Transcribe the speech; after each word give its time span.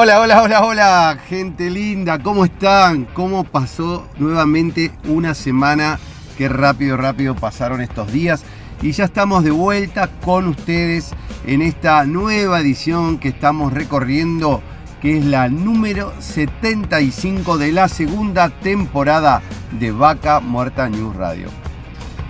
Hola, 0.00 0.20
hola, 0.20 0.42
hola, 0.42 0.64
hola, 0.64 1.18
gente 1.28 1.70
linda, 1.70 2.22
¿cómo 2.22 2.44
están? 2.44 3.04
¿Cómo 3.06 3.42
pasó 3.42 4.06
nuevamente 4.16 4.92
una 5.08 5.34
semana? 5.34 5.98
Qué 6.36 6.48
rápido, 6.48 6.96
rápido 6.96 7.34
pasaron 7.34 7.80
estos 7.80 8.12
días. 8.12 8.44
Y 8.80 8.92
ya 8.92 9.06
estamos 9.06 9.42
de 9.42 9.50
vuelta 9.50 10.08
con 10.24 10.46
ustedes 10.46 11.10
en 11.46 11.62
esta 11.62 12.04
nueva 12.04 12.60
edición 12.60 13.18
que 13.18 13.30
estamos 13.30 13.72
recorriendo, 13.72 14.62
que 15.00 15.18
es 15.18 15.24
la 15.24 15.48
número 15.48 16.12
75 16.18 17.58
de 17.58 17.72
la 17.72 17.88
segunda 17.88 18.48
temporada 18.48 19.42
de 19.78 19.92
Vaca 19.92 20.40
Muerta 20.40 20.88
News 20.88 21.14
Radio. 21.16 21.48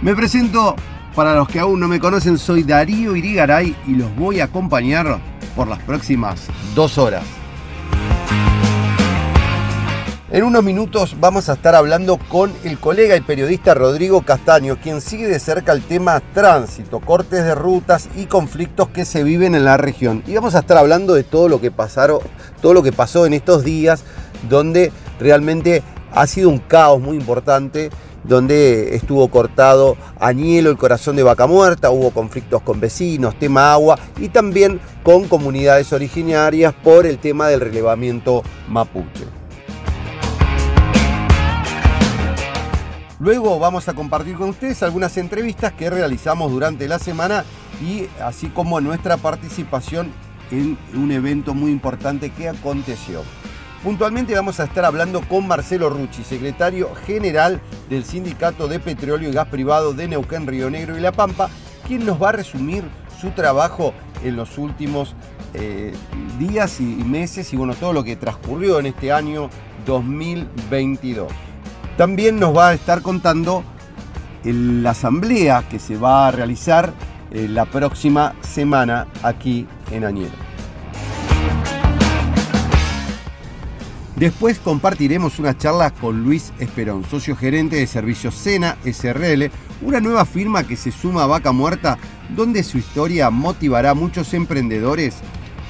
Me 0.03 0.15
presento, 0.15 0.77
para 1.15 1.35
los 1.35 1.49
que 1.49 1.61
aún 1.61 1.81
no 1.81 1.89
me 1.89 2.01
conocen, 2.01 2.39
soy 2.39 2.63
Darío 2.63 3.17
Irigaray 3.17 3.75
y 3.87 3.95
los 3.95 4.15
voy 4.17 4.41
a 4.41 4.45
acompañar 4.45 5.19
por 5.57 5.69
las 5.69 5.83
próximas 5.83 6.47
dos 6.75 6.99
horas. 6.99 7.38
En 10.31 10.45
unos 10.45 10.63
minutos 10.63 11.17
vamos 11.19 11.49
a 11.49 11.55
estar 11.55 11.75
hablando 11.75 12.19
con 12.19 12.53
el 12.63 12.79
colega 12.79 13.17
y 13.17 13.23
periodista 13.23 13.73
Rodrigo 13.73 14.21
Castaño, 14.21 14.77
quien 14.77 15.01
sigue 15.01 15.27
de 15.27 15.41
cerca 15.41 15.73
el 15.73 15.81
tema 15.81 16.21
tránsito, 16.35 17.01
cortes 17.01 17.47
de 17.47 17.55
rutas 17.55 18.11
y 18.15 18.27
conflictos 18.27 18.89
que 18.89 19.07
se 19.07 19.25
viven 19.25 19.55
en 19.55 19.65
la 19.65 19.79
región. 19.79 20.23
Y 20.27 20.35
vamos 20.35 20.55
a 20.55 20.59
estar 20.59 20.77
hablando 20.77 21.15
de 21.15 21.25
todo 21.25 21.49
lo 21.49 21.63
que 21.63 21.71
pasaron, 21.71 22.19
todo 22.61 22.75
lo 22.75 22.83
que 22.83 22.93
pasó 22.93 23.25
en 23.25 23.33
estos 23.33 23.65
días, 23.65 24.05
donde 24.51 24.93
realmente 25.19 25.83
ha 26.13 26.27
sido 26.27 26.51
un 26.51 26.59
caos 26.59 27.01
muy 27.01 27.17
importante, 27.17 27.89
donde 28.23 28.97
estuvo 28.97 29.29
cortado 29.29 29.97
Añelo, 30.21 30.69
el 30.69 30.77
corazón 30.77 31.17
de 31.17 31.23
Vaca 31.23 31.47
Muerta, 31.47 31.91
hubo 31.91 32.11
conflictos 32.11 32.61
con 32.61 32.81
vecinos, 32.81 33.39
tema 33.39 33.73
agua 33.73 33.99
y 34.19 34.29
también 34.29 34.79
con 35.03 35.27
comunidades 35.27 35.91
originarias 35.95 36.75
por 36.85 37.07
el 37.07 37.17
tema 37.17 37.49
del 37.49 37.61
relevamiento 37.61 38.43
mapuche. 38.69 39.38
Luego 43.21 43.59
vamos 43.59 43.89
a 43.89 43.95
compartir 43.95 44.37
con 44.37 44.51
ustedes 44.51 44.83
algunas 44.85 45.17
entrevistas 45.17 45.73
que 45.73 45.91
realizamos 45.91 46.53
durante 46.53 46.87
la 46.87 47.01
semana 47.01 47.45
y 47.83 48.07
así 48.23 48.49
como 48.49 48.81
nuestra 48.81 49.17
participación 49.17 50.13
en 50.53 50.79
un 50.95 51.11
evento 51.11 51.53
muy 51.53 51.73
importante 51.73 52.31
que 52.31 52.49
aconteció. 52.49 53.23
Puntualmente 53.83 54.35
vamos 54.35 54.61
a 54.61 54.65
estar 54.65 54.85
hablando 54.85 55.21
con 55.23 55.49
Marcelo 55.49 55.91
Rucci, 55.91 56.23
secretario 56.23 56.95
general 57.07 57.61
del 57.89 58.05
Sindicato 58.05 58.69
de 58.69 58.79
Petróleo 58.79 59.31
y 59.31 59.33
Gas 59.33 59.49
Privado 59.49 59.95
de 59.95 60.07
Neuquén, 60.07 60.47
Río 60.47 60.71
Negro 60.71 60.97
y 60.97 61.01
La 61.01 61.13
Pampa, 61.13 61.49
quien 61.87 62.07
nos 62.07 62.23
va 62.23 62.29
a 62.29 62.33
resumir 62.33 62.85
su 63.21 63.31
trabajo 63.31 63.95
en 64.23 64.37
los 64.37 64.59
últimos 64.59 65.15
eh, 65.55 65.93
días 66.39 66.81
y 66.81 66.85
meses 66.85 67.53
y 67.53 67.57
bueno, 67.57 67.75
todo 67.75 67.93
lo 67.93 68.05
que 68.05 68.15
transcurrió 68.15 68.79
en 68.79 68.87
este 68.87 69.13
año 69.13 69.51
2022. 69.87 71.48
También 71.99 72.39
nos 72.39 72.57
va 72.57 72.69
a 72.69 72.75
estar 72.75 73.03
contando 73.03 73.65
la 74.45 74.91
asamblea 74.91 75.65
que 75.69 75.81
se 75.81 75.97
va 75.97 76.29
a 76.29 76.31
realizar 76.31 76.95
eh, 77.33 77.49
la 77.49 77.65
próxima 77.65 78.37
semana 78.41 79.09
aquí 79.25 79.67
en 79.91 80.05
Añero. 80.05 80.31
Después 84.15 84.61
compartiremos 84.61 85.41
una 85.41 85.59
charla 85.59 85.91
con 85.91 86.23
Luis 86.23 86.53
Esperón, 86.61 87.05
socio 87.05 87.35
gerente 87.35 87.75
de 87.75 87.89
servicios 87.89 88.37
Sena 88.37 88.77
SRL, 88.85 89.51
una 89.83 89.99
nueva 89.99 90.25
firma 90.25 90.63
que 90.63 90.77
se 90.77 90.93
suma 90.93 91.25
a 91.25 91.27
Vaca 91.27 91.51
Muerta, 91.51 91.99
donde 92.29 92.63
su 92.63 92.79
historia 92.79 93.29
motivará 93.31 93.91
a 93.91 93.95
muchos 93.95 94.35
emprendedores 94.35 95.17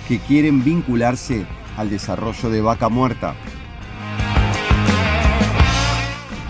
que 0.06 0.18
quieren 0.18 0.62
vincularse 0.62 1.46
al 1.78 1.88
desarrollo 1.88 2.50
de 2.50 2.60
Vaca 2.60 2.90
Muerta. 2.90 3.34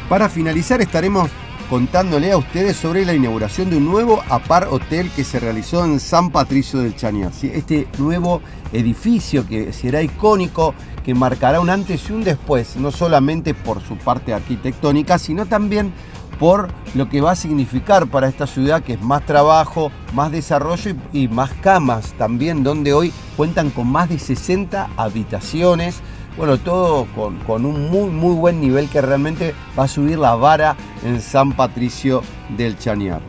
Para 0.09 0.31
finalizar 0.31 0.81
estaremos 0.81 1.29
contándole 1.69 2.33
a 2.33 2.39
ustedes 2.39 2.79
sobre 2.79 3.05
la 3.05 3.13
inauguración 3.13 3.69
de 3.69 3.77
un 3.77 3.85
nuevo 3.85 4.23
Apar 4.31 4.69
Hotel 4.71 5.11
que 5.11 5.23
se 5.23 5.39
realizó 5.39 5.85
en 5.85 6.01
San 6.01 6.31
Patricio 6.31 6.81
del 6.81 6.97
Chañar. 6.97 7.31
Este 7.43 7.87
nuevo 7.99 8.41
edificio 8.73 9.47
que 9.47 9.71
será 9.75 10.01
icónico, 10.01 10.75
que 11.05 11.15
marcará 11.15 11.61
un 11.61 11.69
antes 11.69 12.09
y 12.09 12.15
un 12.15 12.25
después, 12.25 12.77
no 12.77 12.91
solamente 12.91 13.53
por 13.53 13.83
su 13.83 13.99
parte 13.99 14.33
arquitectónica, 14.33 15.19
sino 15.19 15.45
también 15.45 15.93
por 16.39 16.69
lo 16.95 17.11
que 17.11 17.21
va 17.21 17.33
a 17.33 17.37
significar 17.37 18.07
para 18.07 18.29
esta 18.29 18.47
ciudad, 18.47 18.83
que 18.83 18.95
es 18.95 19.03
más 19.03 19.27
trabajo, 19.27 19.93
más 20.15 20.33
desarrollo 20.33 20.95
y, 21.13 21.29
más 21.29 21.53
camas 21.61 22.15
también, 22.15 22.63
donde 22.63 22.95
hoy 22.95 23.13
cuentan 23.37 23.69
con 23.69 23.89
más 23.89 24.09
de 24.09 24.19
60 24.19 24.89
habitaciones 24.97 26.01
bueno, 26.39 26.57
todo 26.57 27.07
con, 27.47 27.67
un 27.67 27.91
muy, 27.91 28.09
muy 28.11 28.35
buen 28.37 28.61
nivel 28.61 28.89
que 28.89 29.03
realmente 29.03 29.57
va 29.77 29.85
a 29.85 29.89
subir 29.89 30.21
la 30.21 30.37
vara 30.37 30.77
en 31.05 31.21
San 31.21 31.53
Patricio 31.53 32.23
del 32.57 32.79
Chañar. 32.79 33.21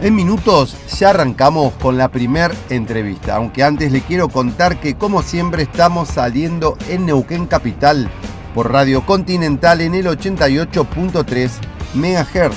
En 0.00 0.16
minutos 0.16 0.76
ya 0.98 1.10
arrancamos 1.10 1.72
con 1.74 1.96
la 1.96 2.08
primer 2.08 2.52
entrevista, 2.68 3.36
aunque 3.36 3.62
antes 3.62 3.92
le 3.92 4.00
quiero 4.00 4.28
contar 4.28 4.80
que 4.80 4.96
como 4.96 5.22
siempre 5.22 5.62
estamos 5.62 6.08
saliendo 6.08 6.76
en 6.88 7.06
Neuquén 7.06 7.46
Capital 7.46 8.10
por 8.56 8.72
Radio 8.72 9.06
Continental 9.06 9.80
en 9.80 9.94
el 9.94 10.06
88.3 10.06 11.50
MHz. 11.94 12.56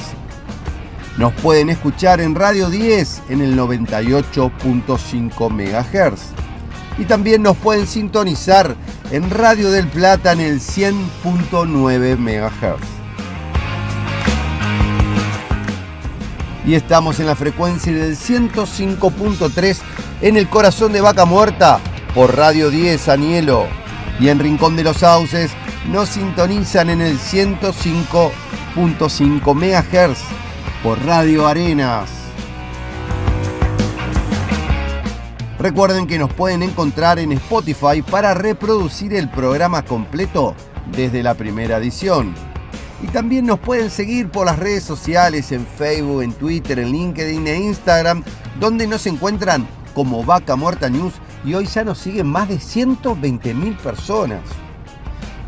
Nos 1.19 1.31
pueden 1.33 1.69
escuchar 1.69 2.21
en 2.21 2.33
Radio 2.33 2.71
10 2.71 3.21
en 3.29 3.41
el 3.41 3.55
98.5 3.55 5.49
MHz 5.51 6.46
y 6.97 7.05
también 7.05 7.43
nos 7.43 7.55
pueden 7.57 7.85
sintonizar 7.87 8.75
en 9.11 9.29
Radio 9.29 9.69
del 9.71 9.87
Plata 9.87 10.33
en 10.33 10.41
el 10.41 10.59
100.9 10.59 12.17
MHz. 12.17 12.81
Y 16.65 16.73
estamos 16.75 17.21
en 17.21 17.27
la 17.27 17.35
frecuencia 17.35 17.93
del 17.93 18.17
105.3 18.17 19.77
en 20.21 20.35
el 20.35 20.49
corazón 20.49 20.91
de 20.91 20.99
Vaca 20.99 21.23
Muerta 21.25 21.79
por 22.13 22.35
Radio 22.35 22.69
10 22.69 23.07
Anielo. 23.07 23.67
Y 24.19 24.27
en 24.29 24.39
Rincón 24.39 24.75
de 24.75 24.83
los 24.83 24.97
Sauces 24.97 25.51
nos 25.89 26.09
sintonizan 26.09 26.89
en 26.89 26.99
el 27.01 27.17
105.5 27.19 29.55
MHz 29.55 30.17
por 30.83 31.01
Radio 31.05 31.47
Arenas. 31.47 32.16
Recuerden 35.59 36.05
que 36.05 36.19
nos 36.19 36.31
pueden 36.31 36.61
encontrar 36.61 37.17
en 37.17 37.31
Spotify 37.31 38.03
para 38.03 38.35
reproducir 38.35 39.13
el 39.15 39.27
programa 39.27 39.83
completo 39.83 40.55
desde 40.91 41.23
la 41.23 41.33
primera 41.33 41.77
edición. 41.77 42.35
Y 43.01 43.07
también 43.07 43.47
nos 43.47 43.59
pueden 43.59 43.89
seguir 43.89 44.29
por 44.29 44.45
las 44.45 44.59
redes 44.59 44.83
sociales, 44.83 45.51
en 45.51 45.65
Facebook, 45.65 46.21
en 46.21 46.33
Twitter, 46.33 46.77
en 46.77 46.91
LinkedIn 46.91 47.47
e 47.47 47.57
Instagram, 47.57 48.23
donde 48.59 48.85
nos 48.85 49.07
encuentran 49.07 49.67
como 49.95 50.23
Vaca 50.23 50.55
Muerta 50.55 50.89
News 50.89 51.13
y 51.43 51.55
hoy 51.55 51.65
ya 51.65 51.83
nos 51.83 51.97
siguen 51.97 52.27
más 52.27 52.49
de 52.49 52.59
120 52.59 53.53
mil 53.55 53.75
personas. 53.77 54.41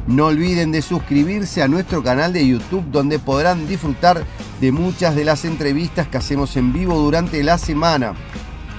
No 0.08 0.26
olviden 0.26 0.72
de 0.72 0.82
suscribirse 0.82 1.62
a 1.62 1.68
nuestro 1.68 2.02
canal 2.02 2.34
de 2.34 2.48
YouTube 2.48 2.86
donde 2.92 3.20
podrán 3.20 3.68
disfrutar 3.68 4.24
de 4.60 4.72
muchas 4.72 5.16
de 5.16 5.24
las 5.24 5.46
entrevistas 5.46 6.08
que 6.08 6.18
hacemos 6.18 6.58
en 6.58 6.74
vivo 6.74 6.98
durante 6.98 7.44
la 7.44 7.60
semana. 7.60 8.16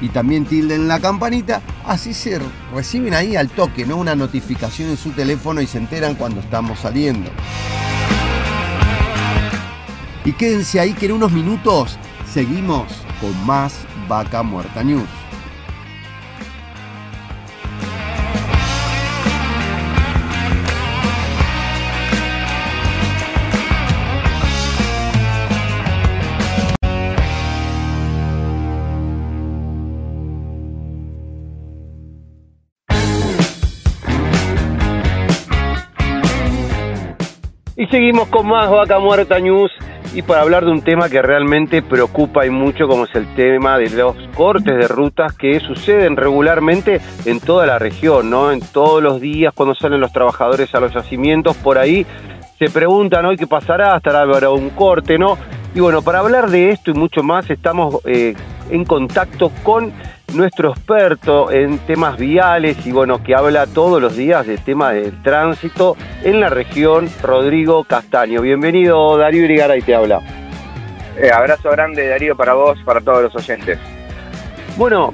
Y 0.00 0.08
también 0.08 0.46
tilden 0.46 0.88
la 0.88 0.98
campanita, 0.98 1.60
así 1.86 2.14
se 2.14 2.40
reciben 2.74 3.14
ahí 3.14 3.36
al 3.36 3.50
toque, 3.50 3.84
¿no? 3.84 3.96
Una 3.96 4.14
notificación 4.14 4.90
en 4.90 4.96
su 4.96 5.10
teléfono 5.10 5.60
y 5.60 5.66
se 5.66 5.78
enteran 5.78 6.14
cuando 6.14 6.40
estamos 6.40 6.78
saliendo. 6.80 7.30
Y 10.24 10.32
quédense 10.32 10.80
ahí 10.80 10.94
que 10.94 11.06
en 11.06 11.12
unos 11.12 11.32
minutos 11.32 11.98
seguimos 12.32 12.86
con 13.20 13.46
más 13.46 13.74
Vaca 14.08 14.42
Muerta 14.42 14.82
News. 14.82 15.19
Seguimos 37.90 38.28
con 38.28 38.46
más 38.46 38.70
Vaca 38.70 39.00
Muerta 39.00 39.40
News 39.40 39.72
y 40.14 40.22
para 40.22 40.42
hablar 40.42 40.64
de 40.64 40.70
un 40.70 40.82
tema 40.82 41.08
que 41.08 41.22
realmente 41.22 41.82
preocupa 41.82 42.46
y 42.46 42.50
mucho 42.50 42.86
como 42.86 43.04
es 43.04 43.14
el 43.16 43.26
tema 43.34 43.78
de 43.78 43.90
los 43.90 44.16
cortes 44.34 44.76
de 44.76 44.86
rutas 44.86 45.32
que 45.36 45.58
suceden 45.58 46.16
regularmente 46.16 47.00
en 47.24 47.40
toda 47.40 47.66
la 47.66 47.78
región, 47.80 48.30
¿no? 48.30 48.52
En 48.52 48.60
todos 48.60 49.02
los 49.02 49.20
días 49.20 49.52
cuando 49.54 49.74
salen 49.74 50.00
los 50.00 50.12
trabajadores 50.12 50.72
a 50.74 50.80
los 50.80 50.94
yacimientos, 50.94 51.56
por 51.56 51.78
ahí 51.78 52.06
se 52.58 52.70
preguntan 52.70 53.24
hoy 53.24 53.36
qué 53.36 53.48
pasará, 53.48 53.96
estará 53.96 54.50
un 54.50 54.70
corte, 54.70 55.18
¿no? 55.18 55.36
Y 55.74 55.80
bueno, 55.80 56.02
para 56.02 56.20
hablar 56.20 56.48
de 56.48 56.70
esto 56.70 56.92
y 56.92 56.94
mucho 56.94 57.22
más 57.22 57.50
estamos 57.50 57.96
eh, 58.04 58.34
en 58.70 58.84
contacto 58.84 59.50
con 59.64 59.92
nuestro 60.34 60.70
experto 60.70 61.50
en 61.50 61.78
temas 61.78 62.16
viales 62.16 62.86
y 62.86 62.92
bueno, 62.92 63.22
que 63.22 63.34
habla 63.34 63.66
todos 63.66 64.00
los 64.00 64.16
días 64.16 64.46
del 64.46 64.58
tema 64.62 64.92
del 64.92 65.22
tránsito 65.22 65.96
en 66.22 66.40
la 66.40 66.48
región, 66.48 67.08
Rodrigo 67.22 67.84
Castaño. 67.84 68.40
Bienvenido 68.40 69.16
Darío 69.16 69.44
y 69.76 69.82
te 69.82 69.94
habla. 69.94 70.20
Eh, 71.16 71.30
abrazo 71.32 71.70
grande 71.70 72.08
Darío 72.08 72.36
para 72.36 72.54
vos, 72.54 72.78
para 72.84 73.00
todos 73.00 73.22
los 73.22 73.36
oyentes. 73.36 73.78
Bueno, 74.76 75.12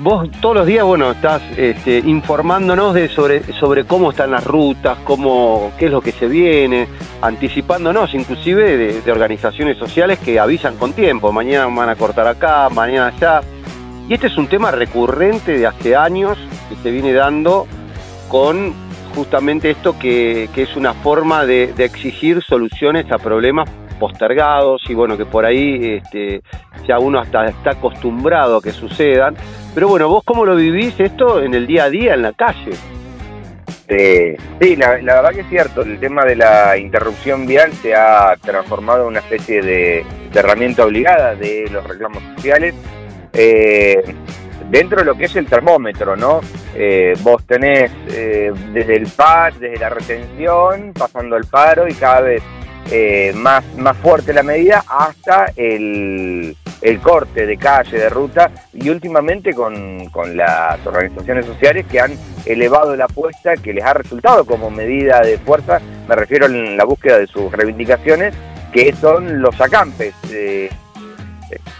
vos 0.00 0.28
todos 0.40 0.56
los 0.56 0.66
días, 0.66 0.84
bueno, 0.84 1.10
estás 1.12 1.42
este, 1.56 1.98
informándonos 1.98 2.94
de 2.94 3.08
sobre, 3.08 3.42
sobre 3.54 3.84
cómo 3.84 4.10
están 4.10 4.30
las 4.30 4.44
rutas, 4.44 4.98
cómo, 5.04 5.72
qué 5.78 5.86
es 5.86 5.90
lo 5.92 6.00
que 6.00 6.12
se 6.12 6.26
viene, 6.26 6.88
anticipándonos 7.20 8.14
inclusive 8.14 8.76
de, 8.76 9.00
de 9.02 9.12
organizaciones 9.12 9.76
sociales 9.76 10.18
que 10.18 10.40
avisan 10.40 10.76
con 10.76 10.92
tiempo, 10.92 11.30
mañana 11.32 11.66
van 11.66 11.88
a 11.88 11.96
cortar 11.96 12.26
acá, 12.26 12.68
mañana 12.70 13.08
allá 13.08 13.40
y 14.10 14.14
este 14.14 14.26
es 14.26 14.36
un 14.36 14.48
tema 14.48 14.72
recurrente 14.72 15.56
de 15.56 15.68
hace 15.68 15.94
años 15.94 16.36
que 16.68 16.74
se 16.82 16.90
viene 16.90 17.12
dando 17.12 17.68
con 18.28 18.74
justamente 19.14 19.70
esto 19.70 19.96
que, 20.00 20.48
es 20.56 20.74
una 20.74 20.94
forma 20.94 21.46
de, 21.46 21.72
exigir 21.78 22.42
soluciones 22.42 23.06
a 23.12 23.18
problemas 23.18 23.70
postergados 24.00 24.82
y 24.88 24.94
bueno, 24.94 25.16
que 25.16 25.26
por 25.26 25.44
ahí 25.44 26.00
este, 26.02 26.42
ya 26.88 26.98
uno 26.98 27.20
hasta 27.20 27.46
está 27.46 27.70
acostumbrado 27.70 28.56
a 28.56 28.60
que 28.60 28.72
sucedan. 28.72 29.36
Pero 29.74 29.86
bueno, 29.86 30.08
vos 30.08 30.24
cómo 30.24 30.44
lo 30.44 30.56
vivís 30.56 30.98
esto 30.98 31.40
en 31.40 31.54
el 31.54 31.68
día 31.68 31.84
a 31.84 31.90
día, 31.90 32.14
en 32.14 32.22
la 32.22 32.32
calle. 32.32 32.72
sí, 34.60 34.74
la, 34.74 34.96
verdad 34.96 35.30
que 35.30 35.42
es 35.42 35.48
cierto, 35.48 35.82
el 35.82 36.00
tema 36.00 36.24
de 36.24 36.34
la 36.34 36.76
interrupción 36.76 37.46
vial 37.46 37.72
se 37.74 37.94
ha 37.94 38.34
transformado 38.42 39.02
en 39.02 39.08
una 39.10 39.20
especie 39.20 39.62
de 39.62 40.04
herramienta 40.34 40.84
obligada 40.84 41.36
de 41.36 41.68
los 41.70 41.86
reclamos 41.86 42.20
sociales 42.34 42.74
eh, 43.32 44.02
dentro 44.70 45.00
de 45.00 45.04
lo 45.04 45.14
que 45.14 45.24
es 45.24 45.36
el 45.36 45.46
termómetro, 45.46 46.16
¿no? 46.16 46.40
Eh, 46.74 47.14
vos 47.22 47.44
tenés 47.44 47.90
eh, 48.08 48.52
desde 48.72 48.96
el 48.96 49.06
par, 49.08 49.54
desde 49.54 49.78
la 49.78 49.88
retención, 49.88 50.92
pasando 50.96 51.36
el 51.36 51.44
paro 51.46 51.88
y 51.88 51.94
cada 51.94 52.20
vez 52.20 52.42
más, 53.34 53.62
más 53.76 53.96
fuerte 53.98 54.32
la 54.32 54.42
medida 54.42 54.82
hasta 54.88 55.52
el, 55.54 56.56
corte 57.02 57.46
de 57.46 57.56
calle, 57.56 57.98
de 57.98 58.08
ruta 58.08 58.50
y 58.72 58.88
últimamente 58.88 59.54
con, 59.54 60.06
con, 60.06 60.36
las 60.36 60.84
organizaciones 60.84 61.46
sociales 61.46 61.86
que 61.88 62.00
han 62.00 62.12
elevado 62.46 62.96
la 62.96 63.04
apuesta 63.04 63.54
que 63.54 63.72
les 63.72 63.84
ha 63.84 63.94
resultado 63.94 64.44
como 64.44 64.70
medida 64.70 65.20
de 65.20 65.38
fuerza, 65.38 65.78
me 66.08 66.16
refiero 66.16 66.46
en 66.46 66.76
la 66.76 66.84
búsqueda 66.84 67.18
de 67.18 67.28
sus 67.28 67.52
reivindicaciones, 67.52 68.34
que 68.72 68.92
son 68.94 69.40
los 69.40 69.60
acampes. 69.60 70.14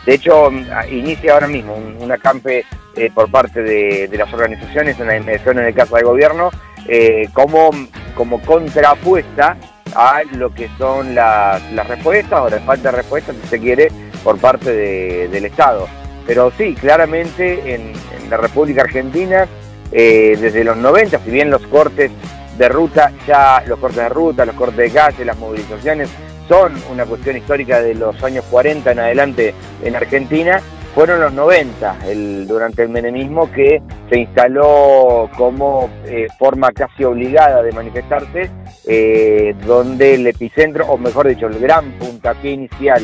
De 0.06 0.14
hecho, 0.14 0.50
inicia 0.90 1.34
ahora 1.34 1.48
mismo 1.48 1.74
un, 1.74 2.10
acampe 2.10 2.64
eh, 2.96 3.10
por 3.14 3.30
parte 3.30 3.62
de, 3.62 4.08
las 4.16 4.32
organizaciones, 4.32 4.98
una 4.98 5.16
inversión 5.16 5.58
en 5.58 5.66
el 5.66 5.74
caso 5.74 5.96
del 5.96 6.04
gobierno, 6.04 6.50
eh, 6.88 7.28
como, 7.32 7.70
como 8.14 8.40
contrapuesta 8.40 9.56
a 9.94 10.22
lo 10.32 10.52
que 10.54 10.68
son 10.78 11.14
las, 11.14 11.62
respuestas 11.88 12.40
o 12.40 12.50
la 12.50 12.60
falta 12.60 12.90
de 12.90 12.96
respuesta, 12.98 13.32
si 13.32 13.48
se 13.48 13.60
quiere, 13.60 13.88
por 14.22 14.38
parte 14.38 15.28
del 15.28 15.44
Estado. 15.44 15.88
Pero 16.26 16.52
sí, 16.56 16.74
claramente 16.74 17.74
en, 17.74 17.92
la 18.28 18.36
República 18.36 18.82
Argentina, 18.82 19.48
eh, 19.90 20.36
desde 20.40 20.62
los 20.62 20.76
90, 20.76 21.18
si 21.18 21.30
bien 21.32 21.50
los 21.50 21.62
cortes 21.62 22.12
de 22.56 22.68
ruta, 22.68 23.10
ya 23.26 23.64
los 23.66 23.80
cortes 23.80 24.02
de 24.04 24.08
ruta, 24.08 24.44
los 24.44 24.54
cortes 24.54 24.76
de 24.76 24.90
calle, 24.90 25.24
las 25.24 25.36
movilizaciones 25.36 26.08
son 26.50 26.72
una 26.90 27.06
cuestión 27.06 27.36
histórica 27.36 27.80
de 27.80 27.94
los 27.94 28.20
años 28.24 28.44
40 28.50 28.90
en 28.90 28.98
adelante 28.98 29.54
en 29.84 29.94
Argentina, 29.94 30.60
fueron 30.96 31.20
los 31.20 31.32
90, 31.32 32.08
el, 32.08 32.48
durante 32.48 32.82
el 32.82 32.88
menemismo, 32.88 33.48
que 33.52 33.80
se 34.10 34.18
instaló 34.18 35.30
como 35.36 35.88
eh, 36.06 36.26
forma 36.40 36.72
casi 36.72 37.04
obligada 37.04 37.62
de 37.62 37.70
manifestarse, 37.70 38.50
eh, 38.84 39.54
donde 39.64 40.16
el 40.16 40.26
epicentro, 40.26 40.86
o 40.86 40.98
mejor 40.98 41.28
dicho, 41.28 41.46
el 41.46 41.60
gran 41.60 41.92
puntapié 41.92 42.50
inicial 42.50 43.00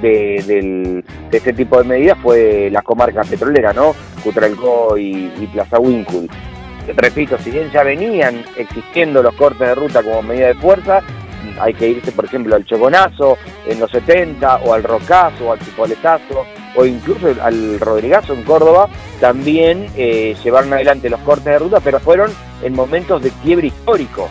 de, 0.00 1.04
este 1.30 1.52
tipo 1.52 1.76
de 1.76 1.84
medidas 1.84 2.16
fue 2.22 2.70
la 2.70 2.80
comarca 2.80 3.24
petrolera, 3.24 3.74
¿no? 3.74 3.94
Cutralcó 4.24 4.96
y, 4.96 5.28
Plaza 5.52 5.78
Winkle. 5.78 6.28
Repito, 6.96 7.36
si 7.38 7.50
bien 7.50 7.70
ya 7.70 7.82
venían 7.82 8.42
existiendo 8.56 9.22
los 9.22 9.34
cortes 9.34 9.68
de 9.68 9.74
ruta 9.74 10.02
como 10.02 10.22
medida 10.22 10.46
de 10.46 10.54
fuerza, 10.54 11.02
hay 11.60 11.74
que 11.74 11.88
irse, 11.88 12.12
por 12.12 12.24
ejemplo, 12.24 12.54
al 12.54 12.64
Choconazo 12.64 13.38
en 13.66 13.80
los 13.80 13.90
70, 13.90 14.56
o 14.58 14.74
al 14.74 14.82
Rocazo, 14.82 15.48
o 15.48 15.52
al 15.52 15.58
Chipoletazo, 15.60 16.44
o 16.74 16.84
incluso 16.84 17.28
al 17.42 17.80
Rodrigazo 17.80 18.34
en 18.34 18.42
Córdoba, 18.42 18.88
también 19.20 19.86
eh, 19.96 20.36
llevaron 20.42 20.72
adelante 20.72 21.10
los 21.10 21.20
cortes 21.20 21.46
de 21.46 21.58
ruta, 21.58 21.80
pero 21.80 21.98
fueron 22.00 22.30
en 22.62 22.74
momentos 22.74 23.22
de 23.22 23.30
quiebre 23.42 23.68
histórico. 23.68 24.28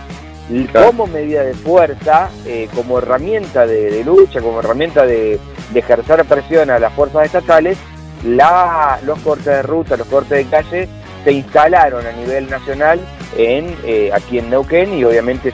Como 0.72 1.08
medida 1.08 1.44
de 1.44 1.56
fuerza, 1.56 2.30
eh, 2.46 2.70
como 2.76 3.00
herramienta 3.00 3.66
de, 3.66 4.04
lucha, 4.04 4.42
como 4.42 4.60
herramienta 4.60 5.04
de, 5.04 5.40
ejercer 5.74 6.24
presión 6.26 6.70
a 6.70 6.78
las 6.78 6.94
fuerzas 6.94 7.26
estatales, 7.26 7.80
la, 8.24 9.00
los 9.04 9.18
cortes 9.20 9.46
de 9.46 9.62
ruta, 9.64 9.98
los 9.98 10.08
cortes 10.08 10.38
de 10.38 10.46
calle 10.46 10.88
se 11.24 11.32
instalaron 11.32 12.06
a 12.06 12.12
nivel 12.12 12.48
nacional 12.48 13.00
en, 13.36 13.76
eh, 13.86 14.12
aquí 14.14 14.38
en 14.38 14.52
Neuquén 14.52 14.94
y 14.94 15.04
obviamente 15.04 15.52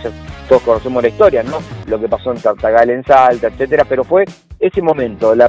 todos 0.51 0.63
conocemos 0.63 1.01
la 1.01 1.07
historia, 1.07 1.43
¿no? 1.43 1.59
Lo 1.87 1.97
que 1.97 2.09
pasó 2.09 2.33
en 2.33 2.41
Tartagal, 2.41 2.89
en 2.89 3.05
Salta, 3.05 3.47
etcétera, 3.47 3.85
pero 3.87 4.03
fue 4.03 4.25
ese 4.59 4.81
momento, 4.81 5.33
la, 5.33 5.47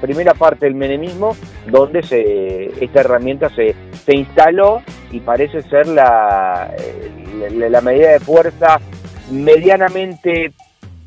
primera 0.00 0.34
parte 0.34 0.66
del 0.66 0.76
menemismo, 0.76 1.36
donde 1.68 2.00
se, 2.04 2.66
esta 2.80 3.00
herramienta 3.00 3.48
se, 3.48 3.74
se 4.04 4.14
instaló 4.14 4.82
y 5.10 5.18
parece 5.18 5.62
ser 5.62 5.88
la, 5.88 6.72
la, 7.50 7.80
medida 7.80 8.12
de 8.12 8.20
fuerza 8.20 8.78
medianamente, 9.32 10.52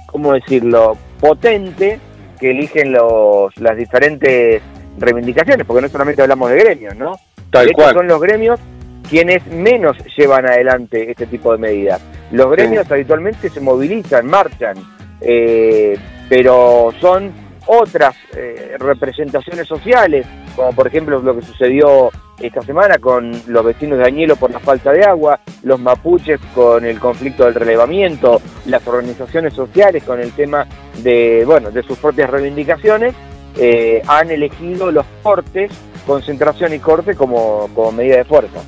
¿cómo 0.07 0.33
decirlo?, 0.33 0.97
potente 1.21 1.97
que 2.41 2.51
eligen 2.51 2.91
los, 2.91 3.57
las 3.57 3.77
diferentes 3.77 4.61
reivindicaciones, 4.97 5.65
porque 5.65 5.83
no 5.83 5.87
solamente 5.87 6.23
hablamos 6.23 6.49
de 6.49 6.57
gremios, 6.57 6.93
¿no? 6.97 7.13
Tal 7.51 7.71
cual. 7.71 7.93
son 7.95 8.07
los 8.09 8.19
gremios 8.19 8.59
quienes 9.09 9.47
menos 9.47 9.95
llevan 10.17 10.45
adelante 10.45 11.09
este 11.09 11.25
tipo 11.25 11.53
de 11.53 11.57
medidas. 11.57 12.01
Los 12.31 12.51
gremios 12.51 12.89
habitualmente 12.91 13.49
se 13.49 13.59
movilizan, 13.59 14.27
marchan, 14.27 14.77
eh, 15.21 15.97
pero 16.27 16.93
son 16.99 17.31
otras 17.65 18.15
eh, 18.35 18.75
representaciones 18.79 19.67
sociales, 19.67 20.25
como 20.55 20.73
por 20.73 20.87
ejemplo 20.87 21.19
lo 21.19 21.35
que 21.35 21.41
sucedió 21.41 22.09
esta 22.39 22.61
semana 22.61 22.97
con 22.99 23.31
los 23.47 23.65
vecinos 23.65 23.99
de 23.99 24.05
Añelo 24.05 24.35
por 24.35 24.51
la 24.51 24.59
falta 24.59 24.91
de 24.91 25.03
agua, 25.03 25.39
los 25.63 25.79
mapuches 25.79 26.39
con 26.55 26.85
el 26.85 26.99
conflicto 26.99 27.45
del 27.45 27.55
relevamiento, 27.55 28.41
las 28.65 28.87
organizaciones 28.87 29.53
sociales 29.53 30.03
con 30.03 30.19
el 30.19 30.31
tema 30.31 30.65
de, 31.03 31.43
bueno, 31.45 31.69
de 31.71 31.83
sus 31.83 31.97
propias 31.97 32.29
reivindicaciones, 32.29 33.13
eh, 33.57 34.01
han 34.07 34.31
elegido 34.31 34.91
los 34.91 35.05
cortes, 35.21 35.71
concentración 36.07 36.73
y 36.73 36.79
corte 36.79 37.15
como, 37.15 37.69
como 37.75 37.91
medida 37.91 38.17
de 38.17 38.23
fuerza. 38.23 38.61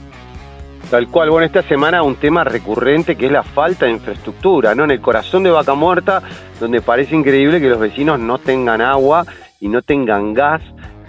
Tal 0.92 1.08
cual, 1.08 1.30
bueno, 1.30 1.46
esta 1.46 1.64
semana 1.64 2.04
un 2.04 2.18
tema 2.18 2.44
recurrente 2.44 3.16
que 3.16 3.28
es 3.28 3.32
la 3.32 3.44
falta 3.44 3.86
de 3.86 3.94
infraestructura, 3.94 4.76
¿no? 4.76 4.84
En 4.84 4.92
el 4.92 5.00
corazón 5.00 5.42
de 5.42 5.50
Vaca 5.50 5.74
Muerta, 5.74 6.22
donde 6.60 6.82
parece 6.82 7.16
increíble 7.16 7.62
que 7.62 7.70
los 7.70 7.80
vecinos 7.80 8.20
no 8.20 8.40
tengan 8.40 8.82
agua 8.82 9.26
y 9.62 9.70
no 9.70 9.84
tengan 9.84 10.34
gas, 10.34 10.62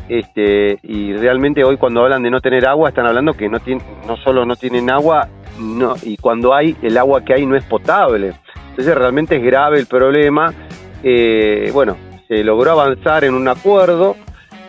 este, 0.09 0.79
y 0.85 1.15
realmente 1.15 1.65
hoy 1.65 1.79
cuando 1.79 2.05
hablan 2.05 2.23
de 2.23 2.31
no 2.31 2.41
tener 2.41 2.65
agua 2.69 2.91
están 2.91 3.07
hablando 3.07 3.33
que 3.33 3.49
no, 3.49 3.59
tienen, 3.59 3.85
no 4.07 4.17
solo 4.19 4.47
no 4.47 4.55
tienen 4.55 4.89
agua, 4.89 5.27
no, 5.59 5.97
y 6.05 6.17
cuando 6.17 6.55
hay, 6.55 6.77
el 6.81 6.97
agua 6.97 7.25
que 7.25 7.35
hay 7.35 7.45
no 7.45 7.57
es 7.57 7.65
potable. 7.65 8.35
Entonces 8.71 8.95
realmente 8.95 9.39
es 9.39 9.43
grave 9.43 9.81
el 9.81 9.87
problema. 9.87 10.55
Eh, 11.03 11.73
bueno, 11.75 11.97
se 12.29 12.45
logró 12.45 12.71
avanzar 12.71 13.25
en 13.25 13.35
un 13.35 13.49
acuerdo, 13.49 14.15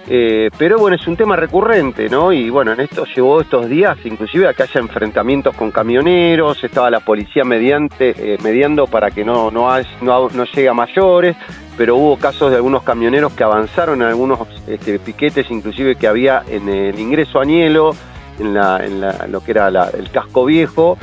eh, 0.08 0.50
pero 0.58 0.78
bueno, 0.78 0.98
es 0.98 1.08
un 1.08 1.16
tema 1.16 1.38
recurrente, 1.38 2.10
¿no? 2.10 2.34
Y 2.34 2.50
bueno, 2.50 2.74
en 2.74 2.82
esto 2.82 3.06
llevó 3.16 3.40
estos 3.40 3.70
días, 3.70 3.98
inclusive 4.04 4.48
a 4.48 4.54
que 4.54 4.64
haya 4.64 4.82
enfrentamientos 4.82 5.56
con 5.56 5.72
camioneros, 5.72 6.62
estaba 6.64 6.90
la 6.90 7.00
policía 7.00 7.46
mediante, 7.46 8.14
eh, 8.18 8.38
mediando 8.44 8.86
para 8.88 9.12
que 9.12 9.24
no, 9.24 9.50
no, 9.50 9.70
no, 10.02 10.30
no 10.30 10.44
llegue 10.44 10.68
a 10.68 10.74
mayores, 10.74 11.38
pero 11.78 11.96
hubo 11.96 12.18
casos 12.18 12.52
de 12.52 12.58
algunos 12.58 12.84
camioneros 12.84 13.32
que 13.34 13.44
avanzaron 13.44 14.02
en 14.02 14.10
algunos 14.10 14.40
este, 14.68 15.00
piquetes, 15.00 15.50
inclusive 15.50 15.96
que 15.96 16.08
había 16.08 16.44
en 16.50 16.68
el 16.68 17.00
ingreso 17.00 17.40
a 17.40 17.44
Añelo, 17.44 17.96
en, 18.40 18.54
la, 18.54 18.86
en 18.86 19.32
lo 19.32 19.42
que 19.42 19.52
era 19.52 19.70
el 19.70 20.12
casco 20.12 20.44
viejo, 20.44 20.98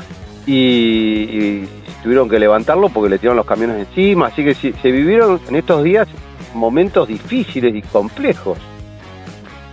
y, 0.47 1.65
tuvieron 2.03 2.31
que 2.31 2.39
levantarlo 2.39 2.89
porque 2.89 3.11
le 3.11 3.19
tiraron 3.19 3.37
los 3.37 3.47
camiones 3.47 3.87
encima, 3.87 4.29
así 4.29 4.43
que 4.43 4.55
se 4.55 4.91
vivieron 4.91 5.39
en 5.49 5.57
estos 5.57 5.85
días 5.85 6.09
momentos 6.55 7.09
difíciles 7.09 7.75
y 7.75 7.83
complejos. 7.83 8.59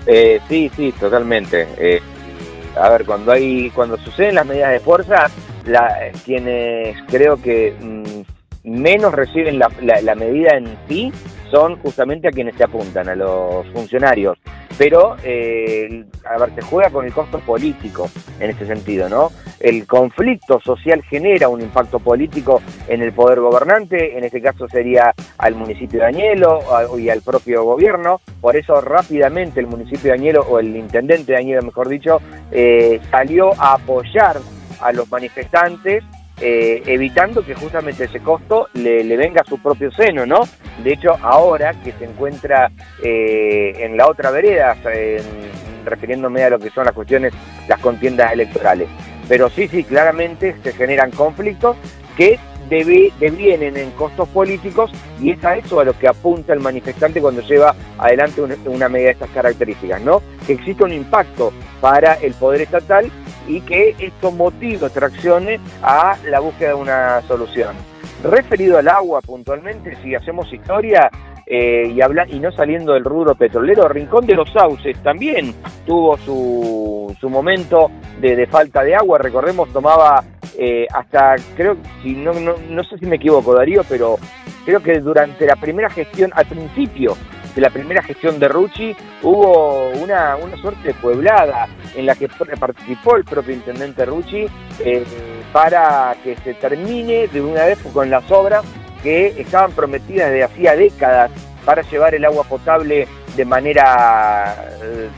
Eh, 0.07 0.39
sí, 0.47 0.71
sí, 0.75 0.93
totalmente. 0.93 1.67
Eh, 1.77 2.01
a 2.79 2.89
ver, 2.89 3.05
cuando 3.05 3.31
hay, 3.31 3.69
cuando 3.71 3.97
suceden 3.97 4.35
las 4.35 4.45
medidas 4.45 4.71
de 4.71 4.79
fuerza, 4.79 5.27
la, 5.65 6.11
quienes 6.25 6.97
creo 7.07 7.41
que 7.41 7.75
mm, 7.79 8.71
menos 8.81 9.13
reciben 9.13 9.59
la, 9.59 9.69
la, 9.81 10.15
medida 10.15 10.55
en 10.57 10.77
sí 10.87 11.11
son 11.51 11.77
justamente 11.77 12.27
a 12.27 12.31
quienes 12.31 12.55
se 12.55 12.63
apuntan, 12.63 13.09
a 13.09 13.15
los 13.15 13.67
funcionarios. 13.73 14.37
Pero, 14.77 15.15
eh, 15.23 16.05
a 16.23 16.37
ver, 16.37 16.53
se 16.53 16.61
juega 16.61 16.91
con 16.91 17.05
el 17.05 17.11
costo 17.11 17.39
político 17.39 18.09
en 18.39 18.51
este 18.51 18.67
sentido, 18.67 19.09
¿no? 19.09 19.31
El 19.59 19.87
conflicto 19.87 20.59
social 20.59 21.01
genera 21.03 21.49
un 21.49 21.61
impacto 21.61 21.99
político 21.99 22.61
en 22.87 23.01
el 23.01 23.11
poder 23.11 23.39
gobernante, 23.39 24.17
en 24.17 24.23
este 24.23 24.39
caso 24.39 24.67
sería 24.67 25.15
al 25.39 25.55
municipio 25.55 26.01
de 26.01 26.05
Añelo 26.05 26.59
y 26.95 27.09
al 27.09 27.23
propio 27.23 27.63
gobierno, 27.63 28.21
por 28.39 28.55
eso 28.55 28.79
rápidamente 28.81 29.59
el 29.59 29.65
municipio 29.65 30.11
de 30.11 30.13
Añelo, 30.13 30.41
o 30.47 30.59
el 30.59 30.75
intendente 30.75 31.31
de 31.31 31.39
Añelo, 31.39 31.63
mejor 31.63 31.89
dicho, 31.89 32.21
eh, 32.51 32.99
salió 33.09 33.51
a 33.59 33.73
apoyar 33.73 34.37
a 34.79 34.91
los 34.91 35.09
manifestantes 35.09 36.03
eh, 36.39 36.83
evitando 36.85 37.43
que 37.43 37.55
justamente 37.55 38.05
ese 38.05 38.19
costo 38.19 38.69
le, 38.73 39.03
venga 39.17 39.41
a 39.41 39.49
su 39.49 39.59
propio 39.59 39.91
seno, 39.91 40.25
¿no? 40.25 40.41
De 40.83 40.93
hecho, 40.93 41.17
ahora 41.21 41.73
que 41.83 41.91
se 41.93 42.05
encuentra 42.05 42.71
eh, 43.03 43.73
en 43.79 43.97
la 43.97 44.07
otra 44.07 44.31
vereda, 44.31 44.75
refiriéndome 45.85 46.43
a 46.43 46.49
lo 46.49 46.59
que 46.59 46.69
son 46.69 46.85
las 46.85 46.93
cuestiones, 46.93 47.33
las 47.67 47.79
contiendas 47.79 48.31
electorales. 48.33 48.87
Pero 49.27 49.49
sí, 49.49 49.67
sí, 49.67 49.83
claramente 49.83 50.55
se 50.63 50.73
generan 50.73 51.11
conflictos 51.11 51.75
que 52.15 52.39
debe, 52.69 53.11
devienen 53.19 53.77
en 53.77 53.91
costos 53.91 54.27
políticos 54.29 54.91
y 55.21 55.31
es 55.31 55.43
a 55.43 55.57
eso 55.57 55.79
a 55.79 55.85
lo 55.85 55.97
que 55.97 56.07
apunta 56.07 56.53
el 56.53 56.59
manifestante 56.59 57.21
cuando 57.21 57.41
lleva 57.41 57.75
adelante 57.97 58.41
una 58.65 58.89
medida 58.89 59.07
de 59.07 59.13
estas 59.13 59.29
características, 59.31 60.01
¿no? 60.01 60.21
Que 60.45 60.53
existe 60.53 60.83
un 60.83 60.93
impacto 60.93 61.53
para 61.81 62.13
el 62.15 62.33
poder 62.33 62.61
estatal 62.61 63.11
y 63.47 63.61
que 63.61 63.95
esto 63.99 64.31
motiva 64.31 64.89
tracciones 64.89 65.59
a 65.81 66.17
la 66.25 66.39
búsqueda 66.39 66.69
de 66.69 66.75
una 66.75 67.21
solución. 67.23 67.75
Referido 68.23 68.77
al 68.77 68.87
agua 68.87 69.21
puntualmente, 69.21 69.95
si 70.01 70.15
hacemos 70.15 70.51
historia 70.51 71.09
eh, 71.45 71.91
y, 71.93 72.01
habla, 72.01 72.25
y 72.27 72.39
no 72.39 72.51
saliendo 72.51 72.93
del 72.93 73.05
rubro 73.05 73.35
petrolero, 73.35 73.87
Rincón 73.87 74.25
de 74.25 74.35
los 74.35 74.51
Sauces 74.51 74.97
también 75.01 75.53
tuvo 75.85 76.17
su, 76.17 77.15
su 77.19 77.29
momento 77.29 77.89
de, 78.19 78.45
falta 78.47 78.83
de 78.83 78.95
agua. 78.95 79.17
Recordemos, 79.19 79.71
tomaba 79.71 80.23
eh, 80.57 80.87
hasta, 80.93 81.35
creo, 81.55 81.77
si 82.03 82.13
no, 82.13 82.33
no, 82.33 82.55
no 82.69 82.83
sé 82.83 82.97
si 82.97 83.05
me 83.05 83.15
equivoco, 83.15 83.53
Darío, 83.53 83.83
pero 83.87 84.17
creo 84.65 84.81
que 84.81 84.99
durante 84.99 85.45
la 85.45 85.55
primera 85.55 85.89
gestión, 85.89 86.31
al 86.35 86.45
principio 86.47 87.15
de 87.57 87.61
la 87.61 87.71
primera 87.71 88.03
gestión 88.03 88.37
de 88.37 88.47
Rucci, 88.47 88.95
hubo 89.23 89.89
una, 89.89 90.35
una 90.35 90.55
suerte 90.57 90.89
de 90.89 90.93
pueblada 90.93 91.67
en 91.95 92.05
la 92.05 92.13
que 92.13 92.29
participó 92.29 93.15
el 93.15 93.23
propio 93.23 93.55
intendente 93.55 94.05
Rucci 94.05 94.45
eh, 94.79 95.03
para 95.51 96.15
que 96.23 96.35
se 96.37 96.53
termine 96.53 97.27
de 97.27 97.41
una 97.41 97.65
vez 97.65 97.79
con 97.91 98.11
las 98.11 98.29
obras 98.29 98.63
que 99.01 99.41
estaban 99.41 99.71
prometidas 99.71 100.29
desde 100.29 100.43
hacía 100.43 100.75
décadas 100.75 101.31
para 101.65 101.81
llevar 101.81 102.13
el 102.13 102.25
agua 102.25 102.43
potable 102.43 103.07
de 103.35 103.45
manera, 103.45 104.55
eh, 104.83 105.09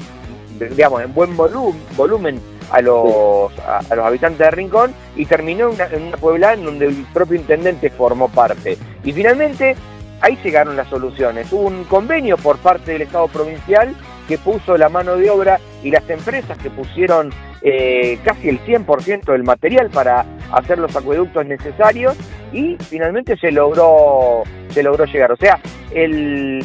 digamos, 0.70 1.02
en 1.02 1.14
buen 1.14 1.36
volumen 1.36 2.40
a 2.72 2.82
los, 2.82 3.52
a, 3.60 3.82
los 3.94 4.06
habitantes 4.06 4.40
de 4.40 4.52
Rincón 4.52 4.94
y 5.18 5.26
terminó 5.26 5.72
en 5.72 6.04
una 6.04 6.16
pueblada 6.16 6.54
en 6.54 6.64
donde 6.64 6.86
el 6.86 7.06
propio 7.14 7.36
intendente 7.36 7.90
formó 7.90 8.30
parte. 8.30 8.78
Y 9.04 9.12
finalmente 9.12 9.76
ahí 10.22 10.38
llegaron 10.44 10.76
las 10.76 10.88
soluciones. 10.90 11.52
Hubo 11.52 11.68
un 11.68 11.84
convenio 11.86 12.38
por 12.38 12.58
parte 12.58 12.94
del 12.94 13.04
Estado 13.04 13.28
provincial 13.28 13.96
que 14.28 14.38
puso 14.38 14.78
la 14.78 14.90
mano 14.90 15.16
de 15.16 15.30
obra 15.30 15.60
y 15.84 15.92
las 15.92 16.08
empresas 16.10 16.58
que 16.58 16.70
pusieron 16.70 17.32
eh, 17.62 18.20
casi 18.24 18.50
el 18.50 18.60
100% 18.64 19.32
del 19.32 19.44
material 19.44 19.90
para 19.90 20.26
hacer 20.52 20.78
los 20.78 20.96
acueductos 20.96 21.46
necesarios 21.46 22.16
y 22.54 22.78
finalmente 22.78 23.38
se 23.38 23.52
logró, 23.52 24.44
se 24.70 24.84
logró 24.84 25.06
llegar. 25.06 25.32
O 25.32 25.38
sea, 25.38 25.60
el, 25.92 26.64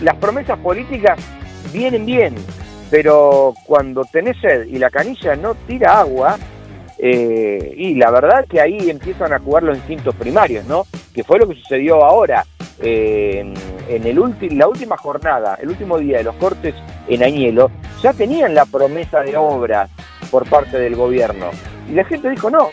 las 0.00 0.16
promesas 0.16 0.58
políticas 0.58 1.18
vienen 1.72 2.06
bien, 2.06 2.34
pero 2.90 3.54
cuando 3.66 4.02
tenés 4.10 4.36
sed 4.40 4.66
y 4.66 4.78
la 4.78 4.90
canilla 4.90 5.36
no 5.36 5.54
tira 5.66 6.00
agua, 6.00 6.38
eh, 6.98 7.74
y 7.76 7.94
la 7.96 8.10
verdad 8.10 8.46
que 8.48 8.58
ahí 8.58 8.88
empiezan 8.88 9.32
a 9.34 9.38
jugar 9.38 9.64
los 9.64 9.76
instintos 9.76 10.14
primarios, 10.14 10.64
¿no? 10.64 10.86
Que 11.14 11.22
fue 11.24 11.38
lo 11.38 11.46
que 11.46 11.54
sucedió 11.56 12.02
ahora 12.02 12.42
en, 12.80 13.54
el 13.88 14.58
la 14.58 14.68
última 14.68 14.96
jornada, 14.96 15.58
el 15.60 15.70
último 15.70 15.98
día 15.98 16.18
de 16.18 16.24
los 16.24 16.34
cortes 16.36 16.74
en 17.08 17.22
Añelo, 17.22 17.70
ya 18.02 18.12
tenían 18.12 18.54
la 18.54 18.66
promesa 18.66 19.20
de 19.20 19.36
obras 19.36 19.90
por 20.30 20.48
parte 20.48 20.78
del 20.78 20.96
gobierno. 20.96 21.50
Y 21.88 21.92
la 21.92 22.04
gente 22.04 22.30
dijo, 22.30 22.50
no, 22.50 22.70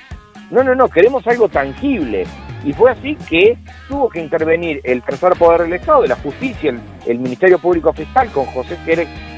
no, 0.51 0.63
no, 0.63 0.75
no, 0.75 0.87
queremos 0.87 1.25
algo 1.27 1.49
tangible. 1.49 2.25
Y 2.63 2.73
fue 2.73 2.91
así 2.91 3.15
que 3.29 3.57
tuvo 3.89 4.09
que 4.09 4.21
intervenir 4.21 4.79
el 4.83 5.01
tercer 5.01 5.33
poder 5.33 5.63
del 5.63 5.73
Estado, 5.73 6.05
la 6.05 6.15
justicia, 6.15 6.73
el, 7.05 7.19
Ministerio 7.19 7.59
Público 7.59 7.91
Fiscal, 7.93 8.29
con 8.31 8.45
José 8.45 8.77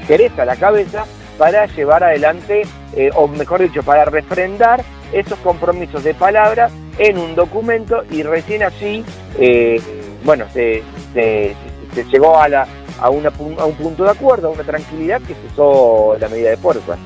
Quereza 0.06 0.42
a 0.42 0.44
la 0.44 0.56
cabeza, 0.56 1.04
para 1.36 1.66
llevar 1.66 2.04
adelante, 2.04 2.62
eh, 2.94 3.10
o 3.14 3.26
mejor 3.28 3.62
dicho, 3.62 3.82
para 3.82 4.04
refrendar 4.04 4.82
esos 5.12 5.38
compromisos 5.40 6.04
de 6.04 6.14
palabra 6.14 6.70
en 6.98 7.18
un 7.18 7.34
documento 7.34 8.04
y 8.10 8.22
recién 8.22 8.62
así 8.62 9.04
eh, 9.38 9.80
bueno, 10.24 10.46
se, 10.52 10.82
llegó 12.10 12.38
a, 12.38 12.48
la, 12.48 12.66
a, 13.00 13.10
una, 13.10 13.30
a 13.58 13.64
un 13.64 13.74
punto 13.74 14.04
de 14.04 14.10
acuerdo, 14.10 14.48
a 14.48 14.50
una 14.50 14.64
tranquilidad 14.64 15.20
que 15.22 15.34
se 15.34 15.46
usó 15.52 16.16
la 16.18 16.28
medida 16.28 16.50
de 16.50 16.56
fuerza. 16.56 16.96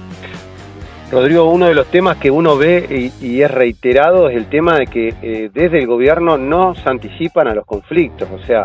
Rodrigo, 1.11 1.50
uno 1.50 1.67
de 1.67 1.75
los 1.75 1.88
temas 1.88 2.19
que 2.19 2.31
uno 2.31 2.57
ve 2.57 3.11
y, 3.21 3.43
es 3.43 3.50
reiterado 3.50 4.29
es 4.29 4.37
el 4.37 4.47
tema 4.47 4.79
de 4.79 4.87
que 4.87 5.14
eh, 5.23 5.50
desde 5.52 5.81
el 5.81 5.88
gobierno 5.88 6.38
no 6.38 6.76
se 6.76 6.88
anticipan 6.88 7.49
a 7.49 7.55
los 7.55 7.67
conflictos, 7.67 8.29
o 8.31 8.38
sea, 8.47 8.64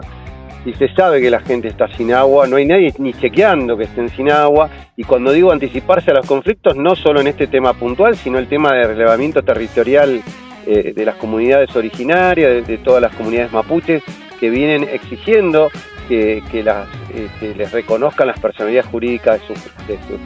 y 0.64 0.74
se 0.74 0.88
sabe 0.94 1.22
que 1.22 1.32
la 1.32 1.40
gente 1.40 1.68
está 1.68 1.88
sin 1.96 2.14
agua, 2.14 2.46
no 2.46 2.58
hay 2.58 2.66
nadie 2.66 2.94
ni 3.00 3.14
chequeando 3.14 3.76
que 3.76 3.86
estén 3.86 4.10
sin 4.10 4.30
agua, 4.30 4.70
y 4.96 5.04
cuando 5.04 5.32
digo 5.32 5.52
anticiparse 5.52 6.12
a 6.12 6.16
los 6.16 6.28
conflictos, 6.28 6.76
no 6.76 6.96
solo 6.96 7.20
en 7.20 7.28
este 7.28 7.48
tema 7.48 7.74
puntual, 7.74 8.16
sino 8.16 8.38
el 8.38 8.48
tema 8.48 8.74
de 8.74 8.88
relevamiento 8.88 9.42
territorial 9.42 10.22
eh, 10.68 10.94
de 10.96 11.06
las 11.06 11.16
comunidades 11.16 11.76
originarias, 11.76 12.68
de, 12.68 12.78
todas 12.78 13.02
las 13.02 13.16
comunidades 13.16 13.52
mapuches, 13.52 14.04
que 14.40 14.50
vienen 14.50 14.84
exigiendo 14.84 15.70
que, 16.08 16.62
las, 16.64 16.88
este, 17.14 17.56
les 17.56 17.72
reconozcan 17.72 18.28
las 18.28 18.40
personalidades 18.40 18.90
jurídicas 18.92 19.42
de 19.42 19.48
sus, 19.48 20.20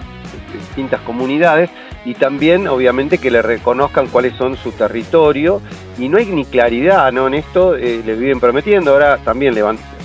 distintas 0.54 1.00
comunidades 1.02 1.70
y 2.06 2.16
también 2.16 2.68
obviamente 2.68 3.18
que 3.18 3.30
le 3.30 3.42
reconozcan 3.42 4.08
cuáles 4.08 4.34
son 4.36 4.58
su 4.58 4.72
territorio. 4.72 5.62
Y 5.98 6.10
no 6.10 6.18
hay 6.18 6.26
ni 6.26 6.46
claridad 6.46 7.12
¿no? 7.12 7.28
en 7.28 7.36
esto, 7.36 7.76
eh, 7.76 8.02
les 8.06 8.20
viven 8.20 8.40
prometiendo, 8.40 8.92
ahora 8.92 9.18
también 9.18 9.56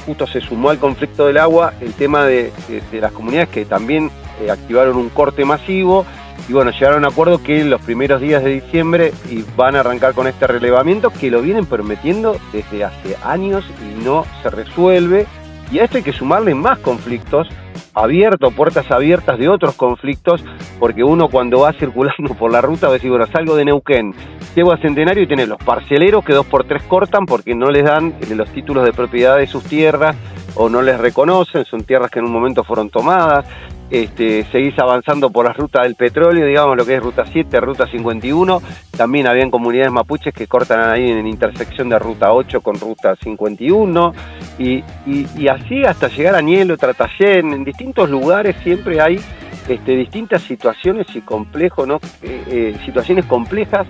justo 0.04 0.26
se 0.26 0.40
sumó 0.40 0.70
al 0.70 0.78
conflicto 0.78 1.26
del 1.26 1.38
agua 1.38 1.75
el 1.80 1.94
tema 1.94 2.25
de, 2.25 2.52
las 2.92 3.12
comunidades 3.12 3.49
que 3.49 3.64
también 3.64 4.11
eh, 4.42 4.50
activaron 4.50 4.96
un 4.96 5.08
corte 5.08 5.44
masivo 5.44 6.04
y 6.48 6.52
bueno, 6.52 6.70
llegaron 6.72 7.04
a 7.04 7.08
un 7.08 7.12
acuerdo 7.12 7.42
que 7.42 7.60
en 7.60 7.70
los 7.70 7.80
primeros 7.80 8.20
días 8.20 8.44
de 8.44 8.50
diciembre 8.50 9.12
van 9.56 9.76
a 9.76 9.80
arrancar 9.80 10.14
con 10.14 10.26
este 10.26 10.46
relevamiento 10.46 11.10
que 11.10 11.30
lo 11.30 11.40
vienen 11.40 11.64
prometiendo 11.64 12.36
desde 12.52 12.84
hace 12.84 13.16
años 13.24 13.64
y 13.80 14.04
no 14.04 14.26
se 14.42 14.50
resuelve. 14.50 15.26
Y 15.72 15.78
a 15.78 15.84
esto 15.84 15.96
hay 15.96 16.02
que 16.02 16.12
sumarle 16.12 16.54
más 16.54 16.78
conflictos 16.80 17.48
abiertos, 17.94 18.52
puertas 18.54 18.90
abiertas 18.90 19.38
de 19.38 19.48
otros 19.48 19.76
conflictos, 19.76 20.44
porque 20.78 21.04
uno 21.04 21.28
cuando 21.28 21.60
va 21.60 21.72
circulando 21.78 22.34
por 22.34 22.50
la 22.50 22.60
ruta 22.60 22.88
va 22.88 22.92
a 22.92 22.94
decir, 22.94 23.10
bueno, 23.10 23.26
salgo 23.26 23.56
de 23.56 23.64
Neuquén, 23.64 24.14
llego 24.54 24.72
a 24.72 24.78
Centenario 24.78 25.22
y 25.22 25.26
tiene 25.26 25.46
los 25.46 25.58
parceleros 25.58 26.24
que 26.24 26.32
dos 26.32 26.46
por 26.46 26.64
tres 26.64 26.82
cortan 26.82 27.24
porque 27.26 27.54
no 27.54 27.70
les 27.70 27.84
dan 27.84 28.14
los 28.30 28.50
títulos 28.50 28.84
de 28.84 28.92
propiedad 28.92 29.38
de 29.38 29.46
sus 29.46 29.64
tierras 29.64 30.16
o 30.56 30.68
no 30.68 30.82
les 30.82 30.98
reconocen, 30.98 31.64
son 31.64 31.84
tierras 31.84 32.10
que 32.10 32.20
en 32.20 32.26
un 32.26 32.32
momento 32.32 32.62
fueron 32.64 32.90
tomadas, 32.90 33.46
este, 33.94 34.44
seguís 34.50 34.76
avanzando 34.80 35.30
por 35.30 35.46
la 35.46 35.52
ruta 35.52 35.82
del 35.82 35.94
petróleo, 35.94 36.44
digamos 36.44 36.76
lo 36.76 36.84
que 36.84 36.96
es 36.96 37.02
ruta 37.02 37.24
7, 37.30 37.60
ruta 37.60 37.86
51, 37.86 38.60
también 38.96 39.28
habían 39.28 39.52
comunidades 39.52 39.92
mapuches 39.92 40.34
que 40.34 40.48
cortan 40.48 40.90
ahí 40.90 41.08
en 41.08 41.24
intersección 41.28 41.88
de 41.88 41.98
ruta 42.00 42.32
8 42.32 42.60
con 42.60 42.74
ruta 42.80 43.14
51, 43.14 44.12
y, 44.58 44.82
y, 45.06 45.46
así 45.46 45.84
hasta 45.84 46.08
llegar 46.08 46.34
a 46.34 46.42
Nielo, 46.42 46.76
Tratayén, 46.76 47.52
en 47.52 47.62
distintos 47.62 48.10
lugares 48.10 48.56
siempre 48.64 49.00
hay 49.00 49.20
este, 49.68 49.96
distintas 49.96 50.42
situaciones 50.42 51.06
y 51.14 51.20
complejos, 51.20 51.86
¿no? 51.86 52.00
Eh, 52.22 52.44
eh, 52.48 52.76
situaciones 52.84 53.24
complejas 53.26 53.86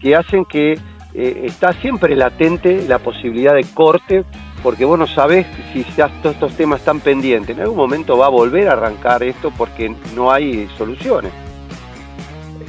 que 0.00 0.14
hacen 0.14 0.44
que 0.44 0.78
eh, 1.14 1.42
está 1.46 1.72
siempre 1.72 2.14
latente 2.14 2.86
la 2.86 3.00
posibilidad 3.00 3.54
de 3.54 3.64
corte 3.74 4.24
porque 4.62 4.84
vos 4.84 4.98
no 4.98 5.06
sabés 5.06 5.46
si 5.72 5.84
ya 5.96 6.08
todos 6.22 6.34
estos 6.34 6.54
temas 6.54 6.80
están 6.80 7.00
pendientes. 7.00 7.56
En 7.56 7.62
algún 7.62 7.76
momento 7.76 8.16
va 8.18 8.26
a 8.26 8.30
volver 8.30 8.68
a 8.68 8.72
arrancar 8.72 9.22
esto 9.22 9.52
porque 9.56 9.94
no 10.14 10.30
hay 10.30 10.68
soluciones. 10.76 11.32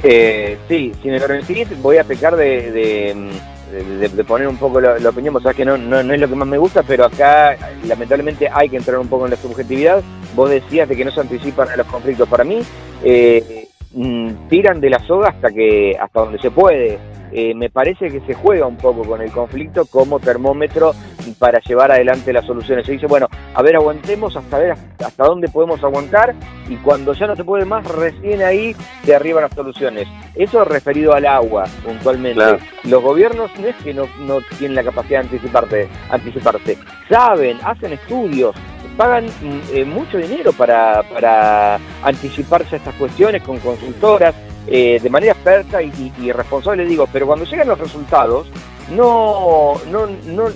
Eh, 0.02 0.56
sí, 0.68 0.92
si 1.02 1.08
me 1.08 1.20
permitís, 1.20 1.80
voy 1.82 1.98
a 1.98 2.04
pecar 2.04 2.34
de, 2.34 2.72
de, 2.72 4.24
poner 4.24 4.48
un 4.48 4.56
poco 4.56 4.80
la, 4.80 5.08
opinión, 5.08 5.34
vos 5.34 5.42
sabés 5.42 5.56
que 5.56 5.64
no, 5.64 5.76
no, 5.76 6.00
es 6.00 6.20
lo 6.20 6.28
que 6.28 6.34
más 6.34 6.48
me 6.48 6.58
gusta, 6.58 6.82
pero 6.82 7.04
acá 7.04 7.56
lamentablemente 7.86 8.48
hay 8.50 8.68
que 8.68 8.76
entrar 8.76 8.98
un 8.98 9.08
poco 9.08 9.26
en 9.26 9.32
la 9.32 9.36
subjetividad. 9.36 10.02
Vos 10.34 10.48
decías 10.48 10.88
de 10.88 10.96
que 10.96 11.04
no 11.04 11.10
se 11.10 11.20
anticipan 11.20 11.68
a 11.68 11.76
los 11.76 11.86
conflictos. 11.86 12.28
Para 12.28 12.44
mí, 12.44 12.60
eh, 13.04 13.68
mm, 13.92 14.48
tiran 14.48 14.80
de 14.80 14.90
la 14.90 15.00
soga 15.00 15.28
hasta 15.28 15.50
que 15.50 15.96
hasta 16.00 16.20
donde 16.20 16.38
se 16.38 16.50
puede. 16.50 16.98
Eh, 17.32 17.54
me 17.54 17.70
parece 17.70 18.08
que 18.08 18.20
se 18.20 18.34
juega 18.34 18.66
un 18.66 18.76
poco 18.76 19.04
con 19.04 19.20
el 19.20 19.30
conflicto 19.30 19.84
como 19.84 20.18
termómetro 20.18 20.94
para 21.34 21.60
llevar 21.60 21.90
adelante 21.90 22.32
las 22.32 22.44
soluciones. 22.44 22.86
Se 22.86 22.92
dice, 22.92 23.06
bueno, 23.06 23.28
a 23.54 23.62
ver, 23.62 23.76
aguantemos 23.76 24.36
hasta 24.36 24.58
ver 24.58 24.74
hasta 25.04 25.24
dónde 25.24 25.48
podemos 25.48 25.82
aguantar 25.82 26.34
y 26.68 26.76
cuando 26.76 27.12
ya 27.12 27.26
no 27.26 27.36
se 27.36 27.44
puede 27.44 27.64
más, 27.64 27.86
recién 27.86 28.42
ahí 28.42 28.74
se 29.04 29.14
arriban 29.14 29.42
las 29.42 29.54
soluciones. 29.54 30.06
Eso 30.34 30.64
referido 30.64 31.14
al 31.14 31.26
agua, 31.26 31.64
puntualmente. 31.84 32.58
Los 32.84 33.02
gobiernos 33.02 33.50
no 33.58 33.66
es 33.66 33.76
que 33.76 33.94
no, 33.94 34.06
tienen 34.58 34.76
la 34.76 34.84
capacidad 34.84 35.20
de 35.20 35.28
anticiparse, 35.28 35.88
anticiparse, 36.10 36.78
saben, 37.08 37.58
hacen 37.64 37.92
estudios, 37.92 38.54
pagan 38.96 39.26
mm, 39.26 39.60
eh, 39.74 39.84
mucho 39.84 40.18
dinero 40.18 40.52
para, 40.52 41.02
para 41.02 41.78
anticiparse 42.02 42.76
a 42.76 42.78
estas 42.78 42.94
cuestiones 42.94 43.42
con 43.42 43.58
consultoras, 43.58 44.34
eh, 44.66 45.00
de 45.02 45.10
manera 45.10 45.32
experta 45.32 45.82
y, 45.82 46.32
responsable, 46.32 46.84
digo, 46.84 47.08
pero 47.12 47.26
cuando 47.26 47.44
llegan 47.44 47.68
los 47.68 47.78
resultados, 47.78 48.46
no, 48.94 49.74
no, 49.90 50.06
no, 50.26 50.48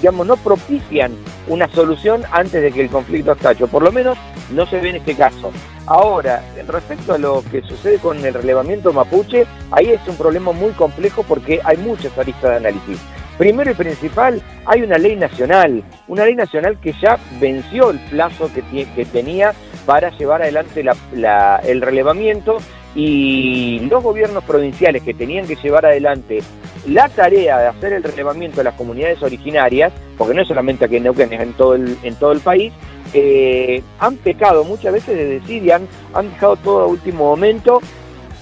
digamos, 0.00 0.26
no 0.26 0.36
propician 0.38 1.12
una 1.46 1.68
solución 1.68 2.22
antes 2.32 2.62
de 2.62 2.72
que 2.72 2.80
el 2.80 2.88
conflicto 2.88 3.32
estalle, 3.32 3.66
por 3.66 3.82
lo 3.82 3.92
menos 3.92 4.16
no 4.50 4.64
se 4.66 4.80
ve 4.80 4.90
en 4.90 4.96
este 4.96 5.14
caso. 5.14 5.52
Ahora, 5.86 6.42
respecto 6.66 7.12
a 7.12 7.18
lo 7.18 7.44
que 7.50 7.60
sucede 7.62 7.98
con 7.98 8.24
el 8.24 8.32
relevamiento 8.32 8.92
mapuche, 8.92 9.46
ahí 9.70 9.90
es 9.90 10.00
un 10.08 10.16
problema 10.16 10.52
muy 10.52 10.70
complejo 10.70 11.22
porque 11.22 11.60
hay 11.64 11.76
muchas 11.76 12.16
aristas 12.16 12.50
de 12.50 12.56
análisis. 12.56 12.98
Primero 13.36 13.70
y 13.70 13.74
principal, 13.74 14.42
hay 14.66 14.82
una 14.82 14.96
ley 14.96 15.16
nacional, 15.16 15.82
una 16.08 16.24
ley 16.24 16.34
nacional 16.34 16.78
que 16.80 16.94
ya 17.00 17.18
venció 17.38 17.90
el 17.90 17.98
plazo 17.98 18.50
que, 18.52 18.86
que 18.86 19.04
tenía 19.04 19.52
para 19.84 20.10
llevar 20.16 20.42
adelante 20.42 20.82
el 20.82 21.80
relevamiento 21.80 22.58
y 22.94 23.80
los 23.88 24.02
gobiernos 24.02 24.44
provinciales 24.44 25.02
que 25.02 25.14
tenían 25.14 25.46
que 25.46 25.56
llevar 25.56 25.86
adelante 25.86 26.42
la 26.86 27.08
tarea 27.08 27.58
de 27.58 27.66
hacer 27.68 27.92
el 27.92 28.02
relevamiento 28.02 28.58
de 28.58 28.64
las 28.64 28.74
comunidades 28.74 29.22
originarias, 29.22 29.92
porque 30.16 30.34
no 30.34 30.42
es 30.42 30.48
solamente 30.48 30.84
aquí 30.84 30.96
en 30.96 31.04
Neuquén, 31.04 31.32
es 31.32 31.40
en 31.40 31.52
todo 31.52 31.74
el, 31.74 31.96
en 32.02 32.14
todo 32.16 32.32
el 32.32 32.40
país, 32.40 32.72
eh, 33.12 33.82
han 33.98 34.16
pecado 34.16 34.64
muchas 34.64 34.92
veces 34.92 35.16
de 35.16 35.40
decir 35.40 35.72
han, 35.72 35.86
han 36.14 36.30
dejado 36.30 36.56
todo 36.56 36.80
a 36.82 36.86
último 36.86 37.24
momento. 37.24 37.80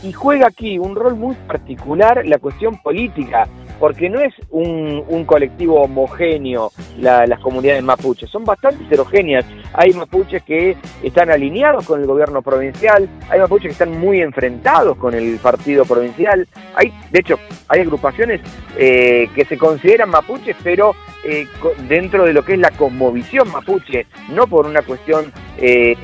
Y 0.03 0.13
juega 0.13 0.47
aquí 0.47 0.79
un 0.79 0.95
rol 0.95 1.17
muy 1.17 1.35
particular 1.35 2.25
la 2.25 2.39
cuestión 2.39 2.79
política 2.79 3.49
porque 3.79 4.09
no 4.09 4.21
es 4.21 4.35
un, 4.51 5.25
colectivo 5.27 5.83
homogéneo 5.83 6.73
las 6.99 7.39
comunidades 7.41 7.83
mapuches, 7.83 8.31
son 8.31 8.45
bastante 8.45 8.85
heterogéneas. 8.85 9.45
Hay 9.75 9.93
mapuches 9.93 10.43
que 10.43 10.77
están 11.03 11.31
alineados 11.31 11.85
con 11.85 12.01
el 12.01 12.07
gobierno 12.07 12.41
provincial, 12.41 13.09
hay 13.29 13.41
mapuches 13.41 13.67
que 13.67 13.73
están 13.73 13.99
muy 13.99 14.21
enfrentados 14.21 14.97
con 14.97 15.15
el 15.15 15.37
partido 15.39 15.85
provincial, 15.85 16.47
hay, 16.75 16.93
de 17.11 17.21
hecho, 17.21 17.39
hay 17.69 17.81
agrupaciones 17.81 18.41
eh, 18.77 19.29
que 19.35 19.45
se 19.45 19.59
consideran 19.59 20.11
mapuches, 20.11 20.57
pero 20.63 20.95
eh, 21.25 21.47
dentro 21.89 22.25
de 22.25 22.33
lo 22.33 22.45
que 22.45 22.55
es 22.55 22.59
la 22.59 22.71
cosmovisión 22.71 23.51
mapuche, 23.51 24.07
no 24.31 24.47
por 24.47 24.67
una 24.67 24.83
cuestión 24.83 25.33
eh, 25.59 25.97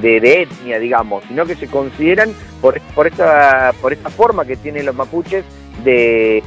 de, 0.00 0.42
etnia, 0.42 0.78
digamos, 0.78 1.24
sino 1.24 1.46
que 1.46 1.54
se 1.54 1.68
consideran 1.68 2.30
por, 2.60 2.80
por, 2.94 3.06
esta, 3.06 3.72
por 3.80 3.92
esta 3.92 4.10
forma 4.10 4.44
que 4.44 4.56
tienen 4.56 4.86
los 4.86 4.94
mapuches 4.94 5.44
de, 5.84 6.42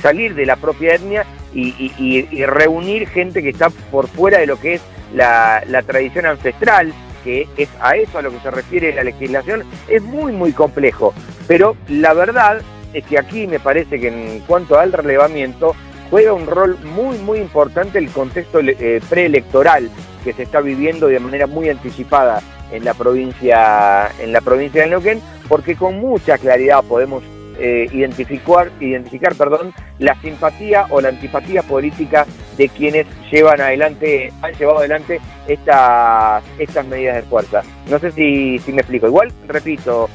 salir 0.00 0.34
de 0.34 0.46
la 0.46 0.56
propia 0.56 0.94
etnia 0.94 1.24
y, 1.54 2.44
reunir 2.44 3.08
gente 3.08 3.42
que 3.42 3.50
está 3.50 3.70
por 3.70 4.08
fuera 4.08 4.38
de 4.38 4.46
lo 4.46 4.60
que 4.60 4.74
es 4.74 4.82
la, 5.14 5.62
tradición 5.86 6.26
ancestral, 6.26 6.92
que 7.24 7.48
es 7.56 7.68
a 7.80 7.96
eso 7.96 8.18
a 8.18 8.22
lo 8.22 8.30
que 8.30 8.40
se 8.40 8.50
refiere 8.50 8.94
la 8.94 9.04
legislación, 9.04 9.64
es 9.88 10.02
muy, 10.02 10.32
muy 10.32 10.52
complejo. 10.52 11.12
Pero 11.48 11.76
la 11.88 12.14
verdad 12.14 12.60
es 12.92 13.04
que 13.04 13.18
aquí 13.18 13.46
me 13.46 13.60
parece 13.60 14.00
que 14.00 14.08
en 14.08 14.40
cuanto 14.46 14.78
al 14.78 14.92
relevamiento, 14.92 15.74
juega 16.10 16.32
un 16.32 16.46
rol 16.46 16.78
muy, 16.84 17.18
muy 17.18 17.38
importante 17.38 17.98
el 17.98 18.10
contexto 18.10 18.60
eh, 18.60 19.00
preelectoral 19.08 19.90
que 20.24 20.32
se 20.32 20.44
está 20.44 20.60
viviendo 20.60 21.08
de 21.08 21.20
manera 21.20 21.46
muy 21.46 21.68
anticipada 21.68 22.42
en 22.72 22.84
la 22.84 22.94
provincia, 22.94 24.10
en 24.20 24.32
la 24.32 24.40
provincia 24.40 24.82
de 24.82 24.88
Neuquén, 24.88 25.20
porque 25.48 25.76
con 25.76 25.98
mucha 25.98 26.38
claridad 26.38 26.82
podemos 26.82 27.22
eh, 27.58 27.88
identificar, 27.92 28.70
identificar 28.80 29.34
perdón, 29.34 29.72
la 29.98 30.14
simpatía 30.20 30.86
o 30.90 31.00
la 31.00 31.08
antipatía 31.08 31.62
política 31.62 32.26
de 32.56 32.68
quienes 32.68 33.06
llevan 33.30 33.60
adelante, 33.60 34.32
han 34.42 34.52
llevado 34.54 34.78
adelante 34.78 35.20
estas, 35.48 36.42
estas 36.58 36.86
medidas 36.86 37.16
de 37.16 37.22
fuerza. 37.22 37.62
No 37.90 37.98
sé 37.98 38.12
si, 38.12 38.58
si 38.58 38.72
me 38.72 38.80
explico. 38.80 39.06
Igual, 39.06 39.32
repito, 39.46 40.08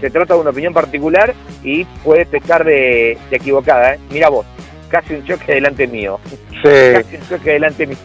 se 0.00 0.10
trata 0.10 0.34
de 0.34 0.40
una 0.40 0.50
opinión 0.50 0.74
particular 0.74 1.34
y 1.62 1.84
puede 2.04 2.26
pescar 2.26 2.64
de, 2.64 3.18
equivocada. 3.30 3.94
¿eh? 3.94 3.98
Mira 4.10 4.28
vos, 4.28 4.46
casi 4.88 5.14
un 5.14 5.24
choque 5.24 5.54
delante 5.54 5.86
mío. 5.86 6.18
Casi 6.62 7.16
un 7.16 7.28
choque 7.28 7.52
delante 7.52 7.86
mío. 7.86 7.98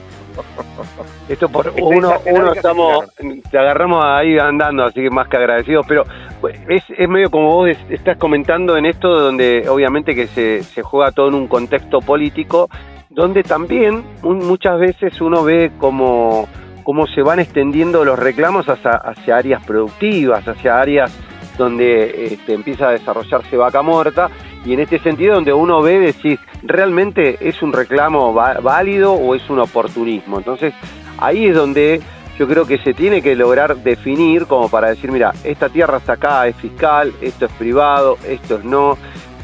Esto 1.28 1.50
por 1.50 1.74
uno, 1.80 2.22
uno 2.26 2.54
estamos, 2.54 3.06
te 3.50 3.58
agarramos 3.58 4.04
ahí 4.06 4.38
andando, 4.40 4.86
así 4.86 5.02
que 5.02 5.10
más 5.10 5.28
que 5.28 5.38
agradecidos, 5.38 5.86
pero 5.88 6.04
es, 6.48 6.84
es 6.98 7.10
medio 7.10 7.30
como 7.30 7.56
vos 7.56 7.70
estás 7.90 8.18
comentando 8.18 8.78
en 8.78 8.86
esto, 8.86 9.08
donde 9.08 9.68
obviamente 9.70 10.16
que 10.16 10.28
se, 10.28 10.64
se 10.64 10.82
juega 10.82 11.12
todo 11.12 11.30
en 11.30 11.36
un 11.36 11.48
contexto 11.48 12.00
político, 12.00 12.70
donde 13.10 13.44
también 13.44 14.04
muchas 14.24 14.80
veces 14.80 15.20
uno 15.22 15.44
ve 15.44 15.72
como 15.78 16.48
cómo 16.84 17.08
se 17.08 17.22
van 17.22 17.40
extendiendo 17.40 18.04
los 18.04 18.18
reclamos 18.18 18.68
hacia, 18.68 19.36
áreas 19.36 19.64
productivas, 19.66 20.48
hacia 20.48 20.80
áreas 20.80 21.18
donde 21.58 22.26
este, 22.34 22.54
empieza 22.54 22.88
a 22.88 22.92
desarrollarse 22.92 23.56
vaca 23.58 23.82
muerta, 23.82 24.30
y 24.66 24.74
en 24.74 24.80
este 24.80 25.00
sentido 25.00 25.36
donde 25.36 25.54
uno 25.54 25.82
ve, 25.82 26.00
decir, 26.00 26.40
¿realmente 26.64 27.38
es 27.40 27.62
un 27.62 27.74
reclamo 27.74 28.34
válido 28.34 29.14
o 29.14 29.36
es 29.36 29.50
un 29.50 29.60
oportunismo? 29.60 30.38
Entonces, 30.38 30.74
ahí 31.18 31.48
es 31.48 31.56
donde 31.56 32.02
yo 32.42 32.48
creo 32.48 32.66
que 32.66 32.80
se 32.80 32.96
tiene 32.96 33.22
que 33.22 33.36
lograr 33.36 33.76
definir 33.84 34.48
como 34.48 34.68
para 34.68 34.90
decir, 34.90 35.12
mira, 35.12 35.32
esta 35.44 35.70
tierra 35.70 35.98
está 35.98 36.14
acá, 36.14 36.48
es 36.48 36.56
fiscal, 36.56 37.14
esto 37.22 37.46
es 37.46 37.52
privado, 37.52 38.18
esto 38.28 38.56
es 38.56 38.64
no, 38.64 38.98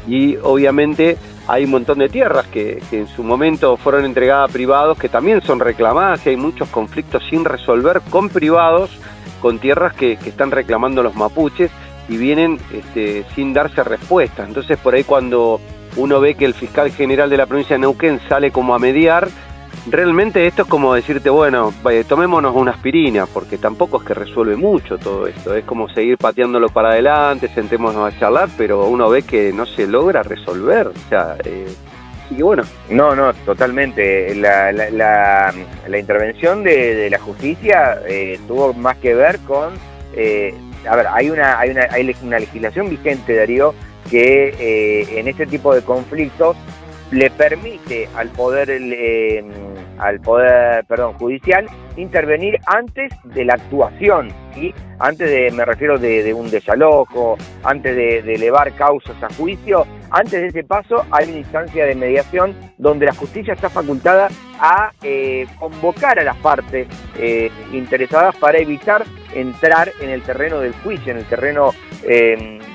y 0.08 0.34
obviamente 0.38 1.16
hay 1.46 1.62
un 1.62 1.70
montón 1.70 2.00
de 2.00 2.08
tierras 2.08 2.48
que, 2.48 2.82
en 2.90 3.06
su 3.06 3.22
momento 3.22 3.76
fueron 3.76 4.04
entregadas 4.04 4.50
a 4.50 4.52
privados 4.52 4.98
que 4.98 5.08
también 5.08 5.40
son 5.42 5.60
reclamadas 5.60 6.26
y 6.26 6.30
hay 6.30 6.36
muchos 6.36 6.68
conflictos 6.70 7.22
sin 7.30 7.44
resolver 7.44 8.00
con 8.10 8.30
privados, 8.30 8.90
con 9.40 9.60
tierras 9.60 9.94
que, 9.94 10.14
están 10.14 10.50
reclamando 10.50 11.00
los 11.00 11.14
mapuches 11.14 11.70
y 12.08 12.16
vienen 12.16 12.58
este, 12.72 13.24
sin 13.36 13.52
darse 13.52 13.84
respuesta. 13.84 14.44
Entonces 14.44 14.76
por 14.76 14.96
ahí 14.96 15.04
cuando 15.04 15.60
uno 15.94 16.18
ve 16.18 16.34
que 16.34 16.46
el 16.46 16.54
fiscal 16.54 16.90
general 16.90 17.30
de 17.30 17.36
la 17.36 17.46
provincia 17.46 17.76
de 17.76 17.80
Neuquén 17.82 18.18
sale 18.28 18.50
como 18.50 18.74
a 18.74 18.80
mediar, 18.80 19.28
realmente 19.90 20.46
esto 20.46 20.62
es 20.62 20.68
como 20.68 20.94
decirte, 20.94 21.30
bueno, 21.30 21.72
tomémonos 22.08 22.54
una 22.54 22.72
aspirina, 22.72 23.26
porque 23.26 23.58
tampoco 23.58 23.98
es 23.98 24.06
que 24.06 24.14
resuelve 24.14 24.56
mucho 24.56 24.98
todo 24.98 25.26
esto, 25.26 25.54
es 25.54 25.64
como 25.64 25.88
seguir 25.88 26.18
pateándolo 26.18 26.68
para 26.68 26.90
adelante, 26.90 27.48
sentémonos 27.54 28.12
a 28.12 28.18
charlar, 28.18 28.48
pero 28.56 28.86
uno 28.86 29.08
ve 29.08 29.22
que 29.22 29.52
no 29.52 29.66
se 29.66 29.86
logra 29.86 30.22
resolver, 30.22 30.88
o 30.88 31.08
sea, 31.08 31.36
eh, 31.44 31.66
Así 32.28 32.36
que 32.36 32.42
bueno. 32.42 32.62
No, 32.90 33.16
no, 33.16 33.32
totalmente. 33.32 34.34
La, 34.34 34.70
la, 34.70 35.54
la, 35.88 35.98
intervención 35.98 36.62
de, 36.62 37.08
la 37.10 37.18
justicia 37.18 38.02
eh, 38.06 38.38
tuvo 38.46 38.74
más 38.74 38.98
que 38.98 39.14
ver 39.14 39.38
con... 39.40 39.72
Eh, 40.14 40.54
a 40.86 40.94
ver, 40.94 41.06
hay 41.06 41.30
una, 41.30 41.58
hay 41.58 41.70
una, 41.70 41.88
hay 41.90 42.14
una 42.22 42.38
legislación 42.38 42.90
vigente, 42.90 43.34
Darío, 43.34 43.74
que 44.10 44.54
eh, 44.58 45.18
en 45.18 45.28
este 45.28 45.46
tipo 45.46 45.74
de 45.74 45.80
conflictos 45.80 46.56
le 47.10 47.30
permite 47.30 48.08
al 48.14 48.28
poder 48.28 48.68
eh, 48.70 49.44
al 49.98 50.20
poder 50.20 50.84
perdón 50.84 51.14
judicial 51.14 51.66
intervenir 51.96 52.58
antes 52.66 53.12
de 53.24 53.44
la 53.44 53.54
actuación 53.54 54.28
y 54.54 54.74
antes 54.98 55.30
de 55.30 55.50
me 55.52 55.64
refiero 55.64 55.98
de, 55.98 56.32
un 56.34 56.50
desalojo 56.50 57.38
antes 57.64 57.96
de, 57.96 58.18
elevar 58.18 58.72
causas 58.74 59.20
a 59.22 59.32
juicio 59.34 59.86
antes 60.10 60.40
de 60.40 60.46
ese 60.48 60.64
paso 60.64 61.04
hay 61.10 61.28
una 61.28 61.38
instancia 61.38 61.86
de 61.86 61.94
mediación 61.94 62.54
donde 62.76 63.06
la 63.06 63.14
justicia 63.14 63.54
está 63.54 63.70
facultada 63.70 64.28
a 64.60 64.92
eh, 65.02 65.46
convocar 65.58 66.18
a 66.18 66.24
las 66.24 66.36
partes 66.36 66.88
eh, 67.18 67.50
interesadas 67.72 68.36
para 68.36 68.58
evitar 68.58 69.04
entrar 69.34 69.92
en 70.00 70.10
el 70.10 70.22
terreno 70.22 70.60
del 70.60 70.74
juicio 70.74 71.12
en 71.12 71.18
el 71.18 71.24
terreno 71.24 71.70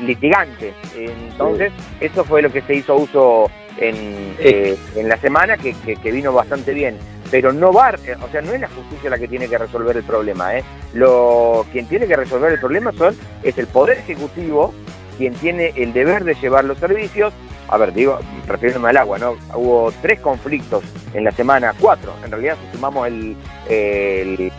litigante. 0.02 0.74
Entonces 0.96 1.72
eso 2.00 2.24
fue 2.24 2.42
lo 2.42 2.52
que 2.52 2.62
se 2.62 2.76
hizo 2.76 2.96
uso 2.96 3.50
en, 3.78 4.36
eh, 4.40 4.78
en 4.96 5.10
la 5.10 5.18
semana 5.18 5.58
que, 5.58 5.74
que, 5.74 6.12
vino 6.12 6.34
bastante 6.34 6.74
bien. 6.74 6.98
Pero 7.32 7.52
no 7.52 7.74
va, 7.74 7.96
o 8.22 8.32
sea, 8.32 8.42
no 8.42 8.54
es 8.54 8.62
la 8.62 8.68
justicia 8.68 9.10
la 9.10 9.18
que 9.18 9.28
tiene 9.28 9.48
que 9.48 9.58
resolver 9.58 9.98
el 9.98 10.04
problema. 10.04 10.56
¿eh? 10.56 10.64
Lo, 10.94 11.66
quien 11.72 11.88
tiene 11.88 12.08
que 12.08 12.16
resolver 12.16 12.52
el 12.52 12.60
problema 12.60 12.92
son, 12.92 13.16
es 13.42 13.58
el 13.58 13.68
Poder 13.68 13.98
Ejecutivo, 14.00 14.74
quien 15.18 15.34
tiene 15.36 15.74
el 15.76 15.94
deber 15.94 16.24
de 16.24 16.36
llevar 16.36 16.66
los 16.66 16.78
servicios. 16.78 17.34
A 17.70 17.78
ver, 17.78 17.94
digo, 17.94 18.20
refiriéndome 18.48 18.90
al 18.90 18.98
agua, 18.98 19.18
¿no? 19.18 19.36
Hubo 19.56 19.92
tres 20.02 20.20
conflictos 20.20 20.84
en 21.14 21.24
la 21.24 21.32
semana, 21.32 21.74
cuatro. 21.80 22.14
En 22.24 22.30
realidad, 22.30 22.58
si 22.62 22.76
sumamos 22.76 23.08
el, 23.08 23.36
el, 23.68 24.52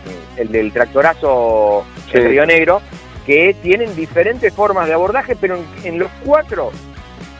del 0.51 0.73
tractorazo 0.73 1.85
en 2.11 2.27
Río 2.27 2.45
Negro, 2.45 2.81
que 3.25 3.55
tienen 3.61 3.95
diferentes 3.95 4.53
formas 4.53 4.87
de 4.87 4.95
abordaje, 4.95 5.37
pero 5.39 5.57
en 5.83 5.99
los 5.99 6.09
cuatro 6.25 6.71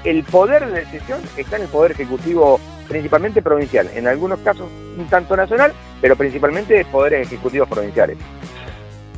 el 0.05 0.23
poder 0.23 0.67
de 0.67 0.81
decisión 0.81 1.19
está 1.35 1.57
en 1.57 1.63
el 1.63 1.67
poder 1.67 1.91
ejecutivo 1.91 2.59
principalmente 2.87 3.41
provincial, 3.41 3.89
en 3.95 4.07
algunos 4.07 4.39
casos 4.39 4.69
un 4.97 5.07
tanto 5.07 5.35
nacional, 5.35 5.73
pero 6.01 6.15
principalmente 6.15 6.85
poderes 6.85 7.27
ejecutivos 7.27 7.67
provinciales. 7.67 8.17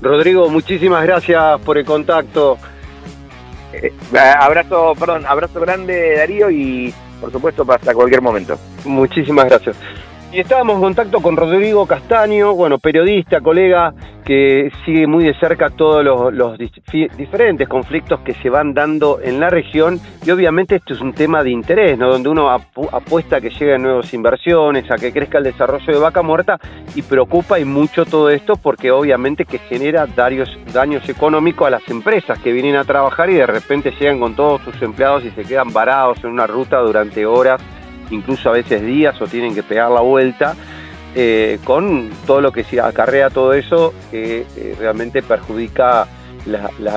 Rodrigo, 0.02 0.50
muchísimas 0.50 1.04
gracias 1.04 1.60
por 1.62 1.78
el 1.78 1.86
contacto. 1.86 2.58
Eh, 3.74 3.92
abrazo, 4.40 4.94
perdón, 4.98 5.26
abrazo 5.26 5.60
grande 5.60 6.16
Darío 6.18 6.50
y 6.50 6.94
por 7.20 7.32
supuesto 7.32 7.66
hasta 7.70 7.94
cualquier 7.94 8.22
momento. 8.22 8.58
Muchísimas 8.86 9.46
gracias. 9.46 9.76
Y 10.30 10.42
estábamos 10.42 10.76
en 10.76 10.82
contacto 10.82 11.22
con 11.22 11.38
Rodrigo 11.38 11.86
Castaño, 11.86 12.54
bueno, 12.54 12.80
periodista, 12.80 13.40
colega, 13.40 13.94
que 14.26 14.70
sigue 14.84 15.08
muy 15.08 15.24
de 15.24 15.34
cerca 15.40 15.70
todos 15.70 16.04
los, 16.04 16.58
diferentes 16.58 17.66
conflictos 17.70 18.20
que 18.20 18.34
se 18.34 18.50
van 18.50 18.74
dando 18.74 19.22
en 19.24 19.40
la 19.40 19.50
región. 19.50 20.02
Y 20.26 20.32
obviamente 20.32 20.76
esto 20.76 20.94
es 20.94 21.00
un 21.00 21.14
tema 21.14 21.44
de 21.44 21.52
interés, 21.52 21.98
¿no? 21.98 22.10
Donde 22.10 22.28
uno 22.28 22.50
apuesta 22.50 23.38
a 23.38 23.42
que 23.42 23.52
lleguen 23.52 23.84
nuevas 23.84 24.14
inversiones, 24.14 24.92
a 24.92 24.96
que 24.96 25.14
crezca 25.14 25.38
el 25.38 25.46
desarrollo 25.46 25.94
de 25.94 26.00
vaca 26.00 26.22
muerta, 26.22 26.60
y 26.94 27.04
preocupa 27.04 27.58
y 27.58 27.64
mucho 27.64 28.04
todo 28.04 28.30
esto 28.30 28.58
porque 28.58 28.92
obviamente 28.92 29.46
que 29.46 29.60
genera 29.60 30.08
daños, 30.08 30.50
daños 30.74 31.08
económicos 31.08 31.68
a 31.68 31.72
las 31.72 31.88
empresas 31.88 32.38
que 32.40 32.52
vienen 32.52 32.76
a 32.76 32.84
trabajar 32.84 33.30
y 33.30 33.36
de 33.36 33.46
repente 33.46 33.94
llegan 33.98 34.20
con 34.20 34.36
todos 34.36 34.62
sus 34.64 34.82
empleados 34.82 35.24
y 35.24 35.32
se 35.32 35.44
quedan 35.44 35.72
varados 35.72 36.22
en 36.26 36.32
una 36.32 36.48
ruta 36.48 36.80
durante 36.80 37.26
horas 37.26 37.62
incluso 38.12 38.50
a 38.50 38.54
veces 38.54 38.82
días 38.82 39.20
o 39.22 39.28
tienen 39.28 39.54
que 39.54 39.64
pegar 39.64 39.92
la 39.92 40.02
vuelta, 40.02 40.56
eh, 41.16 41.60
con 41.64 42.10
todo 42.26 42.42
lo 42.42 42.52
que 42.52 42.64
se 42.64 42.80
acarrea 42.80 43.30
todo 43.30 43.54
eso 43.54 43.94
que 44.12 44.46
eh, 44.56 44.76
realmente 44.78 45.24
perjudica 45.24 46.08
el 46.46 46.90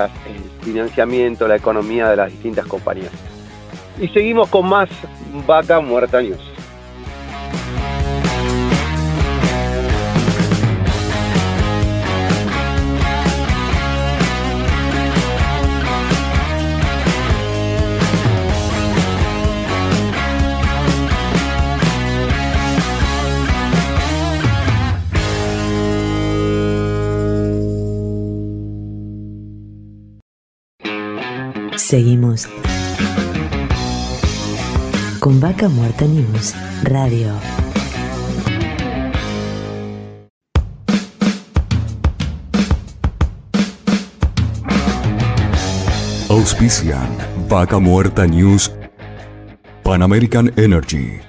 financiamiento, 0.61 1.47
la 1.47 1.55
economía 1.55 2.09
de 2.09 2.15
las 2.15 2.31
distintas 2.31 2.65
compañías. 2.65 3.11
Y 3.99 4.07
seguimos 4.09 4.49
con 4.49 4.67
más 4.67 4.89
Vaca 5.45 5.79
Muerta 5.79 6.21
News. 6.21 6.50
Seguimos 31.91 32.47
con 35.19 35.41
Vaca 35.41 35.67
Muerta 35.67 36.05
News 36.05 36.55
Radio. 36.83 37.33
Auspician 46.29 47.09
Vaca 47.49 47.77
Muerta 47.77 48.25
News 48.25 48.71
Pan 49.83 50.01
American 50.01 50.49
Energy 50.55 51.19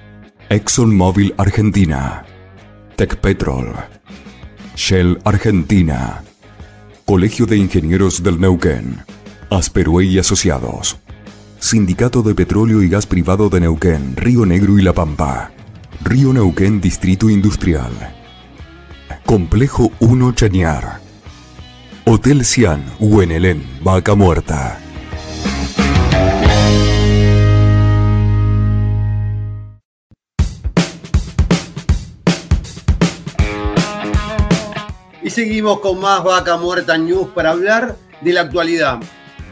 ExxonMobil 0.47 1.33
Argentina 1.35 2.23
Tech 2.95 3.17
Petrol 3.17 3.67
Shell 4.77 5.19
Argentina 5.25 6.23
Colegio 7.03 7.45
de 7.45 7.57
Ingenieros 7.57 8.23
del 8.23 8.39
Neuquén 8.39 9.03
Asperue 9.55 10.05
y 10.05 10.17
Asociados. 10.17 10.97
Sindicato 11.59 12.23
de 12.23 12.33
Petróleo 12.33 12.81
y 12.81 12.89
Gas 12.89 13.05
Privado 13.05 13.49
de 13.49 13.59
Neuquén, 13.59 14.15
Río 14.15 14.45
Negro 14.45 14.79
y 14.79 14.81
La 14.81 14.93
Pampa. 14.93 15.51
Río 16.03 16.33
Neuquén 16.33 16.81
Distrito 16.81 17.29
Industrial. 17.29 17.91
Complejo 19.25 19.91
1 19.99 20.31
Chañar. 20.33 20.99
Hotel 22.05 22.43
Cian, 22.43 22.83
Huenelén, 22.99 23.63
Vaca 23.83 24.15
Muerta. 24.15 24.79
Y 35.21 35.29
seguimos 35.29 35.79
con 35.79 35.99
más 35.99 36.23
Vaca 36.23 36.57
Muerta 36.57 36.97
News 36.97 37.29
para 37.35 37.51
hablar 37.51 37.95
de 38.21 38.33
la 38.33 38.41
actualidad 38.41 38.99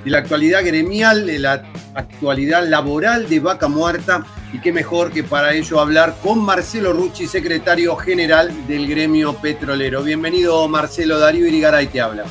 de 0.04 0.12
la 0.12 0.20
actualidad 0.20 0.66
gremial, 0.66 1.26
de 1.28 1.40
la 1.40 1.64
actualidad 1.94 2.68
laboral 2.68 3.30
de 3.30 3.40
Vaca 3.40 3.68
Muerta. 3.68 4.26
Y 4.54 4.60
qué 4.60 4.74
mejor 4.74 5.12
que 5.12 5.24
para 5.24 5.54
ello 5.54 5.80
hablar 5.80 6.16
con 6.22 6.40
Marcelo 6.40 6.92
Rucci, 6.94 7.28
secretario 7.28 7.96
general 7.96 8.52
del 8.68 8.88
gremio 8.88 9.34
petrolero. 9.34 10.04
Bienvenido 10.04 10.68
Marcelo, 10.68 11.20
Darío 11.20 11.48
Irigaray 11.48 11.88
te 11.88 12.02
habla. 12.02 12.24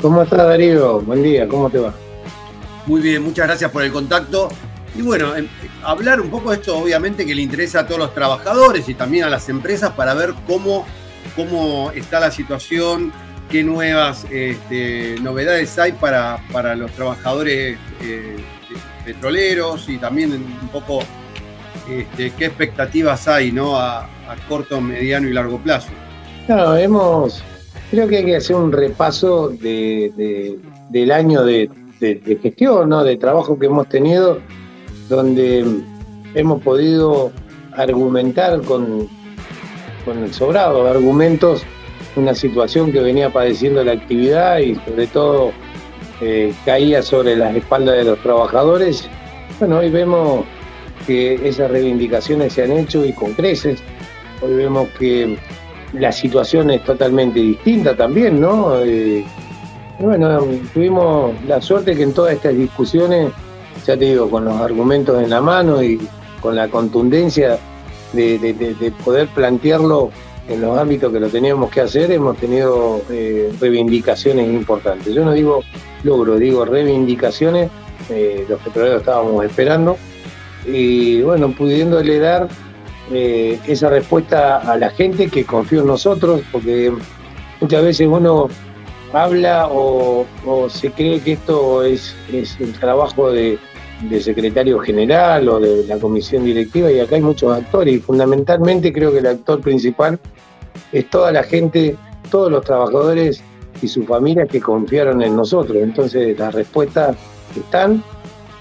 ¿Cómo 0.00 0.22
estás 0.22 0.46
Darío? 0.46 1.00
Buen 1.00 1.22
día, 1.22 1.46
¿cómo 1.46 1.68
te 1.68 1.78
va? 1.78 1.92
Muy 2.86 3.00
bien, 3.00 3.22
muchas 3.22 3.46
gracias 3.46 3.70
por 3.70 3.82
el 3.82 3.92
contacto. 3.92 4.48
Y 4.96 5.02
bueno, 5.02 5.34
em, 5.36 5.48
hablar 5.82 6.20
un 6.20 6.30
poco 6.30 6.50
de 6.50 6.56
esto 6.56 6.76
obviamente 6.76 7.24
que 7.24 7.34
le 7.34 7.42
interesa 7.42 7.80
a 7.80 7.86
todos 7.86 8.00
los 8.00 8.14
trabajadores 8.14 8.88
y 8.88 8.94
también 8.94 9.24
a 9.24 9.30
las 9.30 9.48
empresas 9.48 9.92
para 9.92 10.14
ver 10.14 10.34
cómo, 10.46 10.86
cómo 11.36 11.90
está 11.92 12.20
la 12.20 12.30
situación 12.30 13.12
qué 13.52 13.62
nuevas 13.62 14.26
este, 14.30 15.16
novedades 15.20 15.78
hay 15.78 15.92
para, 15.92 16.42
para 16.50 16.74
los 16.74 16.90
trabajadores 16.92 17.76
eh, 18.00 18.36
petroleros 19.04 19.90
y 19.90 19.98
también 19.98 20.32
un 20.32 20.68
poco 20.68 21.00
este, 21.86 22.30
qué 22.30 22.46
expectativas 22.46 23.28
hay 23.28 23.52
¿no? 23.52 23.76
a, 23.76 24.08
corto, 24.48 24.80
mediano 24.80 25.28
y 25.28 25.34
largo 25.34 25.58
plazo. 25.58 25.90
Claro, 26.46 26.76
hemos, 26.76 27.44
creo 27.90 28.08
que 28.08 28.16
hay 28.16 28.24
que 28.24 28.36
hacer 28.36 28.56
un 28.56 28.72
repaso 28.72 29.50
de, 29.50 30.58
del 30.88 31.12
año 31.12 31.44
de, 31.44 31.68
gestión, 32.42 32.88
¿no? 32.88 33.04
de 33.04 33.18
trabajo 33.18 33.58
que 33.58 33.66
hemos 33.66 33.86
tenido, 33.90 34.40
donde 35.10 35.66
hemos 36.34 36.62
podido 36.62 37.30
argumentar 37.72 38.62
con, 38.62 39.08
con 40.06 40.24
el 40.24 40.32
sobrado 40.32 40.88
argumentos 40.88 41.66
una 42.16 42.34
situación 42.34 42.92
que 42.92 43.00
venía 43.00 43.30
padeciendo 43.30 43.82
la 43.84 43.92
actividad 43.92 44.58
y 44.58 44.74
sobre 44.74 45.06
todo 45.06 45.52
eh, 46.20 46.52
caía 46.64 47.02
sobre 47.02 47.36
las 47.36 47.54
espaldas 47.56 47.96
de 47.96 48.04
los 48.04 48.18
trabajadores. 48.20 49.08
Bueno, 49.58 49.78
hoy 49.78 49.90
vemos 49.90 50.44
que 51.06 51.34
esas 51.48 51.70
reivindicaciones 51.70 52.52
se 52.52 52.64
han 52.64 52.72
hecho 52.72 53.04
y 53.04 53.12
con 53.12 53.32
creces. 53.32 53.82
Hoy 54.40 54.54
vemos 54.54 54.88
que 54.98 55.38
la 55.92 56.12
situación 56.12 56.70
es 56.70 56.84
totalmente 56.84 57.40
distinta 57.40 57.96
también, 57.96 58.40
¿no? 58.40 58.76
Eh, 58.80 59.24
bueno, 59.98 60.40
tuvimos 60.72 61.32
la 61.46 61.60
suerte 61.60 61.94
que 61.94 62.02
en 62.02 62.12
todas 62.12 62.34
estas 62.34 62.56
discusiones, 62.56 63.32
ya 63.86 63.96
te 63.96 64.06
digo, 64.06 64.28
con 64.28 64.44
los 64.44 64.60
argumentos 64.60 65.22
en 65.22 65.30
la 65.30 65.40
mano 65.40 65.82
y, 65.82 66.00
con 66.42 66.56
la 66.56 66.68
contundencia 66.68 67.58
de, 68.12 68.92
poder 69.04 69.28
plantearlo 69.28 70.10
en 70.48 70.60
los 70.60 70.78
ámbitos 70.78 71.12
que 71.12 71.20
lo 71.20 71.28
teníamos 71.28 71.70
que 71.70 71.80
hacer, 71.80 72.10
hemos 72.10 72.36
tenido 72.36 73.02
eh, 73.10 73.52
reivindicaciones 73.60 74.48
importantes. 74.48 75.14
Yo 75.14 75.24
no 75.24 75.32
digo 75.32 75.62
logro, 76.02 76.36
digo 76.36 76.64
reivindicaciones, 76.64 77.70
eh, 78.10 78.44
los 78.48 78.60
petroleros 78.60 79.00
estábamos 79.00 79.44
esperando, 79.44 79.96
y 80.66 81.22
bueno, 81.22 81.52
pudiéndole 81.52 82.18
dar 82.18 82.48
eh, 83.12 83.58
esa 83.66 83.88
respuesta 83.88 84.58
a 84.58 84.76
la 84.76 84.90
gente 84.90 85.28
que 85.28 85.44
confió 85.44 85.80
en 85.80 85.86
nosotros, 85.86 86.42
porque 86.50 86.92
muchas 87.60 87.82
veces 87.82 88.08
uno 88.08 88.48
habla 89.12 89.68
o, 89.70 90.26
se 90.68 90.90
cree 90.90 91.20
que 91.20 91.32
esto 91.32 91.84
es, 91.84 92.16
es 92.32 92.58
el 92.60 92.72
trabajo 92.72 93.30
de, 93.30 93.58
secretario 94.20 94.78
general 94.80 95.48
o 95.48 95.60
de 95.60 95.86
la 95.86 95.98
comisión 95.98 96.44
directiva 96.44 96.90
y 96.90 97.00
acá 97.00 97.16
hay 97.16 97.22
muchos 97.22 97.56
actores 97.56 97.94
y 97.94 97.98
fundamentalmente 97.98 98.92
creo 98.92 99.12
que 99.12 99.18
el 99.18 99.26
actor 99.26 99.60
principal 99.60 100.18
es 100.92 101.08
toda 101.10 101.32
la 101.32 101.42
gente, 101.42 101.96
todos 102.30 102.50
los 102.50 102.64
trabajadores 102.64 103.42
y 103.80 103.88
sus 103.88 104.06
familias 104.06 104.48
que 104.48 104.60
confiaron 104.60 105.22
en 105.22 105.36
nosotros. 105.36 105.78
Entonces 105.78 106.38
las 106.38 106.54
respuestas 106.54 107.16
están 107.56 108.02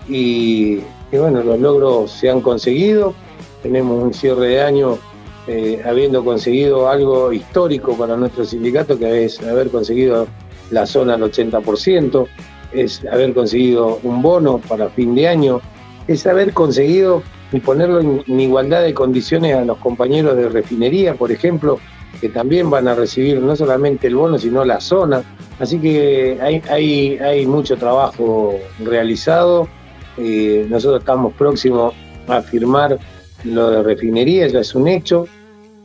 y, 0.08 0.80
bueno, 1.12 1.43
los 1.43 1.60
logros 1.60 2.12
se 2.12 2.30
han 2.30 2.41
conseguido. 2.41 3.13
Tenemos 3.62 4.04
un 4.04 4.13
cierre 4.13 4.47
de 4.47 4.62
año 4.62 4.97
eh, 5.47 5.82
habiendo 5.86 6.23
conseguido 6.23 6.89
algo 6.89 7.32
histórico 7.32 7.97
para 7.97 8.15
nuestro 8.15 8.45
sindicato, 8.45 8.97
que 8.97 9.25
es 9.25 9.41
haber 9.41 9.69
conseguido 9.69 10.27
la 10.71 10.86
zona 10.86 11.15
al 11.15 11.21
80%, 11.21 12.27
es 12.73 13.05
haber 13.05 13.34
conseguido 13.34 13.99
un 14.03 14.21
bono 14.21 14.60
para 14.60 14.89
fin 14.89 15.15
de 15.15 15.27
año, 15.27 15.62
es 16.07 16.25
haber 16.25 16.53
conseguido 16.53 17.23
y 17.51 17.60
ponerlo 17.60 17.99
en, 17.99 18.39
igualdad 18.39 18.84
de 18.84 18.93
condiciones 18.93 19.55
a 19.55 19.65
los 19.65 19.77
compañeros 19.77 20.38
de 20.38 20.49
refinería, 20.49 21.15
por 21.15 21.31
ejemplo, 21.31 21.79
que 22.19 22.29
también 22.29 22.69
van 22.69 22.88
a 22.88 22.95
recibir 22.95 23.41
no 23.41 23.55
solamente 23.55 24.07
el 24.07 24.15
bono, 24.15 24.38
sino 24.38 24.63
la 24.63 24.79
zona. 24.79 25.23
Así 25.60 25.79
que 25.79 26.38
hay, 26.41 27.17
hay, 27.19 27.45
mucho 27.45 27.77
trabajo 27.77 28.55
realizado. 28.84 29.67
Eh, 30.17 30.65
nosotros 30.69 31.01
estamos 31.01 31.34
próximos 31.34 31.93
a 32.27 32.41
firmar 32.41 32.97
lo 33.43 33.69
de 33.69 33.84
refinería, 33.84 34.47
ya 34.47 34.60
es 34.60 34.75
un 34.75 34.88
hecho. 34.88 35.27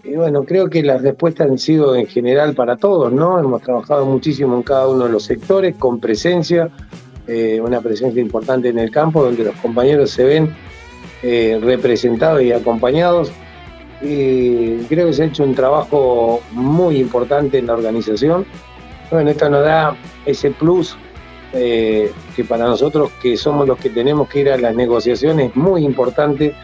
Y 0.08 0.14
bueno, 0.14 0.44
creo 0.44 0.70
que 0.70 0.84
las 0.84 1.02
respuestas 1.02 1.50
han 1.50 1.58
sido 1.58 1.96
en 1.96 2.06
general 2.06 2.54
para 2.54 2.76
todos, 2.76 3.12
¿no? 3.12 3.40
Hemos 3.40 3.60
trabajado 3.62 4.06
muchísimo 4.06 4.54
en 4.54 4.62
cada 4.62 4.86
uno 4.86 5.04
de 5.06 5.10
los 5.10 5.24
sectores, 5.24 5.74
con 5.74 5.98
presencia, 5.98 6.70
eh, 7.26 7.60
una 7.60 7.80
presencia 7.80 8.22
importante 8.22 8.68
en 8.68 8.78
el 8.78 8.92
campo, 8.92 9.24
donde 9.24 9.42
los 9.42 9.56
compañeros 9.56 10.10
se 10.10 10.22
ven 10.22 10.54
eh, 11.24 11.58
representados 11.60 12.40
y 12.42 12.52
acompañados. 12.52 13.32
Y 14.00 14.76
creo 14.84 15.08
que 15.08 15.12
se 15.12 15.24
ha 15.24 15.26
hecho 15.26 15.42
un 15.42 15.56
trabajo 15.56 16.40
muy 16.52 16.98
importante 16.98 17.58
en 17.58 17.66
la 17.66 17.72
organización. 17.72 18.46
Bueno, 19.10 19.30
esto 19.30 19.50
nos 19.50 19.64
da 19.64 19.96
ese 20.24 20.52
plus 20.52 20.96
eh, 21.52 22.12
que 22.36 22.44
para 22.44 22.66
nosotros, 22.66 23.10
que 23.20 23.36
somos 23.36 23.66
los 23.66 23.78
que 23.78 23.90
tenemos 23.90 24.28
que 24.28 24.40
ir 24.40 24.50
a 24.50 24.56
las 24.56 24.76
negociaciones, 24.76 25.56
muy 25.56 25.84
importante 25.84 26.54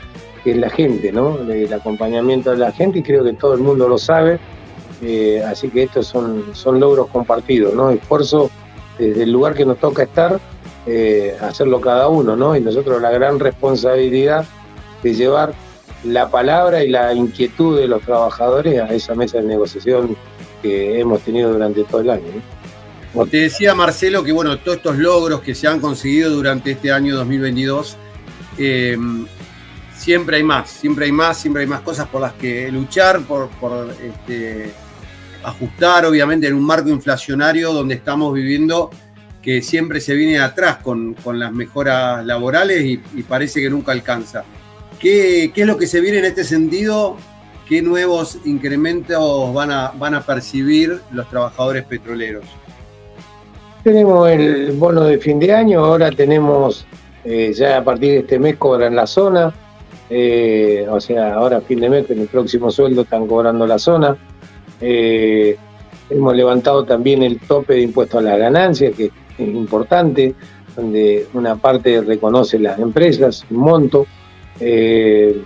que 0.42 0.52
es 0.52 0.56
la 0.56 0.70
gente, 0.70 1.12
¿no? 1.12 1.38
El 1.50 1.72
acompañamiento 1.72 2.50
de 2.50 2.58
la 2.58 2.72
gente 2.72 3.00
y 3.00 3.02
creo 3.02 3.24
que 3.24 3.32
todo 3.34 3.54
el 3.54 3.60
mundo 3.60 3.88
lo 3.88 3.98
sabe. 3.98 4.38
Eh, 5.02 5.42
así 5.44 5.68
que 5.68 5.84
estos 5.84 6.06
son, 6.06 6.54
son 6.54 6.78
logros 6.78 7.08
compartidos, 7.08 7.74
¿no? 7.74 7.90
Esfuerzo 7.90 8.50
desde 8.98 9.24
el 9.24 9.32
lugar 9.32 9.54
que 9.54 9.64
nos 9.64 9.78
toca 9.78 10.04
estar, 10.04 10.38
eh, 10.86 11.36
hacerlo 11.40 11.80
cada 11.80 12.08
uno, 12.08 12.36
¿no? 12.36 12.56
Y 12.56 12.60
nosotros 12.60 13.00
la 13.02 13.10
gran 13.10 13.40
responsabilidad 13.40 14.44
de 15.02 15.14
llevar 15.14 15.54
la 16.04 16.30
palabra 16.30 16.84
y 16.84 16.88
la 16.88 17.12
inquietud 17.14 17.78
de 17.78 17.86
los 17.88 18.02
trabajadores 18.02 18.80
a 18.80 18.92
esa 18.92 19.14
mesa 19.14 19.38
de 19.38 19.44
negociación 19.44 20.16
que 20.60 21.00
hemos 21.00 21.20
tenido 21.22 21.52
durante 21.52 21.84
todo 21.84 22.00
el 22.00 22.10
año. 22.10 22.24
¿no? 23.14 23.26
Te 23.26 23.38
decía 23.38 23.74
Marcelo 23.74 24.24
que 24.24 24.32
bueno, 24.32 24.56
todos 24.58 24.78
estos 24.78 24.96
logros 24.96 25.40
que 25.40 25.54
se 25.54 25.68
han 25.68 25.80
conseguido 25.80 26.30
durante 26.30 26.72
este 26.72 26.92
año 26.92 27.14
2022 27.16 27.96
eh, 28.58 28.96
siempre 30.02 30.38
hay 30.38 30.42
más, 30.42 30.68
siempre 30.68 31.04
hay 31.04 31.12
más, 31.12 31.36
siempre 31.36 31.62
hay 31.62 31.68
más 31.68 31.80
cosas 31.80 32.08
por 32.08 32.20
las 32.20 32.32
que 32.32 32.72
luchar, 32.72 33.20
por, 33.20 33.48
este, 34.02 34.72
ajustar, 35.44 36.04
obviamente, 36.06 36.48
en 36.48 36.54
un 36.54 36.64
marco 36.64 36.88
inflacionario 36.88 37.72
donde 37.72 37.94
estamos 37.94 38.34
viviendo 38.34 38.90
que 39.40 39.62
siempre 39.62 40.00
se 40.00 40.14
viene 40.14 40.40
atrás 40.40 40.78
con, 40.78 41.14
las 41.34 41.52
mejoras 41.52 42.26
laborales 42.26 42.84
y, 42.84 42.96
parece 43.22 43.60
que 43.60 43.70
nunca 43.70 43.92
alcanza. 43.92 44.42
¿Qué, 44.98 45.52
es 45.54 45.66
lo 45.66 45.78
que 45.78 45.86
se 45.86 46.00
viene 46.00 46.18
en 46.18 46.24
este 46.24 46.42
sentido? 46.42 47.16
¿Qué 47.68 47.80
nuevos 47.80 48.38
incrementos 48.44 49.54
van 49.54 49.70
a, 49.70 50.26
percibir 50.26 51.00
los 51.12 51.28
trabajadores 51.28 51.84
petroleros? 51.84 52.44
Tenemos 53.84 54.28
el 54.28 54.72
bono 54.72 55.04
de 55.04 55.18
fin 55.18 55.38
de 55.38 55.52
año, 55.52 55.84
ahora 55.84 56.10
tenemos, 56.10 56.86
eh, 57.24 57.52
ya 57.54 57.78
a 57.78 57.84
partir 57.84 58.10
de 58.10 58.18
este 58.18 58.38
mes 58.40 58.56
cobran 58.56 58.96
la 58.96 59.06
zona, 59.06 59.52
eh, 60.14 60.86
o 60.90 61.00
sea, 61.00 61.32
ahora 61.32 61.56
a 61.56 61.60
fin 61.62 61.80
de 61.80 61.88
mes, 61.88 62.10
en 62.10 62.20
el 62.20 62.28
próximo 62.28 62.70
sueldo 62.70 63.00
están 63.00 63.26
cobrando 63.26 63.66
la 63.66 63.78
zona. 63.78 64.14
Eh, 64.78 65.56
hemos 66.10 66.36
levantado 66.36 66.84
también 66.84 67.22
el 67.22 67.40
tope 67.40 67.72
de 67.72 67.80
impuesto 67.80 68.18
a 68.18 68.22
la 68.22 68.36
ganancia, 68.36 68.92
que 68.92 69.06
es 69.06 69.12
importante, 69.38 70.34
donde 70.76 71.26
una 71.32 71.56
parte 71.56 72.02
reconoce 72.02 72.58
las 72.58 72.78
empresas, 72.78 73.46
un 73.50 73.56
monto. 73.56 74.06
Eh, 74.60 75.42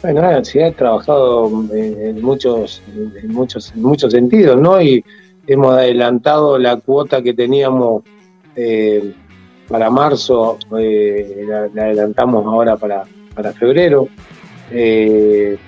bueno, 0.00 0.44
se 0.46 0.64
ha 0.64 0.72
trabajado 0.72 1.50
en 1.70 2.22
muchos, 2.22 2.82
muchos, 3.24 3.70
en 3.72 3.82
muchos 3.82 4.12
sentidos, 4.12 4.58
¿no? 4.58 4.80
Y 4.80 5.04
hemos 5.46 5.74
adelantado 5.74 6.58
la 6.58 6.76
cuota 6.76 7.20
que 7.20 7.34
teníamos 7.34 8.02
para 9.68 9.90
marzo, 9.90 10.56
la 10.70 11.82
adelantamos 11.82 12.46
ahora 12.46 12.78
para, 12.78 13.04
para 13.34 13.52
febrero. 13.52 14.08
Eh, 14.70 15.58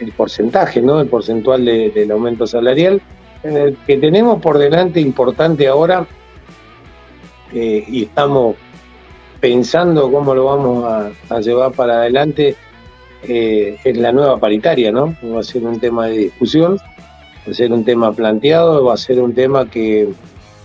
el 0.00 0.12
porcentaje, 0.12 0.80
¿no? 0.80 1.00
El 1.00 1.08
porcentual 1.08 1.64
del 1.64 2.10
aumento 2.10 2.46
salarial, 2.46 3.02
el 3.42 3.76
que 3.86 3.96
tenemos 3.96 4.40
por 4.40 4.58
delante 4.58 5.00
importante 5.00 5.66
ahora 5.66 6.06
eh, 7.52 7.84
y 7.86 8.04
estamos 8.04 8.56
pensando 9.40 10.10
cómo 10.10 10.34
lo 10.34 10.44
vamos 10.44 11.12
a, 11.30 11.40
llevar 11.40 11.72
para 11.72 11.98
adelante 11.98 12.56
eh, 13.22 13.78
es 13.84 13.96
la 13.96 14.12
nueva 14.12 14.38
paritaria, 14.38 14.92
¿no? 14.92 15.16
Va 15.24 15.40
a 15.40 15.44
ser 15.44 15.64
un 15.64 15.80
tema 15.80 16.06
de 16.06 16.18
discusión, 16.18 16.76
va 16.76 17.50
a 17.50 17.54
ser 17.54 17.72
un 17.72 17.84
tema 17.84 18.12
planteado, 18.12 18.84
va 18.84 18.94
a 18.94 18.98
ser 18.98 19.20
un 19.20 19.34
tema 19.34 19.68
que 19.68 20.08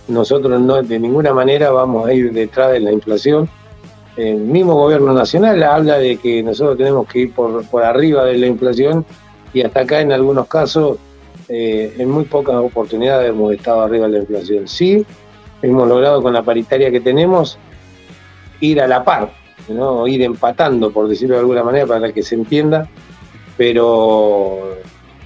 nosotros 0.08 0.60
no 0.60 0.82
de 0.82 0.98
ninguna 0.98 1.32
manera 1.32 1.70
vamos 1.70 2.06
a 2.06 2.12
ir 2.12 2.32
detrás 2.32 2.72
de 2.72 2.80
la 2.80 2.92
inflación 2.92 3.48
el 4.16 4.36
mismo 4.36 4.74
gobierno 4.74 5.12
nacional 5.12 5.62
habla 5.62 5.98
de 5.98 6.16
que 6.16 6.42
nosotros 6.42 6.76
tenemos 6.78 7.06
que 7.08 7.20
ir 7.20 7.32
por, 7.32 7.64
por 7.66 7.82
arriba 7.82 8.24
de 8.24 8.38
la 8.38 8.46
inflación 8.46 9.04
y 9.52 9.62
hasta 9.62 9.80
acá 9.80 10.00
en 10.00 10.12
algunos 10.12 10.46
casos, 10.46 10.98
eh, 11.48 11.94
en 11.98 12.10
muy 12.10 12.24
pocas 12.24 12.56
oportunidades 12.56 13.30
hemos 13.30 13.52
estado 13.52 13.82
arriba 13.82 14.06
de 14.06 14.12
la 14.12 14.18
inflación. 14.18 14.68
Sí, 14.68 15.04
hemos 15.62 15.88
logrado 15.88 16.22
con 16.22 16.32
la 16.32 16.42
paritaria 16.42 16.90
que 16.90 17.00
tenemos 17.00 17.58
ir 18.60 18.80
a 18.80 18.86
la 18.86 19.04
par, 19.04 19.32
¿no? 19.68 20.06
ir 20.06 20.22
empatando, 20.22 20.90
por 20.90 21.08
decirlo 21.08 21.34
de 21.34 21.40
alguna 21.40 21.62
manera, 21.62 21.86
para 21.86 22.12
que 22.12 22.22
se 22.22 22.34
entienda, 22.34 22.88
pero, 23.56 24.76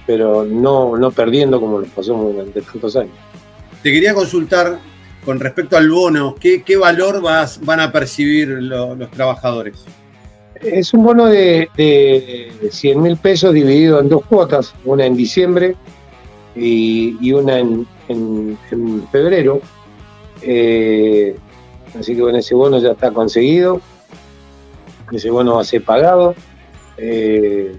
pero 0.05 0.45
no, 0.45 0.97
no 0.97 1.11
perdiendo 1.11 1.59
como 1.59 1.79
nos 1.79 1.89
pasó 1.89 2.13
durante 2.13 2.61
tantos 2.61 2.95
años. 2.95 3.13
Te 3.81 3.91
quería 3.91 4.13
consultar 4.13 4.79
con 5.29 5.39
respecto 5.39 5.77
al 5.77 5.87
bono, 5.91 6.33
¿qué, 6.39 6.75
valor 6.75 7.21
vas, 7.21 7.63
van 7.63 7.79
a 7.81 7.91
percibir 7.91 8.47
los 8.47 9.11
trabajadores? 9.11 9.85
Es 10.55 10.91
un 10.91 11.03
bono 11.03 11.27
de, 11.27 11.69
de 11.77 12.51
100 12.71 12.99
mil 12.99 13.15
pesos 13.15 13.53
dividido 13.53 13.99
en 13.99 14.09
dos 14.09 14.25
cuotas, 14.25 14.73
una 14.85 15.05
en 15.05 15.15
diciembre 15.15 15.75
y, 16.55 17.31
una 17.31 17.59
en, 17.59 18.57
febrero. 19.11 19.61
Eh, 20.41 21.35
así 21.99 22.15
que 22.15 22.23
bueno, 22.23 22.39
ese 22.39 22.55
bono 22.55 22.79
ya 22.79 22.93
está 22.93 23.11
conseguido, 23.11 23.81
ese 25.11 25.29
bono 25.29 25.57
va 25.57 25.61
a 25.61 25.63
ser 25.63 25.83
pagado. 25.83 26.33
Eh, 26.97 27.77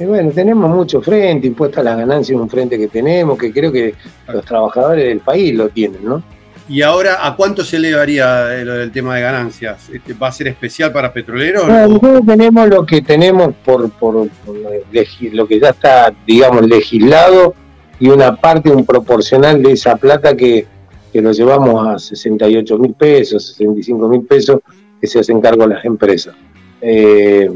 y 0.00 0.04
bueno, 0.04 0.32
tenemos 0.32 0.68
mucho 0.68 1.00
frente, 1.00 1.46
impuestas 1.46 1.84
las 1.84 1.96
ganancias, 1.96 2.36
un 2.36 2.50
frente 2.50 2.76
que 2.76 2.88
tenemos, 2.88 3.38
que 3.38 3.52
creo 3.52 3.70
que 3.70 3.94
los 4.26 4.44
trabajadores 4.44 5.04
del 5.04 5.20
país 5.20 5.54
lo 5.54 5.68
tienen, 5.68 6.04
¿no? 6.04 6.37
¿Y 6.68 6.82
ahora 6.82 7.26
a 7.26 7.34
cuánto 7.34 7.64
se 7.64 7.76
elevaría 7.76 8.62
lo 8.64 8.74
del 8.74 8.92
tema 8.92 9.14
de 9.14 9.22
ganancias? 9.22 9.88
Este, 9.88 10.12
¿Va 10.12 10.28
a 10.28 10.32
ser 10.32 10.48
especial 10.48 10.92
para 10.92 11.12
petroleros? 11.12 11.66
nosotros 11.66 12.22
tenemos 12.26 12.68
lo 12.68 12.84
que 12.84 13.00
tenemos 13.00 13.54
por, 13.64 13.90
por, 13.92 14.14
lo 14.16 15.48
que 15.48 15.60
ya 15.60 15.70
está, 15.70 16.12
digamos, 16.26 16.66
legislado 16.66 17.54
y 17.98 18.08
una 18.08 18.36
parte, 18.36 18.70
un 18.70 18.84
proporcional 18.84 19.62
de 19.62 19.72
esa 19.72 19.96
plata 19.96 20.36
que, 20.36 20.66
que 21.12 21.22
lo 21.22 21.32
llevamos 21.32 21.86
a 21.86 21.98
68 21.98 22.78
mil 22.78 22.94
pesos, 22.94 23.48
65 23.48 24.08
mil 24.08 24.22
pesos 24.22 24.60
que 25.00 25.06
se 25.06 25.20
hacen 25.20 25.40
cargo 25.40 25.66
las 25.66 25.84
empresas. 25.84 26.34
Eh, 26.80 27.50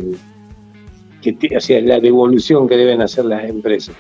que, 1.22 1.61
sea, 1.61 1.81
la 1.81 2.01
devolución 2.01 2.68
que 2.68 2.77
deben 2.77 3.01
hacer 3.01 3.25
las 3.25 3.44
empresas. 3.44 3.94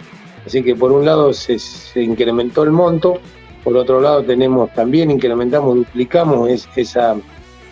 Así 0.44 0.62
que 0.62 0.74
por 0.74 0.90
un 0.90 1.04
lado 1.04 1.32
se, 1.32 1.56
incrementó 2.02 2.64
el 2.64 2.70
monto, 2.70 3.20
por 3.62 3.76
otro 3.76 4.00
lado 4.00 4.22
tenemos 4.22 4.72
también 4.74 5.10
incrementamos, 5.10 5.76
duplicamos 5.76 6.68
esa, 6.76 7.16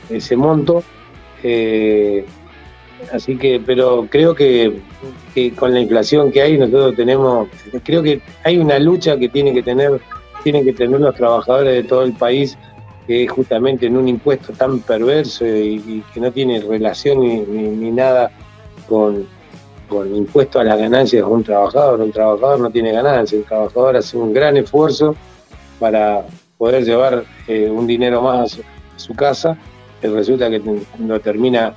ese 0.09 0.37
monto. 0.37 0.83
Eh, 1.43 2.25
así 3.13 3.37
que, 3.37 3.61
pero 3.65 4.07
creo 4.11 4.35
que, 4.35 4.81
con 5.57 5.73
la 5.75 5.81
inflación 5.81 6.31
que 6.31 6.43
hay 6.43 6.59
nosotros 6.59 6.95
tenemos, 6.97 7.49
creo 7.83 8.03
que 8.03 8.21
hay 8.45 8.59
una 8.59 8.79
lucha 8.79 9.17
que 9.17 9.29
tiene 9.29 9.53
que 9.53 9.63
tener, 9.63 10.01
tienen 10.43 10.65
que 10.65 10.73
tener 10.73 11.01
los 11.01 11.15
trabajadores 11.15 11.75
de 11.75 11.83
todo 11.85 12.03
el 12.03 12.13
país 12.13 12.57
que 13.07 13.25
es 13.25 13.31
justamente 13.33 13.87
en 13.87 13.97
un 13.97 14.07
impuesto 14.07 14.53
tan 14.53 14.81
perverso 14.81 15.45
y, 15.45 16.05
que 16.15 16.21
no 16.21 16.31
tiene 16.31 16.61
relación 16.61 17.21
ni, 17.21 17.91
nada 17.91 18.31
con, 18.89 19.27
con 19.89 20.15
impuesto 20.15 20.61
a 20.61 20.65
las 20.65 20.79
ganancias 20.79 21.25
de 21.25 21.29
un 21.29 21.43
trabajador. 21.43 22.01
Un 22.01 22.13
trabajador 22.13 22.61
no 22.61 22.71
tiene 22.71 22.93
ganancias, 22.93 23.41
el 23.41 23.47
trabajador 23.47 23.97
hace 23.97 24.17
un 24.17 24.33
gran 24.33 24.57
esfuerzo 24.59 25.17
para 25.81 26.25
poder 26.57 26.85
llevar 26.85 27.25
eh, 27.49 27.69
un 27.69 27.87
dinero 27.87 28.23
más 28.23 28.55
a 28.55 28.99
su, 28.99 29.15
casa, 29.15 29.57
resulta 30.03 30.49
que 30.49 30.63
lo 30.99 31.21
termina 31.21 31.75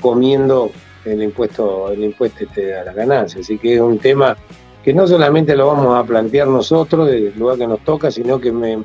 comiendo 0.00 0.72
el 1.04 1.22
impuesto, 1.22 1.92
el 1.92 2.02
impuesto 2.02 2.44
este 2.44 2.74
a 2.74 2.84
las 2.84 2.94
ganancias. 2.94 3.42
Así 3.42 3.58
que 3.58 3.74
es 3.74 3.80
un 3.80 3.98
tema 3.98 4.36
que 4.82 4.92
no 4.92 5.06
solamente 5.06 5.54
lo 5.54 5.68
vamos 5.68 5.96
a 5.96 6.04
plantear 6.04 6.48
nosotros, 6.48 7.08
del 7.08 7.32
lugar 7.38 7.58
que 7.58 7.66
nos 7.66 7.80
toca, 7.84 8.10
sino 8.10 8.40
que 8.40 8.50
me, 8.50 8.82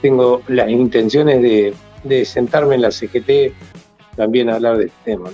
tengo 0.00 0.42
las 0.48 0.68
intenciones 0.68 1.42
de, 2.02 2.24
sentarme 2.24 2.76
en 2.76 2.82
la 2.82 2.90
CGT 2.90 3.54
también 4.16 4.48
a 4.48 4.54
hablar 4.56 4.78
de 4.78 4.86
este 4.86 4.98
tema. 5.04 5.30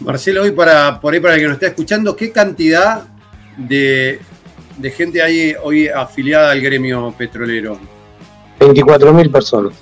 Marcelo, 0.00 0.42
hoy 0.42 0.52
para, 0.52 0.98
por 1.00 1.12
ahí 1.12 1.20
para 1.20 1.34
el 1.34 1.40
que 1.40 1.46
nos 1.46 1.54
está 1.54 1.66
escuchando, 1.68 2.16
¿qué 2.16 2.32
cantidad 2.32 3.04
de, 3.58 4.18
gente 4.88 5.20
hay 5.20 5.54
hoy 5.62 5.88
afiliada 5.88 6.52
al 6.52 6.60
gremio 6.60 7.12
petrolero? 7.18 7.78
24.000 8.60 9.30
personas. 9.30 9.74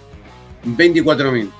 24.000. 0.64 1.50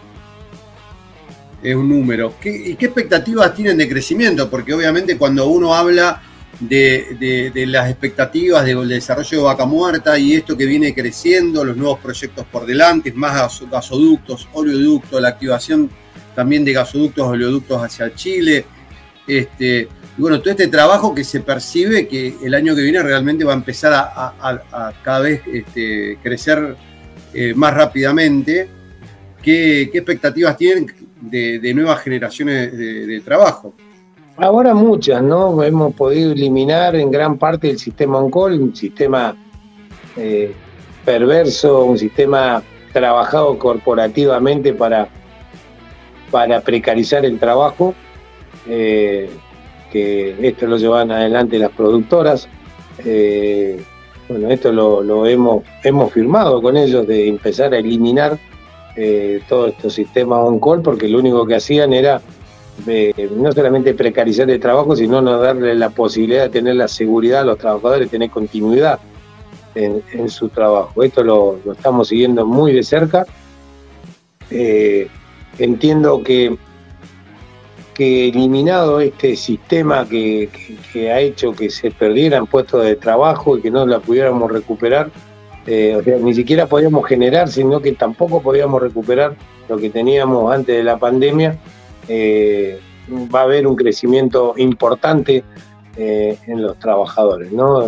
Es 1.62 1.74
un 1.74 1.88
número. 1.88 2.34
¿Y 2.42 2.74
qué 2.74 2.86
expectativas 2.86 3.54
tienen 3.54 3.78
de 3.78 3.88
crecimiento? 3.88 4.48
Porque 4.48 4.72
obviamente 4.72 5.16
cuando 5.16 5.46
uno 5.48 5.74
habla 5.74 6.22
de, 6.60 7.52
las 7.66 7.90
expectativas 7.90 8.64
del 8.64 8.88
desarrollo 8.88 9.38
de 9.38 9.44
Vaca 9.44 9.66
Muerta 9.66 10.18
y 10.18 10.34
esto 10.34 10.56
que 10.56 10.66
viene 10.66 10.94
creciendo, 10.94 11.64
los 11.64 11.76
nuevos 11.76 11.98
proyectos 12.00 12.46
por 12.46 12.66
delante, 12.66 13.12
más 13.12 13.60
gasoductos, 13.70 14.48
oleoductos, 14.52 15.20
la 15.20 15.28
activación 15.28 15.90
también 16.34 16.64
de 16.64 16.72
gasoductos, 16.72 17.26
oleoductos 17.26 17.82
hacia 17.82 18.14
Chile. 18.14 18.64
Este, 19.26 19.88
y 20.18 20.20
bueno, 20.20 20.40
todo 20.40 20.50
este 20.50 20.66
trabajo 20.66 21.14
que 21.14 21.22
se 21.22 21.40
percibe 21.40 22.08
que 22.08 22.34
el 22.42 22.52
año 22.54 22.74
que 22.74 22.82
viene 22.82 23.00
realmente 23.02 23.44
va 23.44 23.52
a 23.52 23.56
empezar 23.56 23.92
a, 23.94 24.92
cada 25.02 25.20
vez 25.20 25.42
este, 25.46 26.18
crecer 26.20 26.76
eh, 27.32 27.54
más 27.54 27.72
rápidamente. 27.72 28.68
¿Qué, 29.40 29.82
expectativas 29.82 30.56
tienen 30.56 30.92
de, 31.20 31.72
nuevas 31.72 32.00
generaciones 32.00 32.76
de 32.76 33.22
trabajo? 33.24 33.72
Ahora 34.40 34.72
muchas, 34.72 35.20
¿no? 35.20 35.64
Hemos 35.64 35.94
podido 35.94 36.30
eliminar 36.30 36.94
en 36.94 37.10
gran 37.10 37.38
parte 37.38 37.70
el 37.70 37.78
sistema 37.78 38.18
on-call, 38.18 38.60
un 38.60 38.74
sistema 38.74 39.36
eh, 40.16 40.52
perverso, 41.04 41.84
un 41.84 41.98
sistema 41.98 42.62
trabajado 42.92 43.58
corporativamente 43.58 44.72
para, 44.74 45.08
para 46.30 46.60
precarizar 46.60 47.24
el 47.24 47.36
trabajo, 47.40 47.96
eh, 48.68 49.28
que 49.90 50.36
esto 50.46 50.66
lo 50.66 50.76
llevan 50.76 51.10
adelante 51.10 51.58
las 51.58 51.70
productoras. 51.70 52.48
Eh, 53.04 53.80
bueno, 54.28 54.50
esto 54.50 54.72
lo, 54.72 55.26
hemos, 55.26 55.64
hemos 55.82 56.12
firmado 56.12 56.60
con 56.60 56.76
ellos 56.76 57.06
de 57.06 57.28
empezar 57.28 57.72
a 57.74 57.78
eliminar 57.78 58.38
todos 59.48 59.68
estos 59.70 59.94
sistemas 59.94 60.40
on-call, 60.40 60.82
porque 60.82 61.08
lo 61.08 61.20
único 61.20 61.46
que 61.46 61.54
hacían 61.54 61.92
era 61.92 62.20
no 63.36 63.52
solamente 63.52 63.94
precarizar 63.94 64.50
el 64.50 64.60
trabajo, 64.60 64.94
sino 64.96 65.20
no 65.20 65.38
darle 65.38 65.74
la 65.74 65.90
posibilidad 65.90 66.44
de 66.44 66.48
tener 66.48 66.76
la 66.76 66.88
seguridad 66.88 67.42
a 67.42 67.44
los 67.44 67.58
trabajadores, 67.58 68.10
tener 68.10 68.30
continuidad 68.30 68.98
en, 69.74 70.28
su 70.28 70.48
trabajo. 70.48 71.02
Esto 71.02 71.22
lo, 71.22 71.58
estamos 71.72 72.08
siguiendo 72.08 72.46
muy 72.46 72.72
de 72.72 72.82
cerca. 72.82 73.26
Eh, 74.50 75.08
entiendo 75.58 76.22
que, 76.22 76.56
que 77.98 78.28
eliminado 78.28 79.00
este 79.00 79.34
sistema 79.34 80.08
que, 80.08 80.48
ha 81.12 81.18
hecho 81.18 81.52
que 81.52 81.68
se 81.68 81.90
perdieran 81.90 82.46
puestos 82.46 82.84
de 82.84 82.94
trabajo 82.94 83.58
y 83.58 83.60
que 83.60 83.72
no 83.72 83.84
la 83.84 83.98
pudiéramos 83.98 84.52
recuperar, 84.52 85.10
eh, 85.66 86.00
ni 86.22 86.32
siquiera 86.32 86.66
podíamos 86.66 87.04
generar, 87.08 87.48
sino 87.48 87.80
que 87.82 87.90
tampoco 87.92 88.40
podíamos 88.40 88.80
recuperar 88.80 89.34
lo 89.68 89.76
que 89.78 89.90
teníamos 89.90 90.54
antes 90.54 90.76
de 90.76 90.84
la 90.84 90.96
pandemia, 90.96 91.58
eh, 92.06 92.78
va 93.34 93.40
a 93.40 93.42
haber 93.42 93.66
un 93.66 93.74
crecimiento 93.74 94.54
importante 94.56 95.42
eh, 95.96 96.38
en 96.46 96.62
los 96.62 96.78
trabajadores, 96.78 97.50
¿no? 97.50 97.84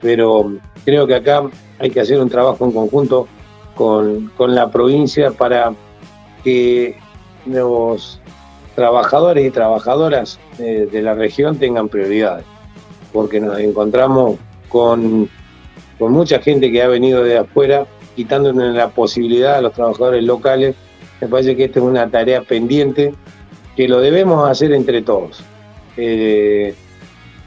Pero 0.00 0.54
creo 0.86 1.06
que 1.06 1.16
acá 1.16 1.42
hay 1.78 1.90
que 1.90 2.00
hacer 2.00 2.18
un 2.18 2.30
trabajo 2.30 2.64
en 2.64 2.72
conjunto 2.72 3.28
con, 3.74 4.32
la 4.38 4.70
provincia 4.70 5.32
para 5.32 5.74
que 6.42 6.96
los 7.44 8.22
trabajadores 8.74 9.46
y 9.46 9.50
trabajadoras 9.50 10.38
eh, 10.58 10.88
de 10.90 11.02
la 11.02 11.14
región 11.14 11.58
tengan 11.58 11.88
prioridades, 11.88 12.44
porque 13.12 13.40
nos 13.40 13.58
encontramos 13.58 14.38
con, 14.68 15.28
mucha 15.98 16.38
gente 16.40 16.70
que 16.70 16.82
ha 16.82 16.88
venido 16.88 17.22
de 17.22 17.38
afuera, 17.38 17.86
quitándole 18.14 18.72
la 18.72 18.90
posibilidad 18.90 19.54
a 19.56 19.62
los 19.62 19.72
trabajadores 19.72 20.22
locales. 20.24 20.74
Me 21.20 21.28
parece 21.28 21.56
que 21.56 21.64
esta 21.64 21.78
es 21.78 21.84
una 21.84 22.10
tarea 22.10 22.42
pendiente 22.42 23.14
que 23.74 23.88
lo 23.88 24.00
debemos 24.00 24.48
hacer 24.48 24.72
entre 24.72 25.00
todos. 25.00 25.42
Eh, 25.96 26.74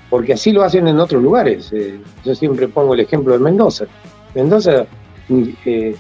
porque 0.10 0.34
así 0.34 0.52
lo 0.52 0.64
hacen 0.64 0.88
en 0.88 1.00
otros 1.00 1.22
lugares. 1.22 1.72
Eh, 1.72 2.00
yo 2.26 2.34
siempre 2.34 2.68
pongo 2.68 2.96
el 2.96 3.02
ejemplo 3.02 3.34
de 3.34 3.40
Mendoza. 3.40 3.86
Mendoza 4.34 4.88
es 5.30 5.96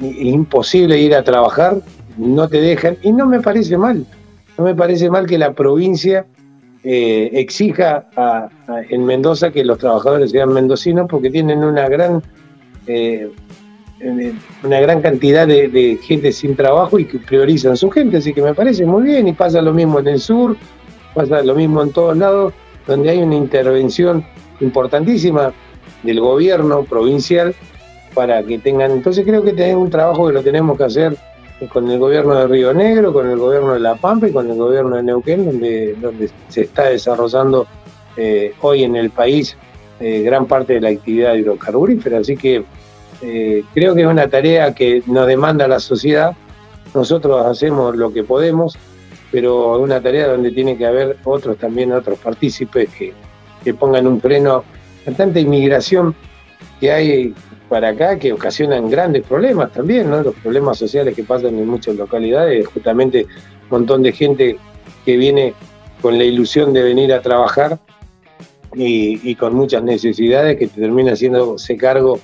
imposible 0.00 0.98
ir 0.98 1.14
a 1.14 1.22
trabajar, 1.22 1.76
no 2.16 2.48
te 2.48 2.60
dejan, 2.60 2.96
y 3.02 3.12
no 3.12 3.26
me 3.26 3.40
parece 3.40 3.76
mal. 3.76 4.04
No 4.56 4.64
me 4.64 4.74
parece 4.74 5.10
mal 5.10 5.26
que 5.26 5.38
la 5.38 5.52
provincia 5.52 6.26
exija 6.84 8.06
en 8.90 9.06
Mendoza 9.06 9.50
que 9.50 9.64
los 9.64 9.78
trabajadores 9.78 10.30
sean 10.30 10.52
mendocinos 10.52 11.06
porque 11.08 11.30
tienen 11.30 11.64
una 11.64 11.88
gran 11.88 12.22
una 14.62 14.80
gran 14.80 15.00
cantidad 15.00 15.46
de, 15.46 15.98
gente 16.02 16.32
sin 16.32 16.56
trabajo 16.56 16.98
y 16.98 17.06
que 17.06 17.18
priorizan 17.18 17.72
a 17.72 17.76
su 17.76 17.90
gente, 17.90 18.18
así 18.18 18.34
que 18.34 18.42
me 18.42 18.54
parece 18.54 18.84
muy 18.84 19.04
bien 19.04 19.28
y 19.28 19.32
pasa 19.32 19.62
lo 19.62 19.72
mismo 19.72 20.00
en 20.00 20.08
el 20.08 20.20
sur, 20.20 20.56
pasa 21.14 21.42
lo 21.42 21.54
mismo 21.54 21.82
en 21.82 21.90
todos 21.90 22.16
lados, 22.16 22.52
donde 22.86 23.10
hay 23.10 23.18
una 23.20 23.36
intervención 23.36 24.24
importantísima 24.60 25.52
del 26.02 26.20
gobierno 26.20 26.84
provincial 26.84 27.54
para 28.14 28.42
que 28.42 28.58
tengan, 28.58 28.90
entonces 28.90 29.24
creo 29.24 29.42
que 29.42 29.52
tenemos 29.52 29.84
un 29.84 29.90
trabajo 29.90 30.26
que 30.26 30.34
lo 30.34 30.42
tenemos 30.42 30.76
que 30.76 30.84
hacer 30.84 31.16
con 31.72 31.90
el 31.90 31.98
gobierno 31.98 32.34
de 32.34 32.46
Río 32.46 32.74
Negro, 32.74 33.12
con 33.12 33.30
el 33.30 33.38
gobierno 33.38 33.74
de 33.74 33.80
La 33.80 33.94
Pampa 33.94 34.28
y 34.28 34.32
con 34.32 34.50
el 34.50 34.56
gobierno 34.56 34.96
de 34.96 35.02
Neuquén, 35.02 35.46
donde, 35.46 35.94
donde 35.94 36.30
se 36.48 36.62
está 36.62 36.84
desarrollando 36.84 37.66
eh, 38.16 38.52
hoy 38.60 38.84
en 38.84 38.96
el 38.96 39.10
país 39.10 39.56
eh, 40.00 40.22
gran 40.22 40.46
parte 40.46 40.74
de 40.74 40.80
la 40.80 40.88
actividad 40.88 41.34
hidrocarburífera, 41.34 42.18
así 42.18 42.36
que 42.36 42.64
eh, 43.22 43.62
creo 43.72 43.94
que 43.94 44.02
es 44.02 44.06
una 44.06 44.28
tarea 44.28 44.74
que 44.74 45.02
nos 45.06 45.26
demanda 45.26 45.66
la 45.68 45.80
sociedad. 45.80 46.36
Nosotros 46.94 47.46
hacemos 47.46 47.96
lo 47.96 48.12
que 48.12 48.22
podemos, 48.24 48.76
pero 49.30 49.76
es 49.76 49.82
una 49.82 50.00
tarea 50.00 50.28
donde 50.28 50.50
tiene 50.50 50.76
que 50.76 50.86
haber 50.86 51.16
otros 51.24 51.56
también, 51.58 51.92
otros 51.92 52.18
partícipes 52.18 52.88
que, 52.90 53.14
pongan 53.78 54.06
un 54.06 54.20
freno 54.20 54.62
a 55.06 55.10
tanta 55.12 55.40
inmigración 55.40 56.14
que 56.78 56.92
hay 56.92 57.34
para 57.74 57.88
acá 57.88 58.16
que 58.20 58.32
ocasionan 58.32 58.88
grandes 58.88 59.26
problemas 59.26 59.72
también, 59.72 60.08
¿no? 60.08 60.22
Los 60.22 60.36
problemas 60.36 60.78
sociales 60.78 61.12
que 61.12 61.24
pasan 61.24 61.58
en 61.58 61.66
muchas 61.66 61.96
localidades, 61.96 62.68
justamente 62.68 63.26
un 63.64 63.68
montón 63.68 64.00
de 64.04 64.12
gente 64.12 64.56
que 65.04 65.16
viene 65.16 65.54
con 66.00 66.16
la 66.16 66.22
ilusión 66.22 66.72
de 66.72 66.84
venir 66.84 67.12
a 67.12 67.20
trabajar 67.20 67.80
y, 68.76 69.34
con 69.34 69.56
muchas 69.56 69.82
necesidades 69.82 70.56
que 70.56 70.68
termina 70.68 71.14
haciéndose 71.14 71.76
cargo 71.76 72.20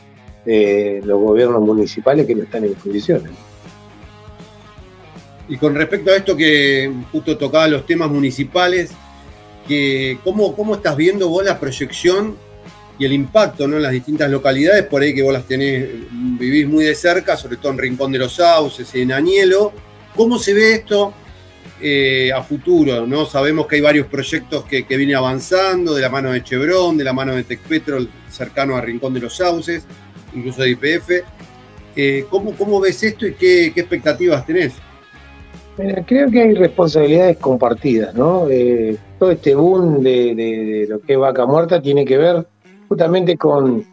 los 0.46 1.20
gobiernos 1.20 1.62
municipales 1.62 2.28
que 2.28 2.36
no 2.36 2.44
están 2.44 2.62
en 2.62 2.74
condiciones. 2.74 3.32
Y 5.48 5.56
con 5.56 5.74
respecto 5.74 6.12
a 6.12 6.16
esto 6.16 6.36
que 6.36 6.92
justo 7.10 7.36
tocaba 7.36 7.66
los 7.66 7.84
temas 7.86 8.08
municipales, 8.08 8.92
que, 9.66 10.16
¿cómo, 10.22 10.54
¿cómo 10.54 10.76
estás 10.76 10.96
viendo 10.96 11.28
vos 11.28 11.44
la 11.44 11.58
proyección 11.58 12.36
y 13.00 13.06
el 13.06 13.14
impacto 13.14 13.66
¿no? 13.66 13.78
en 13.78 13.82
las 13.82 13.92
distintas 13.92 14.30
localidades? 14.30 14.84
Por 14.84 15.00
ahí 15.00 15.14
que 15.14 15.22
vos 15.22 15.32
las 15.32 15.46
tenés, 15.46 15.88
vivís 16.38 16.68
muy 16.68 16.84
de 16.84 16.94
cerca, 16.94 17.34
sobre 17.34 17.56
todo 17.56 17.72
en 17.72 17.78
Rincón 17.78 18.12
de 18.12 18.18
los 18.18 18.34
Sauces, 18.34 18.94
en 18.94 19.10
Añelo. 19.10 19.72
¿Cómo 20.14 20.38
se 20.38 20.52
ve 20.52 20.74
esto 20.74 21.14
eh, 21.80 22.30
a 22.30 22.42
futuro, 22.42 23.06
¿no? 23.06 23.24
Sabemos 23.24 23.66
que 23.66 23.76
hay 23.76 23.80
varios 23.80 24.06
proyectos 24.06 24.66
que, 24.66 24.82
vienen 24.82 25.16
avanzando, 25.16 25.94
de 25.94 26.02
la 26.02 26.10
mano 26.10 26.30
de 26.30 26.42
Chevron, 26.44 26.98
de 26.98 27.04
la 27.04 27.14
mano 27.14 27.34
de 27.34 27.42
Tecpetrol, 27.42 28.06
cercano 28.28 28.76
a 28.76 28.82
Rincón 28.82 29.14
de 29.14 29.20
los 29.20 29.34
Sauces, 29.34 29.86
incluso 30.34 30.60
de 30.60 30.70
IPF. 30.72 31.10
Eh, 31.96 32.26
¿cómo, 32.28 32.80
ves 32.80 33.02
esto 33.02 33.26
y 33.26 33.32
qué, 33.32 33.66
expectativas 33.68 34.44
tenés? 34.44 34.74
creo 36.04 36.30
que 36.30 36.42
hay 36.42 36.52
responsabilidades 36.52 37.38
compartidas, 37.38 38.14
¿no? 38.14 38.46
Eh, 38.50 38.98
todo 39.18 39.30
este 39.30 39.54
boom 39.54 40.02
de, 40.02 40.86
lo 40.86 41.00
que 41.00 41.14
es 41.14 41.18
vaca 41.18 41.46
muerta 41.46 41.80
tiene 41.80 42.04
que 42.04 42.18
ver 42.18 42.46
justamente 42.90 43.36
con, 43.36 43.84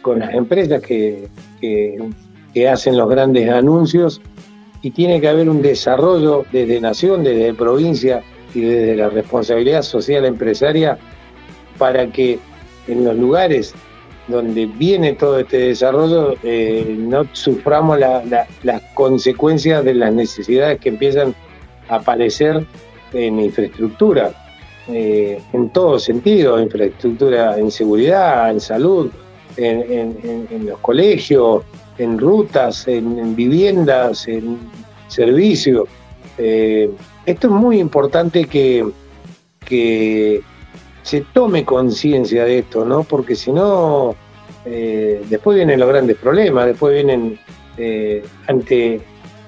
con 0.00 0.18
las 0.18 0.32
empresas 0.32 0.80
que, 0.80 1.28
que 1.60 2.68
hacen 2.68 2.96
los 2.96 3.06
grandes 3.10 3.50
anuncios 3.50 4.22
y 4.80 4.92
tiene 4.92 5.20
que 5.20 5.28
haber 5.28 5.50
un 5.50 5.60
desarrollo 5.60 6.46
desde 6.50 6.80
nación, 6.80 7.22
desde 7.22 7.52
provincia 7.52 8.22
y 8.54 8.62
desde 8.62 8.96
la 8.96 9.10
responsabilidad 9.10 9.82
social 9.82 10.24
empresaria 10.24 10.96
para 11.76 12.06
que 12.06 12.38
en 12.88 13.04
los 13.04 13.14
lugares 13.14 13.74
donde 14.26 14.64
viene 14.64 15.12
todo 15.12 15.38
este 15.38 15.58
desarrollo 15.58 16.34
eh, 16.44 16.96
no 16.98 17.26
suframos 17.32 17.98
las 17.98 18.82
consecuencias 18.94 19.84
de 19.84 19.92
las 19.92 20.14
necesidades 20.14 20.80
que 20.80 20.88
empiezan 20.88 21.34
a 21.90 21.96
aparecer 21.96 22.64
en 23.12 23.38
infraestructura, 23.38 24.32
eh, 24.88 25.40
en 25.52 25.70
todo 25.70 25.98
sentido, 25.98 26.60
infraestructura 26.60 27.58
en 27.58 27.70
seguridad, 27.70 28.50
en 28.50 28.60
salud, 28.60 29.10
en 29.56 30.66
los 30.66 30.78
colegios, 30.80 31.62
en 31.98 32.18
rutas, 32.18 32.86
en, 32.88 33.34
viviendas, 33.36 34.26
en 34.28 34.58
servicios. 35.08 35.88
Eh, 36.38 36.90
esto 37.26 37.46
es 37.46 37.52
muy 37.52 37.78
importante 37.78 38.44
que, 38.46 38.84
que 39.64 40.42
se 41.02 41.20
tome 41.32 41.64
conciencia 41.64 42.44
de 42.44 42.60
esto, 42.60 42.84
¿no? 42.84 43.04
Porque 43.04 43.34
si 43.34 43.52
no, 43.52 44.14
eh, 44.64 45.22
después 45.28 45.56
vienen 45.56 45.80
los 45.80 45.88
grandes 45.88 46.16
problemas, 46.16 46.66
después 46.66 46.94
vienen 46.94 47.38
eh, 47.76 48.24
ante 48.46 49.00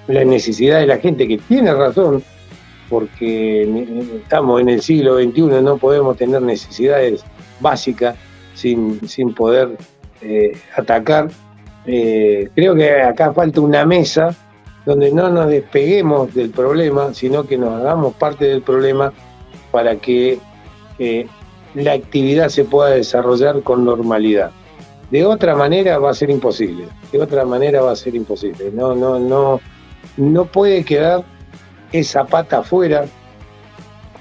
la 0.07 0.25
necesidad 0.25 0.81
de 0.81 0.87
la 0.87 0.99
gente 0.99 1.27
que 1.27 1.39
tiene 1.39 1.75
razón, 1.75 2.23
porque 2.89 3.63
estamos 4.23 4.61
en 4.61 4.69
el 4.69 4.83
siglo 4.83 5.17
XXI, 5.17 5.63
no 5.63 5.77
podemos 5.77 6.17
tener 6.17 6.43
necesidades 6.43 7.25
básicas 7.61 8.17
sin, 8.55 9.07
sin 9.09 9.35
poder 9.35 9.77
atacar 10.77 11.29
eh, 11.87 12.51
creo 12.55 12.75
que 12.75 13.01
acá 13.01 13.33
falta 13.33 13.61
una 13.61 13.87
mesa 13.87 14.35
donde 14.85 15.13
no 15.13 15.31
nos 15.31 15.49
despeguemos 15.49 16.35
del 16.35 16.51
problema, 16.51 17.15
sino 17.15 17.47
que 17.47 17.57
nos 17.57 17.81
hagamos 17.81 18.15
parte 18.15 18.45
del 18.45 18.63
problema 18.63 19.13
para 19.71 19.97
que 19.97 20.39
eh, 20.99 21.27
la 21.75 21.93
actividad 21.93 22.49
se 22.49 22.65
pueda 22.65 22.91
desarrollar 22.91 23.63
con 23.63 23.85
normalidad. 23.85 24.51
De 25.11 25.25
otra 25.25 25.55
manera 25.55 25.99
va 25.99 26.11
a 26.11 26.15
ser 26.15 26.31
imposible, 26.31 26.89
de 27.13 27.21
otra 27.21 27.45
manera 27.45 27.81
va 27.81 27.93
a 27.93 27.97
ser 27.97 28.17
imposible. 28.17 28.71
No, 28.73 28.95
no, 28.95 29.21
no, 29.21 29.61
no 30.17 30.45
puede 30.47 30.85
quedar 30.85 31.25
esa 31.93 32.25
pata 32.25 32.59
afuera 32.59 33.05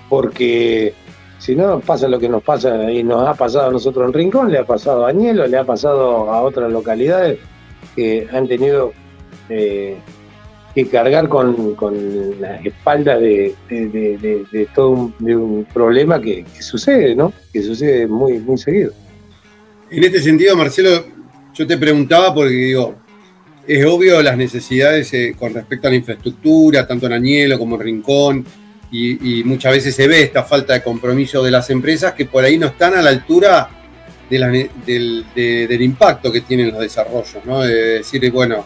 porque 0.09 0.93
si 1.39 1.55
no 1.55 1.79
pasa 1.79 2.07
lo 2.07 2.19
que 2.19 2.29
nos 2.29 2.43
pasa 2.43 2.91
y 2.91 3.03
nos 3.03 3.27
ha 3.27 3.33
pasado 3.33 3.67
a 3.67 3.71
nosotros 3.71 4.05
en 4.07 4.13
Rincón, 4.13 4.51
le 4.51 4.59
ha 4.59 4.65
pasado 4.65 5.05
a 5.05 5.09
Añelo, 5.09 5.45
le 5.47 5.57
ha 5.57 5.63
pasado 5.63 6.31
a 6.31 6.41
otras 6.41 6.71
localidades 6.71 7.39
que 7.95 8.27
han 8.31 8.47
tenido 8.47 8.93
eh, 9.49 9.97
que 10.73 10.87
cargar 10.87 11.29
con, 11.29 11.75
con 11.75 12.41
la 12.41 12.57
espalda 12.57 13.17
de, 13.17 13.55
todo 14.73 14.89
un, 14.89 15.67
problema 15.73 16.19
que, 16.19 16.45
sucede, 16.59 17.15
¿no? 17.15 17.31
Que 17.53 17.61
sucede 17.61 18.07
muy, 18.07 18.39
muy 18.39 18.57
seguido. 18.57 18.91
En 19.89 20.03
este 20.03 20.19
sentido, 20.21 20.57
Marcelo, 20.57 21.05
yo 21.53 21.65
te 21.65 21.77
preguntaba 21.77 22.33
porque 22.33 22.53
digo, 22.53 22.95
es 23.67 23.85
obvio 23.85 24.21
las 24.21 24.37
necesidades 24.37 25.13
eh, 25.13 25.35
con 25.37 25.53
respecto 25.53 25.87
a 25.87 25.91
la 25.91 25.97
infraestructura, 25.97 26.87
tanto 26.87 27.07
en 27.07 27.13
Añelo 27.13 27.57
como 27.57 27.75
en 27.75 27.81
Rincón, 27.81 28.45
y, 28.91 29.43
muchas 29.43 29.73
veces 29.73 29.93
se 29.93 30.07
ve 30.07 30.21
esta 30.21 30.43
falta 30.43 30.73
de 30.73 30.81
compromiso 30.81 31.43
de 31.43 31.51
las 31.51 31.69
empresas 31.69 32.13
que 32.13 32.25
por 32.25 32.45
ahí 32.45 32.57
no 32.57 32.67
están 32.67 32.93
a 32.93 33.01
la 33.01 33.09
altura 33.09 33.69
del, 34.29 35.81
impacto 35.81 36.31
que 36.31 36.41
tienen 36.41 36.71
los 36.71 36.79
desarrollos, 36.79 37.43
¿no? 37.43 37.61
De 37.61 37.97
decir, 37.97 38.31
bueno, 38.31 38.65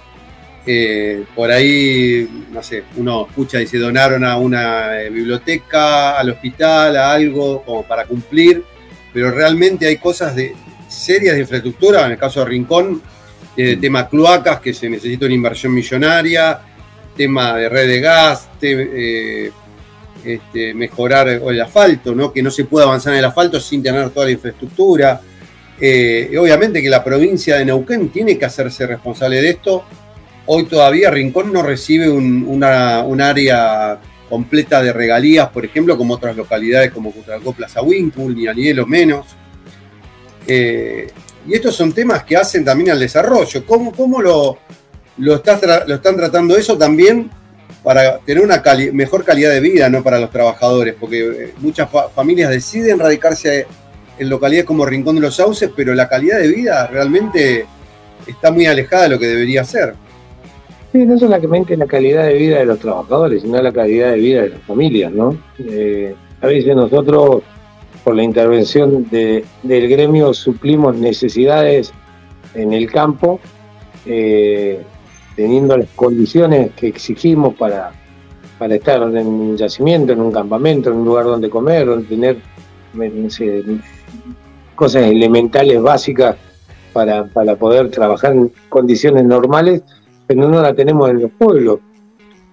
eh, 0.67 1.23
por 1.35 1.49
ahí, 1.49 2.45
no 2.51 2.61
sé, 2.61 2.83
uno 2.97 3.25
escucha 3.27 3.59
y 3.59 3.65
se 3.65 3.79
donaron 3.79 4.23
a 4.23 4.37
una 4.37 5.01
eh, 5.01 5.09
biblioteca, 5.09 6.19
al 6.19 6.29
hospital, 6.29 6.95
a 6.97 7.11
algo 7.11 7.63
como 7.63 7.83
para 7.83 8.05
cumplir, 8.05 8.63
pero 9.11 9.31
realmente 9.31 9.87
hay 9.87 9.97
cosas 9.97 10.35
de, 10.35 10.53
serias 10.87 11.35
de 11.35 11.41
infraestructura, 11.41 12.05
en 12.05 12.11
el 12.11 12.17
caso 12.19 12.41
de 12.41 12.45
Rincón, 12.47 13.01
eh, 13.61 13.75
tema 13.75 14.07
cloacas, 14.07 14.61
que 14.61 14.73
se 14.73 14.89
necesita 14.89 15.25
una 15.25 15.35
inversión 15.35 15.73
millonaria, 15.73 16.61
tema 17.17 17.57
de 17.57 17.67
red 17.67 17.89
de 17.89 17.99
gas, 17.99 18.47
este, 20.23 20.73
mejorar 20.73 21.27
el 21.27 21.61
asfalto, 21.61 22.15
¿no? 22.15 22.31
que 22.31 22.41
no 22.41 22.51
se 22.51 22.63
puede 22.63 22.85
avanzar 22.85 23.11
en 23.11 23.19
el 23.19 23.25
asfalto 23.25 23.59
sin 23.59 23.83
tener 23.83 24.11
toda 24.11 24.27
la 24.27 24.31
infraestructura. 24.31 25.19
Eh, 25.77 26.33
obviamente 26.39 26.81
que 26.81 26.89
la 26.89 27.03
provincia 27.03 27.57
de 27.57 27.65
Neuquén 27.65 28.07
tiene 28.07 28.37
que 28.37 28.45
hacerse 28.45 28.87
responsable 28.87 29.41
de 29.41 29.49
esto. 29.49 29.83
Hoy 30.45 30.63
todavía 30.63 31.11
Rincón 31.11 31.51
no 31.51 31.61
recibe 31.61 32.09
un, 32.09 32.63
área 32.63 33.99
completa 34.29 34.81
de 34.81 34.93
regalías, 34.93 35.49
por 35.49 35.65
ejemplo, 35.65 35.97
como 35.97 36.13
otras 36.13 36.37
localidades 36.37 36.91
como 36.91 37.11
Cutralcó, 37.11 37.51
Plaza 37.51 37.81
Winkle, 37.81 38.35
ni 38.35 38.47
Alielo 38.47 38.87
menos. 38.87 39.25
Eh, 40.47 41.07
y 41.47 41.53
estos 41.55 41.75
son 41.75 41.91
temas 41.91 42.23
que 42.23 42.37
hacen 42.37 42.63
también 42.65 42.91
al 42.91 42.99
desarrollo. 42.99 43.65
¿Cómo, 43.65 43.91
cómo 43.91 44.21
lo, 44.21 44.57
lo, 45.17 45.35
están 45.35 45.59
tratando 46.17 46.57
eso 46.57 46.77
también 46.77 47.29
para 47.83 48.19
tener 48.19 48.43
una 48.43 48.61
mejor 48.93 49.23
calidad 49.23 49.51
de 49.51 49.59
vida 49.59 49.89
¿no? 49.89 50.03
para 50.03 50.19
los 50.19 50.31
trabajadores? 50.31 50.95
Porque 50.99 51.19
eh, 51.19 51.53
muchas 51.59 51.89
familias 52.13 52.49
deciden 52.49 52.99
radicarse 52.99 53.65
en 54.17 54.29
localidades 54.29 54.65
como 54.65 54.85
Rincón 54.85 55.15
de 55.15 55.21
los 55.21 55.35
Sauces, 55.35 55.71
pero 55.75 55.95
la 55.95 56.09
calidad 56.09 56.39
de 56.39 56.47
vida 56.47 56.87
realmente 56.87 57.65
está 58.27 58.51
muy 58.51 58.65
alejada 58.65 59.03
de 59.03 59.09
lo 59.09 59.19
que 59.19 59.27
debería 59.27 59.63
ser. 59.63 59.95
Sí, 60.91 61.05
no 61.05 61.17
solamente 61.17 61.77
la 61.77 61.85
calidad 61.85 62.25
de 62.25 62.33
vida 62.33 62.59
de 62.59 62.65
los 62.65 62.79
trabajadores, 62.79 63.43
sino 63.43 63.61
la 63.61 63.71
calidad 63.71 64.11
de 64.11 64.17
vida 64.17 64.41
de 64.41 64.49
las 64.49 64.61
familias, 64.63 65.11
¿no? 65.11 65.37
Eh, 65.59 66.15
a 66.41 66.47
veces 66.47 66.75
nosotros, 66.75 67.43
por 68.09 68.15
la 68.15 68.23
intervención 68.23 69.07
del 69.07 69.43
gremio, 69.87 70.33
suplimos 70.33 70.95
necesidades 70.95 71.93
en 72.55 72.73
el 72.73 72.91
campo, 72.91 73.39
eh, 74.03 74.81
teniendo 75.35 75.77
las 75.77 75.89
condiciones 75.89 76.71
que 76.71 76.87
exigimos 76.87 77.53
para, 77.53 77.91
para 78.57 78.73
estar 78.73 79.03
en 79.03 79.27
un 79.27 79.55
yacimiento, 79.55 80.11
en 80.11 80.21
un 80.21 80.31
campamento, 80.31 80.89
en 80.89 80.95
un 80.95 81.05
lugar 81.05 81.25
donde 81.25 81.51
comer, 81.51 81.85
donde 81.85 82.07
tener 82.07 82.37
cosas 84.73 85.03
elementales 85.03 85.79
básicas 85.79 86.35
para, 86.91 87.25
poder 87.57 87.91
trabajar 87.91 88.31
en 88.31 88.51
condiciones 88.69 89.23
normales, 89.23 89.83
pero 90.25 90.49
no 90.49 90.63
la 90.63 90.73
tenemos 90.73 91.11
en 91.11 91.21
los 91.21 91.31
pueblos. 91.37 91.77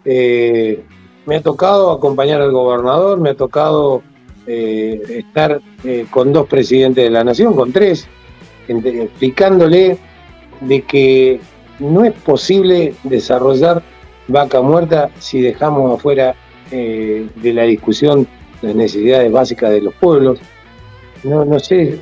Eh, 0.04 0.84
me 1.24 1.36
ha 1.36 1.40
tocado 1.40 1.92
acompañar 1.92 2.42
al 2.42 2.52
gobernador, 2.52 3.18
me 3.18 3.30
ha 3.30 3.34
tocado 3.34 4.02
eh, 4.46 5.00
estar 5.08 5.60
eh, 5.84 6.06
con 6.10 6.32
dos 6.32 6.46
presidentes 6.48 7.04
de 7.04 7.10
la 7.10 7.24
nación, 7.24 7.54
con 7.54 7.72
tres, 7.72 8.06
explicándole 8.68 9.98
de 10.60 10.82
que 10.82 11.40
no 11.78 12.04
es 12.04 12.12
posible 12.12 12.94
desarrollar 13.04 13.82
vaca 14.28 14.60
muerta 14.60 15.10
si 15.18 15.40
dejamos 15.40 15.98
afuera 15.98 16.34
de 16.70 17.52
la 17.54 17.62
discusión 17.62 18.26
las 18.60 18.74
necesidades 18.74 19.30
básicas 19.30 19.70
de 19.70 19.82
los 19.82 19.94
pueblos. 19.94 20.40
No, 21.22 21.44
no 21.44 21.60
sé 21.60 22.00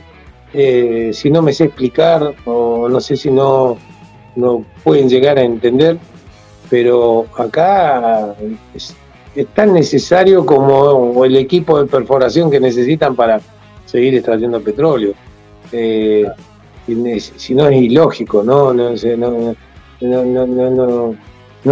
eh, 0.57 1.11
si 1.13 1.31
no 1.31 1.43
me 1.43 1.53
sé 1.53 1.65
explicar 1.65 2.33
o 2.45 2.89
no 2.89 3.01
sé 3.01 3.17
si 3.17 3.29
no, 3.29 3.77
no 4.37 4.65
pueden 4.85 5.09
llegar 5.09 5.37
a 5.37 5.43
entender, 5.43 5.99
pero 6.71 7.27
acá 7.37 8.37
tan 9.55 9.73
necesario 9.73 10.47
como 10.47 11.25
el 11.25 11.37
equipo 11.37 11.81
de 11.81 11.87
perforación 11.87 12.51
que 12.51 12.61
necesitan 12.61 13.17
para 13.17 13.41
seguir 13.85 14.15
extrayendo 14.15 14.61
petróleo. 14.61 15.15
Eh, 15.73 16.27
si 17.37 17.55
no 17.55 17.69
es 17.69 17.83
ilógico, 17.83 18.43
no, 18.43 18.73
no 18.73 18.97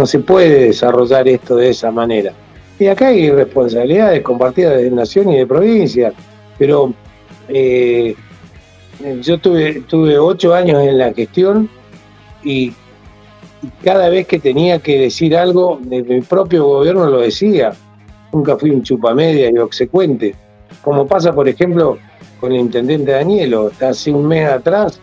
se 0.05 0.19
puede 0.19 0.65
desarrollar 0.65 1.27
esto 1.27 1.55
de 1.55 1.69
esa 1.69 1.91
manera. 1.91 2.33
Y 2.79 2.87
acá 2.87 3.07
hay 3.07 3.29
responsabilidades 3.29 4.21
compartidas 4.23 4.77
de 4.77 4.89
nación 4.89 5.29
y 5.31 5.37
de 5.37 5.45
provincia, 5.45 6.11
pero 6.57 6.93
eh, 7.47 8.15
yo 9.21 9.37
tuve, 9.37 9.81
tuve 9.87 10.17
ocho 10.17 10.53
años 10.53 10.81
en 10.81 10.97
la 10.97 11.13
gestión 11.13 11.69
y 12.43 12.73
cada 13.83 14.09
vez 14.09 14.27
que 14.27 14.39
tenía 14.39 14.79
que 14.79 14.99
decir 14.99 15.35
algo 15.35 15.79
mi 15.79 16.21
propio 16.21 16.65
gobierno 16.65 17.09
lo 17.09 17.19
decía. 17.19 17.73
nunca 18.31 18.57
fui 18.57 18.71
un 18.71 18.81
chupamedia 18.81 19.51
y 19.51 19.57
obsecuente, 19.57 20.35
como 20.81 21.05
pasa, 21.05 21.33
por 21.33 21.47
ejemplo, 21.47 21.97
con 22.39 22.51
el 22.51 22.59
intendente 22.59 23.11
Danielo. 23.11 23.71
Hace 23.79 24.11
un 24.11 24.27
mes 24.27 24.49
atrás 24.49 24.99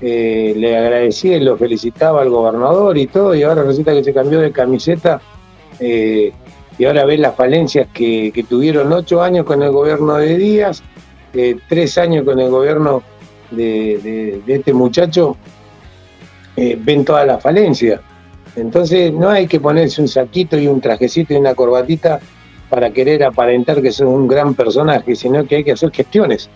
eh, 0.00 0.52
le 0.56 0.76
agradecía 0.76 1.36
y 1.36 1.40
lo 1.40 1.56
felicitaba 1.56 2.20
al 2.22 2.28
gobernador 2.28 2.98
y 2.98 3.06
todo, 3.06 3.34
y 3.34 3.42
ahora 3.42 3.62
resulta 3.62 3.94
que 3.94 4.04
se 4.04 4.12
cambió 4.12 4.40
de 4.40 4.52
camiseta 4.52 5.20
eh, 5.80 6.32
y 6.78 6.84
ahora 6.84 7.04
ve 7.04 7.18
las 7.18 7.34
falencias 7.36 7.88
que, 7.92 8.44
tuvieron 8.48 8.92
ocho 8.92 9.22
años 9.22 9.46
con 9.46 9.62
el 9.62 9.70
gobierno 9.70 10.16
de 10.16 10.36
Díaz, 10.36 10.82
eh, 11.32 11.56
tres 11.68 11.96
años 11.98 12.24
con 12.24 12.38
el 12.40 12.50
gobierno 12.50 13.02
de, 13.50 14.40
este 14.46 14.72
muchacho, 14.72 15.36
ven 16.56 17.04
todas 17.04 17.26
las 17.26 17.42
falencias. 17.42 18.00
Entonces 18.56 19.12
no 19.12 19.30
hay 19.30 19.46
que 19.46 19.60
ponerse 19.60 20.00
un 20.00 20.08
saquito 20.08 20.58
y 20.58 20.68
un 20.68 20.80
trajecito 20.80 21.34
y 21.34 21.36
una 21.36 21.54
corbatita 21.54 22.20
para 22.68 22.90
querer 22.90 23.24
aparentar 23.24 23.82
que 23.82 23.92
sos 23.92 24.08
un 24.08 24.26
gran 24.26 24.54
personaje, 24.54 25.14
sino 25.16 25.46
que 25.46 25.56
hay 25.56 25.64
que 25.64 25.72
hacer 25.72 25.90
gestiones. 25.90 26.48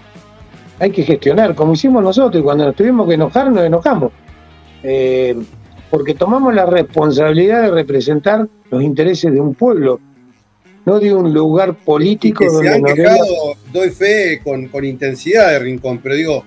Hay 0.81 0.91
que 0.91 1.03
gestionar, 1.03 1.55
como 1.55 1.73
hicimos 1.73 2.03
nosotros, 2.03 2.41
y 2.41 2.45
cuando 2.45 2.65
nos 2.65 2.77
tuvimos 2.77 3.09
que 3.09 3.15
enojar, 3.15 3.51
nos 3.51 3.65
enojamos. 3.65 4.13
Eh, 4.83 5.37
porque 5.91 6.15
tomamos 6.15 6.55
la 6.55 6.67
responsabilidad 6.67 7.63
de 7.63 7.71
representar 7.71 8.47
los 8.71 8.83
intereses 8.83 9.33
de 9.33 9.41
un 9.41 9.55
pueblo, 9.55 10.01
no 10.85 11.01
de 11.01 11.13
un 11.13 11.33
lugar 11.33 11.75
político 11.75 12.45
donde 12.45 12.69
se 12.69 12.75
han 12.75 12.85
quejado, 12.85 13.25
doy 13.73 13.91
fe 13.91 14.41
con, 14.43 14.69
con 14.69 14.85
intensidad 14.85 15.51
de 15.51 15.59
Rincón, 15.59 15.99
pero 15.99 16.15
digo, 16.15 16.45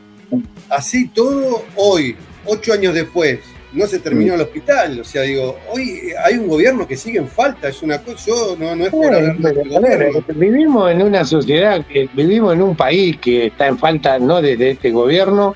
así 0.69 1.09
todo 1.09 1.63
hoy, 1.75 2.15
ocho 2.45 2.73
años 2.73 2.93
después, 2.93 3.39
no 3.73 3.87
se 3.87 3.99
terminó 3.99 4.35
el 4.35 4.41
hospital. 4.41 4.99
O 4.99 5.03
sea, 5.03 5.21
digo, 5.23 5.57
hoy 5.69 6.11
hay 6.23 6.35
un 6.35 6.47
gobierno 6.47 6.87
que 6.87 6.97
sigue 6.97 7.19
en 7.19 7.27
falta, 7.27 7.69
es 7.69 7.81
una 7.81 7.99
cosa, 7.99 8.25
yo 8.27 8.55
no, 8.59 8.75
no 8.75 8.85
es 8.85 8.91
por 8.91 9.13
hablar 9.13 9.37
gobierno. 9.39 10.23
Vivimos 10.35 10.91
en 10.91 11.01
una 11.01 11.23
sociedad, 11.25 11.85
que 11.85 12.09
vivimos 12.13 12.53
en 12.53 12.61
un 12.61 12.75
país 12.75 13.17
que 13.17 13.47
está 13.47 13.67
en 13.67 13.77
falta 13.77 14.19
no 14.19 14.41
desde 14.41 14.71
este 14.71 14.91
gobierno, 14.91 15.55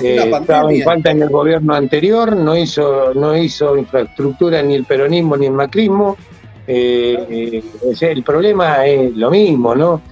eh, 0.00 0.32
estaba 0.32 0.72
en 0.72 0.82
falta 0.82 1.10
en 1.12 1.22
el 1.22 1.28
gobierno 1.28 1.74
anterior, 1.74 2.36
no 2.36 2.56
hizo, 2.56 3.14
no 3.14 3.36
hizo 3.36 3.76
infraestructura 3.76 4.62
ni 4.62 4.74
el 4.74 4.84
peronismo 4.84 5.36
ni 5.36 5.46
el 5.46 5.52
macrismo. 5.52 6.16
Eh, 6.66 7.62
eh, 7.62 7.62
el 8.00 8.22
problema 8.24 8.84
es 8.84 9.14
lo 9.14 9.30
mismo, 9.30 9.74
¿no? 9.74 10.02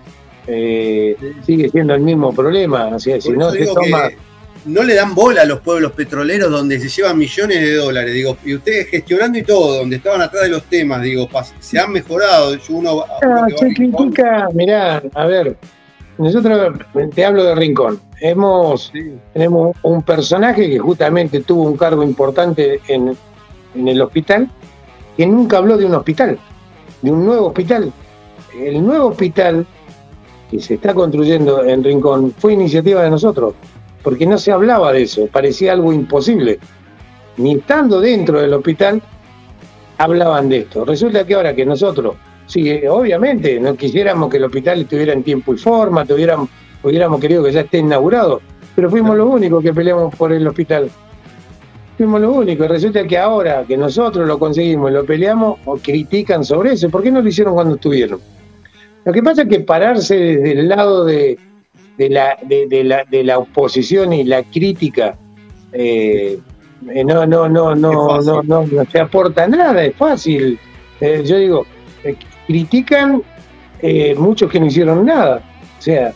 sigue 0.47 1.71
siendo 1.71 1.95
el 1.95 2.03
mismo 2.03 2.33
problema. 2.33 2.89
O 2.89 2.99
sea, 2.99 3.19
si 3.19 3.31
no 3.31 3.51
se 3.51 3.65
toma 3.65 4.11
no 4.67 4.83
le 4.83 4.95
dan 4.95 5.15
bola 5.15 5.43
a 5.43 5.45
los 5.45 5.61
pueblos 5.61 5.93
petroleros 5.93 6.51
donde 6.51 6.79
se 6.81 6.89
llevan 6.89 7.19
millones 7.19 7.61
de 7.61 7.77
dólares, 7.77 8.15
digo, 8.15 8.37
y 8.45 8.55
ustedes 8.55 8.89
gestionando 8.89 9.39
y 9.39 9.43
todo, 9.43 9.79
donde 9.79 9.97
estaban 9.97 10.23
atrás 10.23 10.45
de 10.45 10.51
los 10.51 10.65
temas, 10.65 11.03
digo, 11.03 11.29
se 11.61 11.79
han 11.79 11.93
mejorado. 11.93 12.57
Uno, 12.69 13.05
ah, 13.23 13.47
se 13.57 13.75
critica, 13.75 14.49
mirá, 14.55 15.03
a 15.15 15.27
ver, 15.27 15.57
nosotros 16.19 16.79
te 17.15 17.25
hablo 17.25 17.45
de 17.45 17.55
Rincón. 17.55 18.01
Hemos, 18.21 18.93
Tenemos 19.33 19.77
un 19.83 20.03
personaje 20.03 20.71
que 20.71 20.79
justamente 20.79 21.41
tuvo 21.41 21.65
un 21.65 21.77
cargo 21.77 22.03
importante 22.03 22.81
en, 22.89 23.17
en 23.75 23.89
el 23.89 24.01
hospital, 24.01 24.49
que 25.17 25.27
nunca 25.27 25.59
habló 25.59 25.77
de 25.77 25.85
un 25.85 25.95
hospital, 25.95 26.39
de 27.03 27.11
un 27.11 27.27
nuevo 27.27 27.49
hospital. 27.49 27.93
El 28.59 28.87
nuevo 28.87 29.09
hospital 29.09 29.67
que 30.51 30.61
se 30.61 30.75
está 30.75 30.95
construyendo 30.95 31.65
en 31.65 31.83
Rincón 31.83 32.33
fue 32.39 32.53
iniciativa 32.53 33.03
de 33.03 33.11
nosotros 33.11 33.55
porque 34.05 34.27
no 34.27 34.37
se 34.39 34.53
hablaba 34.53 34.93
de 34.93 35.03
eso, 35.03 35.27
parecía 35.27 35.73
algo 35.73 35.93
imposible. 35.93 36.61
Ni 37.39 37.55
estando 37.55 38.01
dentro 38.01 38.41
del 38.41 38.53
hospital, 38.53 39.03
hablaban 39.99 40.51
de 40.51 40.59
esto. 40.59 40.85
Resulta 40.85 41.27
que 41.27 41.35
ahora 41.35 41.55
que 41.55 41.65
nosotros, 41.65 42.15
sí, 42.47 42.87
obviamente, 42.87 43.59
no 43.59 43.75
quisiéramos 43.75 44.31
que 44.31 44.37
el 44.37 44.45
hospital 44.45 44.83
estuviera 44.83 45.15
en 45.15 45.25
tiempo 45.25 45.55
y 45.55 45.57
forma, 45.57 46.05
tuviéramos, 46.05 46.51
hubiéramos 46.83 47.19
querido 47.19 47.43
que 47.43 47.51
ya 47.51 47.63
esté 47.63 47.79
inaugurado, 47.79 48.43
pero 48.77 48.91
fuimos 48.91 49.17
los 49.17 49.27
únicos 49.27 49.63
que 49.63 49.73
peleamos 49.73 50.15
por 50.15 50.33
el 50.33 50.47
hospital. 50.47 50.91
Fuimos 51.97 52.21
los 52.21 52.37
únicos. 52.37 52.69
Resulta 52.69 53.07
que 53.07 53.17
ahora 53.17 53.65
que 53.67 53.77
nosotros 53.77 54.29
lo 54.29 54.39
conseguimos 54.39 54.91
y 54.91 54.95
lo 54.95 55.07
peleamos, 55.07 55.61
o 55.65 55.79
critican 55.79 56.45
sobre 56.45 56.73
eso. 56.73 56.91
¿Por 56.91 57.03
qué 57.03 57.11
no 57.11 57.23
lo 57.23 57.29
hicieron 57.29 57.55
cuando 57.55 57.77
estuvieron? 57.77 58.21
Lo 59.05 59.13
que 59.13 59.23
pasa 59.23 59.43
es 59.43 59.49
que 59.49 59.61
pararse 59.61 60.15
desde 60.15 60.61
el 60.61 60.69
lado 60.69 61.05
de, 61.05 61.39
de 61.99 62.11
la, 62.11 62.37
de, 62.43 62.85
la, 62.85 63.05
de 63.05 63.25
la 63.25 63.39
oposición 63.39 64.13
y 64.13 64.25
la 64.25 64.43
crítica 64.43 65.17
eh, 65.75 66.39
eh, 66.89 67.05
no, 67.05 67.27
no, 67.27 67.49
no, 67.49 67.75
no, 67.75 68.21
no, 68.21 68.43
no, 68.43 68.67
no 68.67 68.85
se 68.91 69.01
aporta 69.01 69.47
nada, 69.49 69.85
es 69.85 69.97
fácil. 69.97 70.59
Eh, 71.01 71.23
yo 71.27 71.39
digo, 71.39 71.67
critican 72.47 73.23
muchos 74.17 74.51
que 74.51 74.61
no 74.61 74.67
hicieron 74.67 75.05
nada. 75.05 75.43
O 75.79 75.83
sea, 75.83 76.13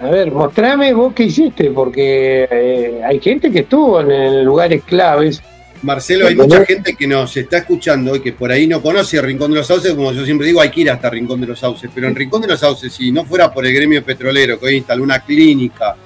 a 0.00 0.06
ver, 0.06 0.32
mostrame 0.32 0.92
vos 0.92 1.12
qué 1.14 1.24
hiciste, 1.24 1.70
porque 1.70 3.00
hay 3.04 3.20
gente 3.20 3.52
que 3.52 3.60
estuvo 3.60 4.00
en 4.00 4.44
lugares 4.44 4.82
claves 4.84 5.42
Marcelo, 5.82 6.28
hay 6.28 6.36
mucha 6.36 6.64
gente 6.64 6.94
que 6.94 7.06
nos 7.06 7.36
está 7.36 7.58
escuchando 7.58 8.14
y 8.14 8.20
que 8.20 8.32
por 8.32 8.52
ahí 8.52 8.66
no 8.66 8.80
conoce 8.80 9.20
Rincón 9.20 9.50
de 9.50 9.58
los 9.58 9.66
Sauces, 9.66 9.92
como 9.94 10.12
yo 10.12 10.24
siempre 10.24 10.46
digo, 10.46 10.60
hay 10.60 10.70
que 10.70 10.82
ir 10.82 10.90
hasta 10.90 11.10
Rincón 11.10 11.40
de 11.40 11.48
los 11.48 11.58
Sauces, 11.58 11.90
pero 11.92 12.06
en 12.06 12.14
Rincón 12.14 12.40
de 12.42 12.48
los 12.48 12.60
Sauces, 12.60 12.92
si 12.92 13.10
no 13.10 13.24
fuera 13.24 13.52
por 13.52 13.66
el 13.66 13.74
gremio 13.74 14.02
petrolero, 14.04 14.58
que 14.58 14.66
hoy 14.66 14.76
instaló 14.76 15.02
una 15.02 15.20
clínica, 15.20 15.96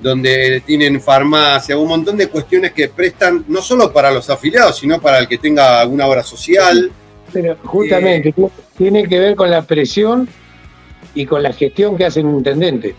donde 0.00 0.62
tienen 0.66 1.00
farmacia, 1.00 1.76
un 1.78 1.88
montón 1.88 2.16
de 2.16 2.28
cuestiones 2.28 2.72
que 2.72 2.88
prestan 2.88 3.44
no 3.48 3.62
solo 3.62 3.92
para 3.92 4.10
los 4.10 4.28
afiliados, 4.28 4.78
sino 4.78 5.00
para 5.00 5.18
el 5.18 5.26
que 5.26 5.38
tenga 5.38 5.80
alguna 5.80 6.06
obra 6.06 6.22
social. 6.22 6.90
Pero 7.32 7.56
justamente, 7.64 8.34
eh, 8.36 8.48
tiene 8.76 9.08
que 9.08 9.18
ver 9.18 9.34
con 9.34 9.50
la 9.50 9.62
presión 9.62 10.28
y 11.14 11.24
con 11.26 11.42
la 11.42 11.52
gestión 11.52 11.96
que 11.96 12.04
hace 12.04 12.20
un 12.20 12.36
intendente. 12.36 12.94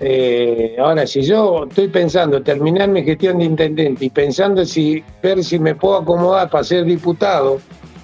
Eh, 0.00 0.76
ahora, 0.78 1.06
si 1.06 1.22
yo 1.22 1.64
estoy 1.68 1.88
pensando 1.88 2.42
terminar 2.42 2.88
mi 2.88 3.02
gestión 3.02 3.38
de 3.38 3.44
intendente 3.44 4.04
y 4.04 4.10
pensando 4.10 4.64
si 4.64 5.02
ver 5.22 5.42
si 5.42 5.58
me 5.58 5.74
puedo 5.74 5.96
acomodar 5.96 6.50
para 6.50 6.64
ser 6.64 6.84
diputado 6.84 7.58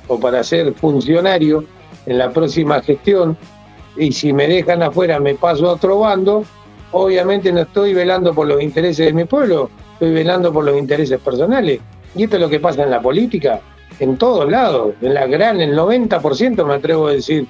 o 0.09 0.19
para 0.19 0.43
ser 0.43 0.73
funcionario 0.73 1.65
en 2.07 2.19
la 2.19 2.31
próxima 2.31 2.81
gestión, 2.81 3.37
y 3.97 4.13
si 4.13 4.33
me 4.33 4.49
dejan 4.49 4.83
afuera 4.83 5.21
me 5.21 5.35
paso 5.35 5.69
a 5.69 5.73
otro 5.73 5.99
bando, 5.99 6.45
obviamente 6.93 7.53
no 7.53 7.61
estoy 7.61 7.93
velando 7.93 8.33
por 8.35 8.47
los 8.47 8.63
intereses 8.63 9.07
de 9.07 9.13
mi 9.13 9.25
pueblo, 9.25 9.69
estoy 9.95 10.13
velando 10.13 10.53
por 10.53 10.65
los 10.65 10.77
intereses 10.77 11.21
personales. 11.21 11.81
Y 12.15 12.25
esto 12.25 12.37
es 12.37 12.43
lo 12.43 12.49
que 12.49 12.61
pasa 12.61 12.83
en 12.83 12.91
la 12.91 13.01
política, 13.01 13.61
en 13.99 14.17
todos 14.17 14.51
lados, 14.51 14.95
en 15.03 15.15
la 15.15 15.27
gran, 15.27 15.61
el 15.61 15.77
90% 15.77 16.65
me 16.67 16.75
atrevo 16.75 17.09
a 17.09 17.13
decir 17.13 17.47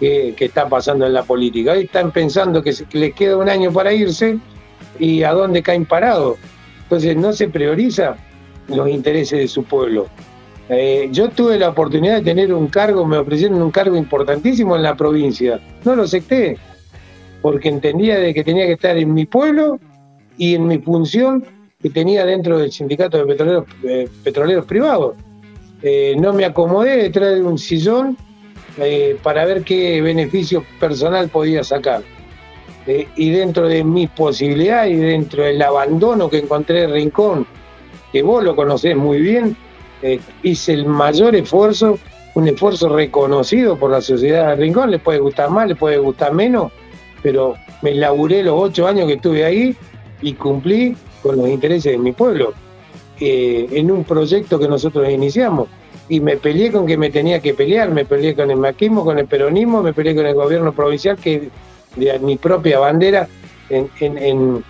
que, 0.00 0.34
está 0.38 0.68
pasando 0.68 1.06
en 1.06 1.12
la 1.12 1.22
política. 1.22 1.72
Hoy 1.72 1.84
están 1.84 2.10
pensando 2.10 2.62
que, 2.62 2.74
les 2.92 3.14
queda 3.14 3.36
un 3.36 3.48
año 3.48 3.72
para 3.72 3.92
irse 3.92 4.38
y 4.98 5.22
a 5.22 5.32
dónde 5.32 5.62
caen 5.62 5.86
parados. 5.86 6.38
Entonces 6.82 7.16
no 7.16 7.32
se 7.32 7.48
prioriza 7.48 8.16
los 8.68 8.88
intereses 8.88 9.38
de 9.38 9.48
su 9.48 9.64
pueblo. 9.64 10.06
Eh, 10.68 11.08
yo 11.12 11.28
tuve 11.28 11.58
la 11.58 11.68
oportunidad 11.70 12.16
de 12.16 12.22
tener 12.22 12.52
un 12.52 12.68
cargo, 12.68 13.04
me 13.04 13.18
ofrecieron 13.18 13.60
un 13.60 13.70
cargo 13.70 13.96
importantísimo 13.96 14.76
en 14.76 14.82
la 14.82 14.96
provincia. 14.96 15.60
No 15.84 15.94
lo 15.94 16.04
acepté, 16.04 16.56
porque 17.42 17.68
entendía 17.68 18.18
de 18.18 18.32
que 18.32 18.42
tenía 18.42 18.66
que 18.66 18.72
estar 18.72 18.96
en 18.96 19.12
mi 19.12 19.26
pueblo 19.26 19.78
y 20.38 20.54
en 20.54 20.66
mi 20.66 20.78
función 20.78 21.44
que 21.82 21.90
tenía 21.90 22.24
dentro 22.24 22.58
del 22.58 22.72
sindicato 22.72 23.18
de 23.18 23.26
petroleros, 23.26 23.64
eh, 23.82 24.08
petroleros 24.22 24.64
privados. 24.64 25.16
Eh, 25.82 26.16
no 26.18 26.32
me 26.32 26.46
acomodé 26.46 26.96
detrás 26.96 27.34
de 27.34 27.42
un 27.42 27.58
sillón 27.58 28.16
eh, 28.76 29.16
para 29.22 29.44
ver 29.44 29.62
qué 29.62 30.02
beneficio 30.02 30.64
personal 30.80 31.28
podía 31.28 31.62
sacar. 31.62 32.02
Eh, 32.86 33.06
y 33.16 33.30
dentro 33.30 33.68
de 33.68 33.84
mis 33.84 34.10
posibilidades 34.10 34.92
y 34.92 34.96
dentro 34.96 35.44
del 35.44 35.62
abandono 35.62 36.28
que 36.28 36.38
encontré 36.38 36.82
en 36.82 36.92
Rincón, 36.92 37.46
que 38.12 38.22
vos 38.22 38.42
lo 38.42 38.56
conocés 38.56 38.96
muy 38.96 39.20
bien, 39.20 39.56
eh, 40.02 40.20
hice 40.42 40.72
el 40.74 40.86
mayor 40.86 41.36
esfuerzo, 41.36 41.98
un 42.34 42.48
esfuerzo 42.48 42.88
reconocido 42.88 43.78
por 43.78 43.90
la 43.90 44.00
sociedad 44.00 44.48
de 44.48 44.56
Rincón, 44.56 44.90
le 44.90 44.98
puede 44.98 45.20
gustar 45.20 45.50
más, 45.50 45.68
le 45.68 45.76
puede 45.76 45.98
gustar 45.98 46.32
menos, 46.32 46.72
pero 47.22 47.54
me 47.80 47.94
laburé 47.94 48.42
los 48.42 48.54
ocho 48.56 48.88
años 48.88 49.06
que 49.06 49.14
estuve 49.14 49.44
ahí 49.44 49.76
y 50.20 50.34
cumplí 50.34 50.96
con 51.22 51.36
los 51.36 51.48
intereses 51.48 51.92
de 51.92 51.98
mi 51.98 52.12
pueblo, 52.12 52.52
en 53.20 53.90
un 53.90 54.04
proyecto 54.04 54.58
que 54.58 54.68
nosotros 54.68 55.08
iniciamos 55.08 55.68
y 56.08 56.20
me 56.20 56.36
peleé 56.36 56.70
con 56.70 56.86
que 56.86 56.96
me 56.96 57.10
tenía 57.10 57.40
que 57.40 57.54
pelear, 57.54 57.90
me 57.90 58.04
peleé 58.04 58.34
con 58.34 58.50
el 58.50 58.56
maquismo, 58.56 59.04
con 59.04 59.18
el 59.18 59.26
peronismo, 59.26 59.82
me 59.82 59.92
peleé 59.92 60.14
con 60.14 60.26
el 60.26 60.34
gobierno 60.34 60.72
provincial, 60.72 61.16
que 61.16 61.48
de 61.96 62.18
mi 62.18 62.36
propia 62.36 62.78
bandera 62.78 63.28
en, 63.70 63.88
en, 64.00 64.64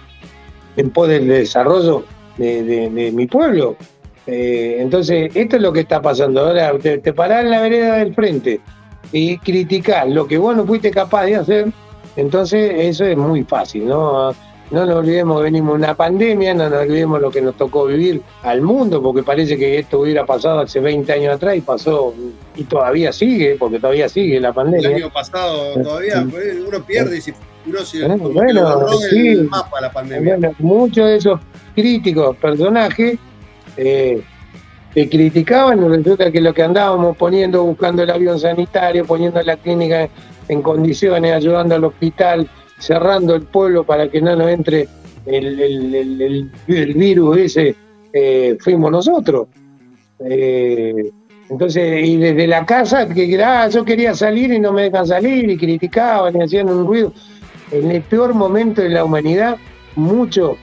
en, 0.76 0.91
pos 0.91 1.09
del 1.09 1.26
desarrollo 1.26 2.05
de, 2.37 3.11
mi 3.12 3.26
pueblo. 3.26 3.76
Eh, 4.26 4.78
entonces, 4.80 5.35
esto 5.35 5.57
es 5.57 5.62
lo 5.62 5.72
que 5.72 5.80
está 5.80 6.01
pasando. 6.01 6.41
Ahora 6.41 6.78
te, 6.78 6.99
te 6.99 7.12
parás 7.12 7.45
en 7.45 7.51
la 7.51 7.61
vereda 7.61 7.97
del 7.97 8.14
frente 8.14 8.61
y 9.12 9.39
criticás 9.39 10.09
lo 10.09 10.26
que 10.26 10.39
vos 10.39 10.57
no 10.57 10.66
fuiste 10.66 10.91
capaz 10.91 11.26
de 11.26 11.37
hacer, 11.37 11.66
entonces 12.16 12.72
eso 12.76 13.05
es 13.05 13.16
muy 13.16 13.45
fácil, 13.45 13.87
¿no? 13.87 14.35
No 14.71 14.87
nos 14.87 14.97
olvidemos 14.97 15.39
que 15.39 15.45
venimos 15.45 15.73
de 15.73 15.85
una 15.85 15.95
pandemia, 15.95 16.55
no 16.55 16.69
nos 16.69 16.83
olvidemos 16.83 17.21
lo 17.21 17.31
que 17.31 17.41
nos 17.41 17.57
tocó 17.57 17.87
vivir 17.87 18.23
al 18.43 18.62
mundo, 18.62 19.03
porque 19.03 19.23
parece 19.23 19.57
que 19.57 19.79
esto 19.79 20.01
hubiera 20.01 20.25
pasado 20.25 20.61
hace 20.61 20.81
20 20.81 21.12
años 21.12 21.35
atrás 21.35 21.57
y 21.57 21.61
pasó, 21.61 22.15
y 22.57 22.65
todavía 22.65 23.12
sigue, 23.12 23.57
porque 23.59 23.79
todavía 23.79 24.09
sigue 24.09 24.41
la 24.41 24.53
pandemia. 24.53 24.89
El 24.89 24.95
año 24.97 25.12
pasado 25.12 25.75
todavía, 25.83 26.27
pues, 26.31 26.57
uno 26.67 26.85
pierde 26.85 27.19
y 27.19 27.21
si 27.21 27.33
uno 27.67 27.81
se 27.81 28.07
bueno, 28.07 28.31
bueno 28.33 28.99
sí. 29.11 29.29
el 29.29 29.49
mapa 29.49 29.81
la 29.81 29.93
pandemia. 29.93 30.37
Bueno, 30.37 30.55
muchos 30.59 31.07
de 31.07 31.17
esos 31.17 31.41
críticos 31.75 32.37
personajes 32.37 33.19
eh, 33.77 34.23
que 34.95 35.09
criticaban 35.09 35.85
y 35.85 35.89
resulta 35.89 36.31
que 36.31 36.41
lo 36.41 36.55
que 36.55 36.62
andábamos 36.62 37.17
poniendo, 37.17 37.65
buscando 37.65 38.03
el 38.03 38.11
avión 38.11 38.39
sanitario, 38.39 39.05
poniendo 39.05 39.43
la 39.43 39.57
clínica 39.57 40.09
en 40.49 40.62
condiciones, 40.62 41.33
ayudando 41.33 41.75
al 41.75 41.85
hospital, 41.85 42.49
cerrando 42.85 43.35
el 43.35 43.43
pueblo 43.43 43.85
para 43.85 44.09
que 44.09 44.20
no 44.20 44.37
nos 44.37 44.51
entre 44.51 44.89
el, 45.26 46.51
virus 46.66 47.39
ese, 47.39 47.74
eh, 48.12 48.57
fuimos 48.61 48.91
nosotros. 48.91 49.49
Eh, 50.20 51.11
entonces, 51.49 52.07
y 52.07 52.16
desde 52.18 52.47
la 52.47 52.66
casa, 52.66 53.09
que 53.09 53.43
ah, 53.43 53.68
yo 53.68 53.85
quería 53.85 54.14
salir 54.14 54.53
y 54.53 54.59
no 54.59 54.72
me 54.72 54.82
dejan 54.82 55.07
salir, 55.07 55.49
y 55.49 55.57
criticaban 55.57 56.37
y 56.37 56.43
hacían 56.43 56.68
un 56.68 56.87
ruido. 56.87 57.12
En 57.70 57.91
el 57.91 58.03
peor 58.03 58.35
momento 58.35 58.82
de 58.82 58.91
la 58.91 59.05
humanidad, 59.05 59.57
muchos 59.97 60.57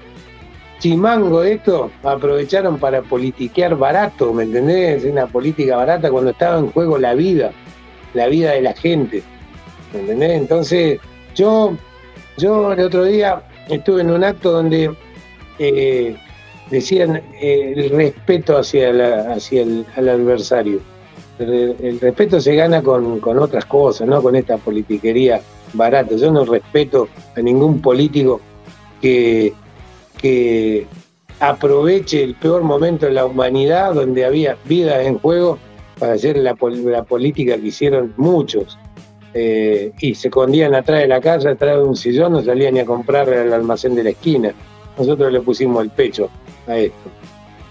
chimangos 0.80 1.44
de 1.44 1.54
esto 1.54 1.92
aprovecharon 2.04 2.78
para 2.78 3.02
politiquear 3.02 3.76
barato, 3.76 4.34
¿me 4.34 4.44
entendés? 4.44 5.04
Una 5.06 5.28
política 5.28 5.78
barata 5.78 6.10
cuando 6.10 6.32
estaba 6.32 6.60
en 6.60 6.72
juego 6.72 6.98
la 6.98 7.14
vida, 7.14 7.52
la 8.14 8.28
vida 8.28 8.52
de 8.52 8.62
la 8.62 8.74
gente, 8.74 9.24
¿me 9.94 10.00
entendés? 10.00 10.32
Entonces, 10.32 11.00
yo 11.36 11.76
yo 12.42 12.74
el 12.74 12.80
otro 12.80 13.06
día 13.06 13.44
estuve 13.70 14.02
en 14.02 14.12
un 14.12 14.24
acto 14.24 14.52
donde 14.52 14.92
eh, 15.60 16.16
decían 16.70 17.22
eh, 17.40 17.74
el 17.76 17.90
respeto 17.92 18.58
hacia, 18.58 18.90
hacia 19.32 19.62
el 19.62 20.10
adversario. 20.10 20.80
El, 21.40 22.00
respeto 22.00 22.40
se 22.40 22.56
gana 22.56 22.82
con, 22.84 23.20
otras 23.40 23.66
cosas, 23.66 24.08
no 24.08 24.22
con 24.22 24.36
esta 24.36 24.58
politiquería 24.58 25.42
barata. 25.74 26.16
Yo 26.16 26.32
no 26.32 26.46
respeto 26.46 27.08
a 27.36 27.42
ningún 27.42 27.82
político 27.82 28.42
que, 29.02 29.54
que 30.18 30.86
aproveche 31.40 32.24
el 32.24 32.36
peor 32.36 32.64
momento 32.64 33.08
de 33.08 33.14
la 33.14 33.26
humanidad, 33.26 33.94
donde 33.94 34.26
había 34.26 34.58
vida 34.66 35.02
en 35.04 35.18
juego, 35.18 35.58
para 35.98 36.14
hacer 36.14 36.38
la 36.38 36.56
política 36.56 37.58
que 37.58 37.68
hicieron 37.68 38.14
muchos. 38.18 38.78
Eh, 39.34 39.94
y 40.00 40.14
se 40.14 40.28
escondían 40.28 40.76
atrás 40.76 41.02
de 41.02 41.08
la 41.08 41.22
casa, 41.22 41.52
atrás 41.52 41.78
de 41.78 41.84
un 41.84 41.96
sillón, 41.96 42.34
no 42.34 42.44
salían 42.44 42.74
ni 42.74 42.82
a 42.82 42.86
comprar 42.86 43.30
al 43.30 43.54
almacén 43.54 43.96
de 43.96 44.04
la 44.04 44.10
esquina. 44.10 44.54
Nosotros 44.98 45.32
le 45.32 45.40
pusimos 45.42 45.84
el 45.84 45.90
pecho 45.90 46.30
a 46.68 46.78
esto. 46.78 47.10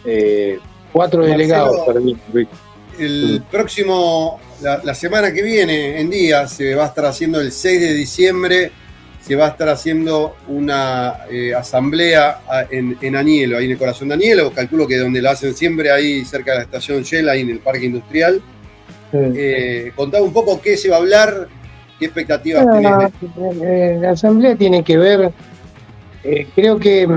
Eh, 0.04 0.58
cuatro 0.92 1.24
delegados, 1.24 1.82
El 2.98 3.40
mm. 3.40 3.50
próximo, 3.50 4.40
la, 4.62 4.94
semana 4.94 5.32
que 5.32 5.42
viene, 5.42 6.00
en 6.00 6.08
días, 6.08 6.52
se 6.52 6.74
va 6.74 6.84
a 6.84 6.88
estar 6.88 7.04
haciendo 7.04 7.40
el 7.40 7.52
6 7.52 7.80
de 7.80 7.92
diciembre, 7.92 8.72
se 9.20 9.36
va 9.36 9.46
a 9.46 9.48
estar 9.50 9.68
haciendo 9.68 10.36
una 10.48 11.26
eh, 11.30 11.54
asamblea 11.54 12.40
en, 12.70 12.96
en, 13.02 13.16
Anielo, 13.16 13.58
ahí 13.58 13.66
en 13.66 13.72
el 13.72 13.78
corazón 13.78 14.08
de 14.08 14.14
Anielo, 14.14 14.50
calculo 14.50 14.86
que 14.86 14.96
donde 14.96 15.20
la 15.20 15.32
hacen 15.32 15.54
siempre, 15.54 15.90
ahí 15.90 16.24
cerca 16.24 16.52
de 16.52 16.58
la 16.58 16.64
estación 16.64 17.02
Shell, 17.02 17.28
ahí 17.28 17.42
en 17.42 17.50
el 17.50 17.58
parque 17.58 17.84
industrial. 17.84 18.40
Eh, 19.12 19.92
contá 19.96 20.22
un 20.22 20.32
poco 20.32 20.60
qué 20.60 20.76
se 20.76 20.88
va 20.88 20.96
a 20.96 20.98
hablar, 21.00 21.48
qué 21.98 22.06
expectativas 22.06 22.64
tenés. 22.70 23.12
Eh, 23.62 23.98
la 24.00 24.10
asamblea 24.10 24.56
tiene 24.56 24.84
que 24.84 24.96
ver, 24.96 25.32
eh, 26.22 26.46
creo 26.54 26.78
que 26.78 27.08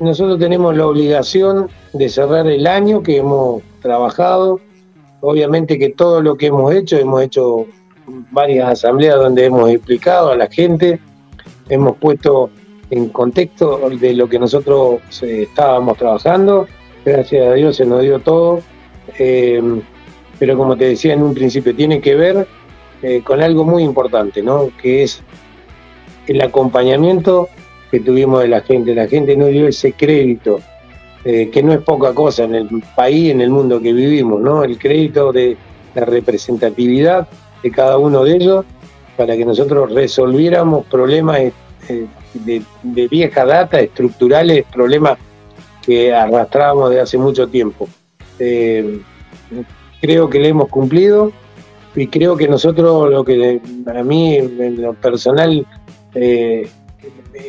nosotros 0.00 0.38
tenemos 0.38 0.76
la 0.76 0.86
obligación 0.86 1.68
de 1.92 2.08
cerrar 2.08 2.46
el 2.46 2.66
año 2.66 3.02
que 3.02 3.18
hemos 3.18 3.62
trabajado. 3.82 4.60
Obviamente 5.20 5.78
que 5.78 5.90
todo 5.90 6.20
lo 6.22 6.36
que 6.36 6.46
hemos 6.46 6.72
hecho, 6.74 6.96
hemos 6.98 7.22
hecho 7.22 7.66
varias 8.30 8.68
asambleas 8.68 9.16
donde 9.16 9.46
hemos 9.46 9.70
explicado 9.70 10.30
a 10.30 10.36
la 10.36 10.46
gente, 10.46 11.00
hemos 11.68 11.96
puesto 11.96 12.50
en 12.90 13.08
contexto 13.08 13.90
de 13.90 14.14
lo 14.14 14.28
que 14.28 14.38
nosotros 14.38 15.00
estábamos 15.22 15.98
trabajando. 15.98 16.68
Gracias 17.04 17.46
a 17.46 17.54
Dios 17.54 17.76
se 17.76 17.86
nos 17.86 18.02
dio 18.02 18.20
todo 18.20 18.60
pero 20.38 20.56
como 20.56 20.76
te 20.76 20.86
decía 20.86 21.14
en 21.14 21.22
un 21.22 21.34
principio, 21.34 21.74
tiene 21.74 22.00
que 22.00 22.14
ver 22.14 22.46
eh, 23.02 23.22
con 23.22 23.42
algo 23.42 23.64
muy 23.64 23.82
importante, 23.82 24.42
¿no? 24.42 24.70
Que 24.80 25.02
es 25.02 25.22
el 26.26 26.40
acompañamiento 26.40 27.48
que 27.90 28.00
tuvimos 28.00 28.40
de 28.42 28.48
la 28.48 28.60
gente. 28.60 28.94
La 28.94 29.08
gente 29.08 29.36
nos 29.36 29.50
dio 29.50 29.68
ese 29.68 29.92
crédito, 29.92 30.60
eh, 31.24 31.50
que 31.50 31.62
no 31.62 31.72
es 31.72 31.80
poca 31.80 32.12
cosa 32.12 32.44
en 32.44 32.54
el 32.54 32.68
país, 32.94 33.30
en 33.30 33.40
el 33.40 33.50
mundo 33.50 33.80
que 33.80 33.92
vivimos, 33.92 34.40
¿no? 34.40 34.64
El 34.64 34.78
crédito 34.78 35.32
de 35.32 35.56
la 35.94 36.04
representatividad 36.04 37.28
de 37.62 37.70
cada 37.70 37.98
uno 37.98 38.24
de 38.24 38.36
ellos 38.36 38.64
para 39.16 39.36
que 39.36 39.44
nosotros 39.44 39.92
resolviéramos 39.92 40.84
problemas 40.86 41.40
eh, 41.88 42.06
de, 42.34 42.62
de, 42.82 43.08
vieja 43.08 43.46
data, 43.46 43.80
estructurales, 43.80 44.66
problemas 44.70 45.18
que 45.80 46.12
arrastrábamos 46.12 46.90
de 46.90 47.00
hace 47.00 47.16
mucho 47.16 47.48
tiempo 47.48 47.88
creo 50.00 50.28
que 50.28 50.38
le 50.38 50.48
hemos 50.48 50.68
cumplido 50.68 51.32
y 51.94 52.06
creo 52.08 52.36
que 52.36 52.46
nosotros, 52.46 53.10
lo 53.10 53.24
que 53.24 53.60
para 53.84 54.04
mí, 54.04 54.36
en 54.36 54.82
lo 54.82 54.94
personal, 54.94 55.66
eh, 56.14 56.68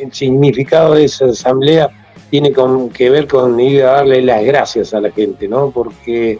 el 0.00 0.12
significado 0.12 0.94
de 0.94 1.04
esa 1.04 1.26
asamblea 1.26 1.90
tiene 2.30 2.52
que 2.92 3.10
ver 3.10 3.26
con 3.26 3.58
ir 3.58 3.82
a 3.84 3.92
darle 3.92 4.22
las 4.22 4.44
gracias 4.44 4.92
a 4.94 5.00
la 5.00 5.10
gente, 5.10 5.48
¿no? 5.48 5.70
Porque 5.70 6.38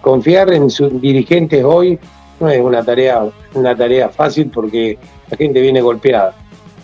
confiar 0.00 0.52
en 0.52 0.70
sus 0.70 1.00
dirigentes 1.00 1.64
hoy 1.64 1.98
no 2.40 2.48
es 2.48 2.60
una 2.60 2.82
tarea, 2.82 3.26
una 3.54 3.76
tarea 3.76 4.08
fácil 4.08 4.50
porque 4.52 4.98
la 5.30 5.36
gente 5.36 5.60
viene 5.60 5.80
golpeada 5.80 6.34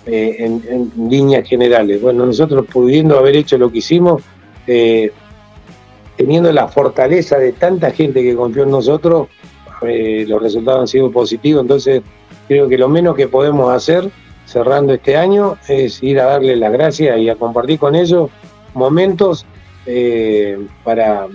eh, 0.07 0.37
en, 0.39 0.93
líneas 1.09 1.49
generales. 1.49 2.01
Bueno, 2.01 2.27
nosotros 2.27 2.67
pudiendo 2.73 3.19
haber 3.19 3.37
hecho 3.37 3.59
lo 3.59 3.71
que 3.71 3.79
hicimos, 3.79 4.23
eh, 4.67 5.11
teniendo 6.17 6.51
la 6.53 6.69
fortaleza 6.69 7.39
de 7.39 7.53
tanta 7.53 7.91
gente 7.91 8.23
que 8.23 8.35
confió 8.35 8.63
en 8.65 8.71
nosotros, 8.71 9.29
eh, 9.83 10.25
los 10.27 10.43
resultados 10.43 10.81
han 10.81 10.89
sido 10.89 11.11
positivos. 11.11 11.63
Entonces, 11.63 12.03
creo 12.49 12.69
que 12.69 12.79
lo 12.79 12.89
menos 12.89 13.15
que 13.17 13.29
podemos 13.29 13.73
hacer 13.73 14.11
cerrando 14.47 14.95
este 14.95 15.17
año 15.17 15.57
es 15.69 16.03
ir 16.03 16.21
a 16.21 16.27
darle 16.27 16.57
las 16.57 16.73
gracias 16.73 17.19
y 17.19 17.29
a 17.29 17.35
compartir 17.35 17.79
con 17.79 17.95
ellos 17.95 18.31
momentos 18.75 19.45
eh, 19.85 20.59
para, 20.85 21.27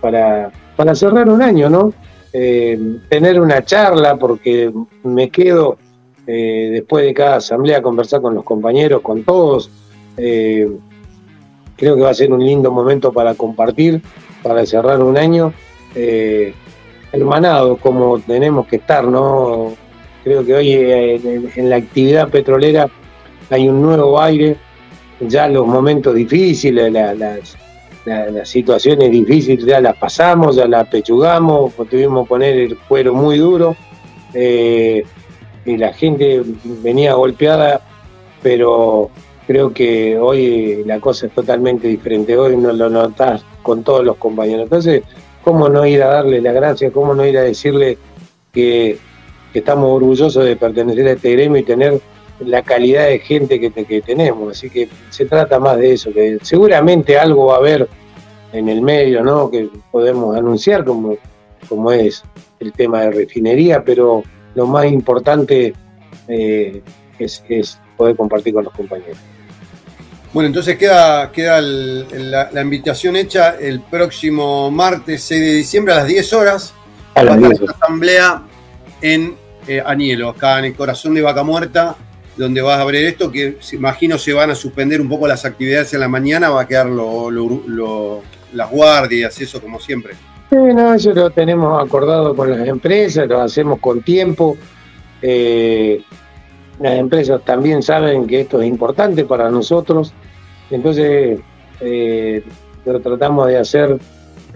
para, 0.00 0.52
para, 0.76 0.94
cerrar 0.94 1.28
un 1.28 1.42
año, 1.42 1.68
¿no? 1.68 1.92
Eh, 2.32 2.78
tener 3.08 3.40
una 3.40 3.64
charla, 3.64 4.16
porque 4.16 4.72
me 5.02 5.30
quedo 5.30 5.78
después 6.26 7.04
de 7.04 7.12
cada 7.12 7.36
asamblea 7.36 7.78
a 7.78 7.82
conversar 7.82 8.22
con 8.22 8.34
los 8.34 8.44
compañeros, 8.44 9.02
con 9.02 9.24
todos 9.24 9.70
creo 11.76 11.96
que 11.96 12.02
va 12.02 12.10
a 12.10 12.14
ser 12.14 12.32
un 12.32 12.44
lindo 12.44 12.70
momento 12.70 13.12
para 13.12 13.34
compartir, 13.34 14.02
para 14.42 14.64
cerrar 14.66 15.02
un 15.02 15.16
año 15.16 15.52
eh, 15.94 16.54
hermanado 17.12 17.76
como 17.76 18.18
tenemos 18.20 18.66
que 18.66 18.76
estar, 18.76 19.04
¿no? 19.04 19.74
Creo 20.22 20.44
que 20.44 20.54
hoy 20.54 20.72
eh, 20.72 21.50
en, 21.54 21.70
la 21.70 21.76
actividad 21.76 22.28
petrolera 22.28 22.88
hay 23.50 23.68
un 23.68 23.82
nuevo 23.82 24.20
aire, 24.20 24.56
ya 25.20 25.48
los 25.48 25.66
momentos 25.66 26.14
difíciles, 26.14 26.92
las, 26.92 27.56
situaciones 28.44 29.10
difíciles 29.10 29.64
ya 29.64 29.80
las 29.80 29.96
pasamos, 29.96 30.56
ya 30.56 30.66
las 30.66 30.88
pechugamos, 30.88 31.72
tuvimos 31.90 32.24
que 32.24 32.28
poner 32.28 32.56
el 32.58 32.78
cuero 32.78 33.14
muy 33.14 33.38
duro 33.38 33.76
eh, 34.34 35.04
y 35.64 35.76
la 35.76 35.92
gente 35.92 36.42
venía 36.82 37.14
golpeada, 37.14 37.80
pero 38.42 39.10
creo 39.46 39.72
que 39.72 40.18
hoy 40.18 40.84
la 40.84 41.00
cosa 41.00 41.26
es 41.26 41.32
totalmente 41.32 41.88
diferente. 41.88 42.36
Hoy 42.36 42.56
no 42.56 42.72
lo 42.72 42.88
notas 42.88 43.44
con 43.62 43.82
todos 43.82 44.04
los 44.04 44.16
compañeros. 44.16 44.64
Entonces, 44.64 45.02
¿cómo 45.42 45.68
no 45.68 45.86
ir 45.86 46.02
a 46.02 46.08
darle 46.08 46.40
la 46.40 46.52
gracia? 46.52 46.90
¿Cómo 46.90 47.14
no 47.14 47.26
ir 47.26 47.38
a 47.38 47.42
decirle 47.42 47.98
que, 48.52 48.98
estamos 49.52 49.88
orgullosos 49.88 50.44
de 50.44 50.56
pertenecer 50.56 51.06
a 51.06 51.12
este 51.12 51.30
gremio 51.30 51.60
y 51.60 51.62
tener 51.62 52.00
la 52.40 52.62
calidad 52.62 53.06
de 53.06 53.20
gente 53.20 53.60
que, 53.60 54.02
tenemos? 54.02 54.56
Así 54.56 54.68
que 54.68 54.88
se 55.10 55.26
trata 55.26 55.60
más 55.60 55.78
de 55.78 55.92
eso, 55.92 56.12
que 56.12 56.38
seguramente 56.42 57.16
algo 57.16 57.46
va 57.46 57.54
a 57.54 57.58
haber 57.58 57.88
en 58.52 58.68
el 58.68 58.82
medio, 58.82 59.22
¿no? 59.22 59.50
Que 59.50 59.68
podemos 59.92 60.36
anunciar 60.36 60.84
como, 60.84 61.16
como 61.68 61.92
es 61.92 62.24
el 62.58 62.72
tema 62.72 63.02
de 63.02 63.12
refinería, 63.12 63.84
pero 63.84 64.22
lo 64.54 64.66
más 64.66 64.86
importante 64.86 65.72
eh, 66.26 66.82
es 67.18 67.78
poder 67.96 68.16
compartir 68.16 68.54
con 68.54 68.64
los 68.64 68.72
compañeros. 68.72 69.18
Bueno, 70.34 70.48
entonces 70.48 70.76
queda, 70.76 71.30
queda 71.30 71.60
la, 71.60 72.60
invitación 72.60 73.14
hecha 73.14 73.50
el 73.50 73.80
próximo 73.80 74.68
martes 74.68 75.22
6 75.22 75.40
de 75.40 75.52
diciembre 75.52 75.94
a 75.94 75.98
las 75.98 76.08
10 76.08 76.32
horas. 76.32 76.74
A 77.14 77.22
la 77.22 77.38
asamblea 77.68 78.42
en 79.00 79.36
eh, 79.68 79.80
Anielo, 79.86 80.30
acá 80.30 80.58
en 80.58 80.64
el 80.64 80.74
corazón 80.74 81.14
de 81.14 81.22
Vaca 81.22 81.44
Muerta. 81.44 81.94
donde 82.36 82.60
vas 82.60 82.80
a 82.80 82.84
ver 82.84 82.96
esto, 82.96 83.30
que 83.30 83.58
imagino 83.74 84.18
se 84.18 84.32
van 84.32 84.50
a 84.50 84.56
suspender 84.56 85.00
un 85.00 85.08
poco 85.08 85.28
las 85.28 85.44
actividades 85.44 85.94
en 85.94 86.00
la 86.00 86.08
mañana, 86.08 86.50
va 86.50 86.62
a 86.62 86.66
quedar 86.66 86.88
las 86.88 88.70
guardias, 88.72 89.40
eso 89.40 89.60
como 89.60 89.78
siempre. 89.78 90.14
Sí, 90.50 90.56
no, 90.56 90.94
eso 90.94 91.14
lo 91.14 91.30
tenemos 91.30 91.80
acordado 91.80 92.34
con 92.34 92.50
las 92.50 92.66
empresas, 92.66 93.28
lo 93.28 93.40
hacemos 93.40 93.78
con 93.78 94.02
tiempo. 94.02 94.56
Eh, 95.22 96.02
las 96.80 96.98
empresas 96.98 97.42
también 97.44 97.82
saben 97.82 98.26
que 98.26 98.40
esto 98.40 98.60
es 98.60 98.68
importante 98.68 99.24
para 99.24 99.50
nosotros, 99.50 100.12
entonces 100.70 101.40
eh, 101.80 102.42
lo 102.84 103.00
tratamos 103.00 103.48
de 103.48 103.58
hacer 103.58 103.98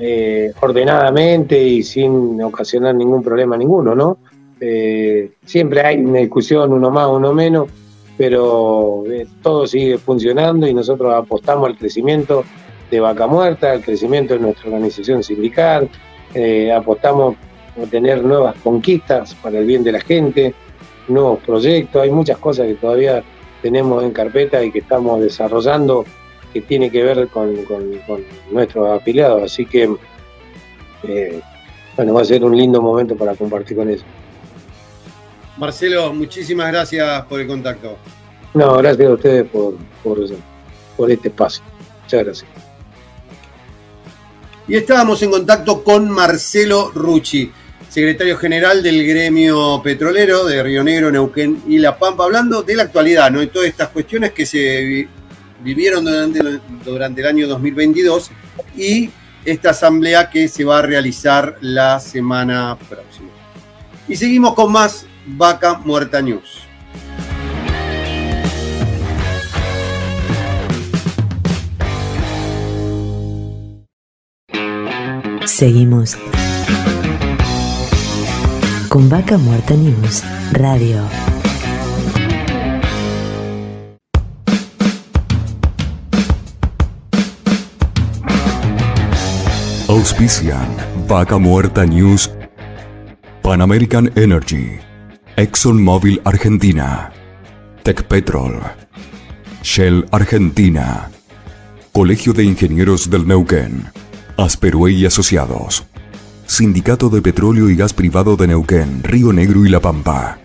eh, 0.01 0.53
ordenadamente 0.61 1.61
y 1.61 1.83
sin 1.83 2.41
ocasionar 2.41 2.95
ningún 2.95 3.21
problema 3.21 3.57
ninguno, 3.57 3.97
¿no? 3.97 4.19
Eh, 4.61 5.33
siempre 5.45 5.81
hay 5.81 5.99
una 5.99 6.21
discusión, 6.21 6.73
uno 6.73 6.91
más, 6.91 7.09
uno 7.09 7.33
menos, 7.33 7.69
pero 8.17 9.05
eh, 9.11 9.27
todo 9.43 9.67
sigue 9.67 9.99
funcionando 9.99 10.69
y 10.69 10.75
nosotros 10.75 11.13
apostamos 11.13 11.69
al 11.69 11.77
crecimiento 11.77 12.45
de 12.89 13.01
Vaca 13.01 13.27
Muerta, 13.27 13.73
al 13.73 13.83
crecimiento 13.83 14.35
de 14.35 14.41
nuestra 14.41 14.67
organización 14.67 15.25
sindical, 15.25 15.89
apostamos 16.75 17.37
a 17.83 17.87
tener 17.91 18.23
nuevas 18.23 18.55
conquistas 18.63 19.35
para 19.35 19.59
el 19.59 19.67
bien 19.67 19.83
de 19.83 19.93
la 19.93 20.01
gente, 20.01 20.55
nuevos 21.09 21.41
proyectos, 21.41 22.03
hay 22.03 22.11
muchas 22.11 22.39
cosas 22.39 22.67
que 22.67 22.75
todavía 22.75 23.23
tenemos 23.63 24.05
en 24.05 24.13
carpeta 24.13 24.63
y 24.63 24.71
que 24.71 24.81
estamos 24.81 25.21
desarrollando 25.21 26.05
que 26.53 26.61
tiene 26.63 26.91
que 26.91 27.03
ver 27.03 27.29
con, 27.29 27.55
nuestros 28.51 28.89
afiliados, 28.89 29.43
así 29.43 29.67
que 29.67 29.91
bueno, 31.97 32.15
va 32.15 32.23
a 32.23 32.25
ser 32.25 32.45
un 32.45 32.57
lindo 32.57 32.81
momento 32.81 33.17
para 33.17 33.35
compartir 33.35 33.77
con 33.77 33.89
ellos. 33.89 34.05
Marcelo, 35.57 36.13
muchísimas 36.15 36.69
gracias 36.69 37.25
por 37.25 37.41
el 37.41 37.49
contacto. 37.49 37.97
No, 38.55 38.77
gracias 38.77 39.09
a 39.09 39.13
ustedes 39.13 39.51
por, 39.51 39.75
por, 40.97 41.11
este 41.11 41.29
espacio. 41.29 41.63
Muchas 42.03 42.25
gracias. 42.25 42.51
Y 44.69 44.77
estábamos 44.77 45.23
en 45.23 45.31
contacto 45.31 45.83
con 45.83 46.09
Marcelo 46.09 46.93
Rucci, 46.95 47.51
secretario 47.89 48.37
general 48.37 48.83
del 48.83 49.07
gremio 49.07 49.81
petrolero 49.83 50.45
de 50.45 50.63
Río 50.63 50.85
Negro, 50.85 51.11
Neuquén 51.11 51.63
y 51.67 51.79
La 51.79 51.99
Pampa, 51.99 52.25
hablando 52.25 52.63
de 52.63 52.77
la 52.77 52.85
actualidad, 52.85 53.31
¿no? 53.31 53.41
de 53.41 53.47
todas 53.47 53.69
estas 53.69 53.89
cuestiones 53.89 54.33
que 54.33 54.47
se 54.47 55.09
vivieron 55.61 56.05
durante, 56.05 56.61
durante 56.85 57.21
el 57.21 57.27
año 57.27 57.49
2022 57.49 58.31
y 58.77 59.11
esta 59.45 59.71
asamblea 59.71 60.29
que 60.29 60.49
se 60.49 60.65
va 60.65 60.79
a 60.79 60.83
realizar 60.83 61.57
la 61.61 61.99
semana 62.01 62.77
próxima. 62.89 63.29
Y 64.07 64.17
seguimos 64.17 64.55
con 64.55 64.73
más 64.73 65.07
Vaca 65.27 65.79
Muerta 65.85 66.21
News. 66.23 66.63
Seguimos 75.47 76.17
con 78.99 79.09
Vaca 79.09 79.39
Muerta 79.39 79.75
News 79.75 80.25
Radio. 80.51 81.01
Auspician 89.87 90.67
Vaca 91.07 91.39
Muerta 91.39 91.87
News 91.87 92.29
Pan 93.41 93.61
American 93.61 94.11
Energy 94.17 94.81
ExxonMobil 95.37 96.21
Argentina, 96.25 97.13
Tecpetrol, 97.85 98.61
Shell 99.63 100.07
Argentina, 100.11 101.09
Colegio 101.93 102.33
de 102.33 102.43
Ingenieros 102.43 103.09
del 103.09 103.29
Neuquén, 103.29 103.93
Asperue 104.37 104.91
y 104.91 105.07
Asociados, 105.07 105.85
Sindicato 106.49 107.11
de 107.11 107.21
Petróleo 107.21 107.69
y 107.69 107.77
Gas 107.77 107.93
Privado 107.93 108.35
de 108.35 108.47
Neuquén, 108.47 109.05
Río 109.05 109.35
Negro 109.35 109.67
y 109.67 109.69
La 109.69 109.81
Pampa, 109.81 110.39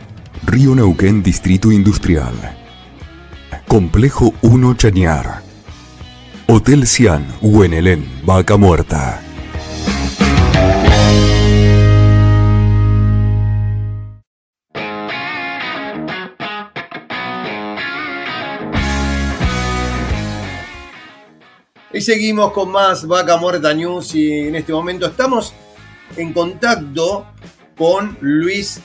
Río 0.45 0.76
Neuquén 0.76 1.24
Distrito 1.24 1.72
Industrial, 1.72 2.34
Complejo 3.70 4.34
1 4.41 4.74
Chañar, 4.76 5.41
Hotel 6.47 6.86
Cian, 6.88 7.26
Huenelén, 7.41 8.06
Vaca 8.26 8.58
Muerta. 8.58 9.22
Y 21.93 22.01
seguimos 22.01 22.51
con 22.51 22.72
más 22.72 23.08
Vaca 23.08 23.38
Muerta 23.38 23.74
News 23.74 24.14
y 24.16 24.32
en 24.49 24.56
este 24.58 24.74
momento 24.74 25.06
estamos 25.06 25.54
en 26.18 26.34
contacto 26.34 27.28
con 27.78 28.18
Luis 28.22 28.82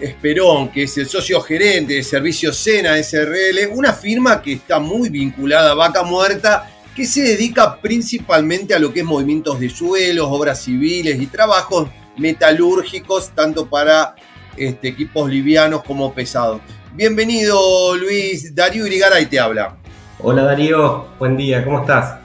Esperón, 0.00 0.68
que 0.70 0.84
es 0.84 0.96
el 0.98 1.08
socio 1.08 1.40
gerente 1.40 1.94
de 1.94 2.02
Servicio 2.02 2.52
Sena 2.52 3.02
SRL, 3.02 3.68
una 3.72 3.92
firma 3.92 4.42
que 4.42 4.54
está 4.54 4.78
muy 4.78 5.08
vinculada 5.08 5.72
a 5.72 5.74
Vaca 5.74 6.02
Muerta, 6.02 6.70
que 6.94 7.06
se 7.06 7.22
dedica 7.22 7.80
principalmente 7.80 8.74
a 8.74 8.78
lo 8.78 8.92
que 8.92 9.00
es 9.00 9.06
movimientos 9.06 9.58
de 9.58 9.70
suelos, 9.70 10.26
obras 10.30 10.62
civiles 10.62 11.20
y 11.20 11.26
trabajos 11.26 11.88
metalúrgicos, 12.16 13.30
tanto 13.34 13.68
para 13.68 14.14
este, 14.56 14.88
equipos 14.88 15.30
livianos 15.30 15.82
como 15.82 16.12
pesados. 16.12 16.60
Bienvenido 16.94 17.94
Luis, 17.96 18.54
Darío 18.54 18.86
Irigaray 18.86 19.26
te 19.26 19.38
habla. 19.38 19.76
Hola 20.18 20.44
Darío, 20.44 21.08
buen 21.18 21.36
día, 21.36 21.62
¿cómo 21.62 21.80
estás? 21.80 22.18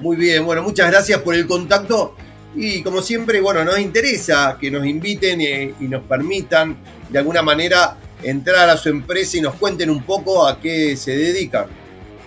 Muy 0.00 0.16
bien, 0.16 0.44
bueno, 0.44 0.62
muchas 0.62 0.90
gracias 0.90 1.20
por 1.20 1.34
el 1.34 1.46
contacto 1.46 2.14
y 2.56 2.82
como 2.82 3.02
siempre, 3.02 3.40
bueno, 3.40 3.64
nos 3.64 3.78
interesa 3.78 4.56
que 4.58 4.70
nos 4.70 4.86
inviten 4.86 5.40
y, 5.40 5.86
nos 5.86 6.02
permitan 6.04 6.76
de 7.08 7.18
alguna 7.18 7.42
manera 7.42 7.96
entrar 8.22 8.70
a 8.70 8.76
su 8.76 8.88
empresa 8.88 9.36
y 9.36 9.42
nos 9.42 9.54
cuenten 9.54 9.90
un 9.90 10.02
poco 10.02 10.46
a 10.46 10.58
qué 10.58 10.96
se 10.96 11.14
dedican. 11.14 11.66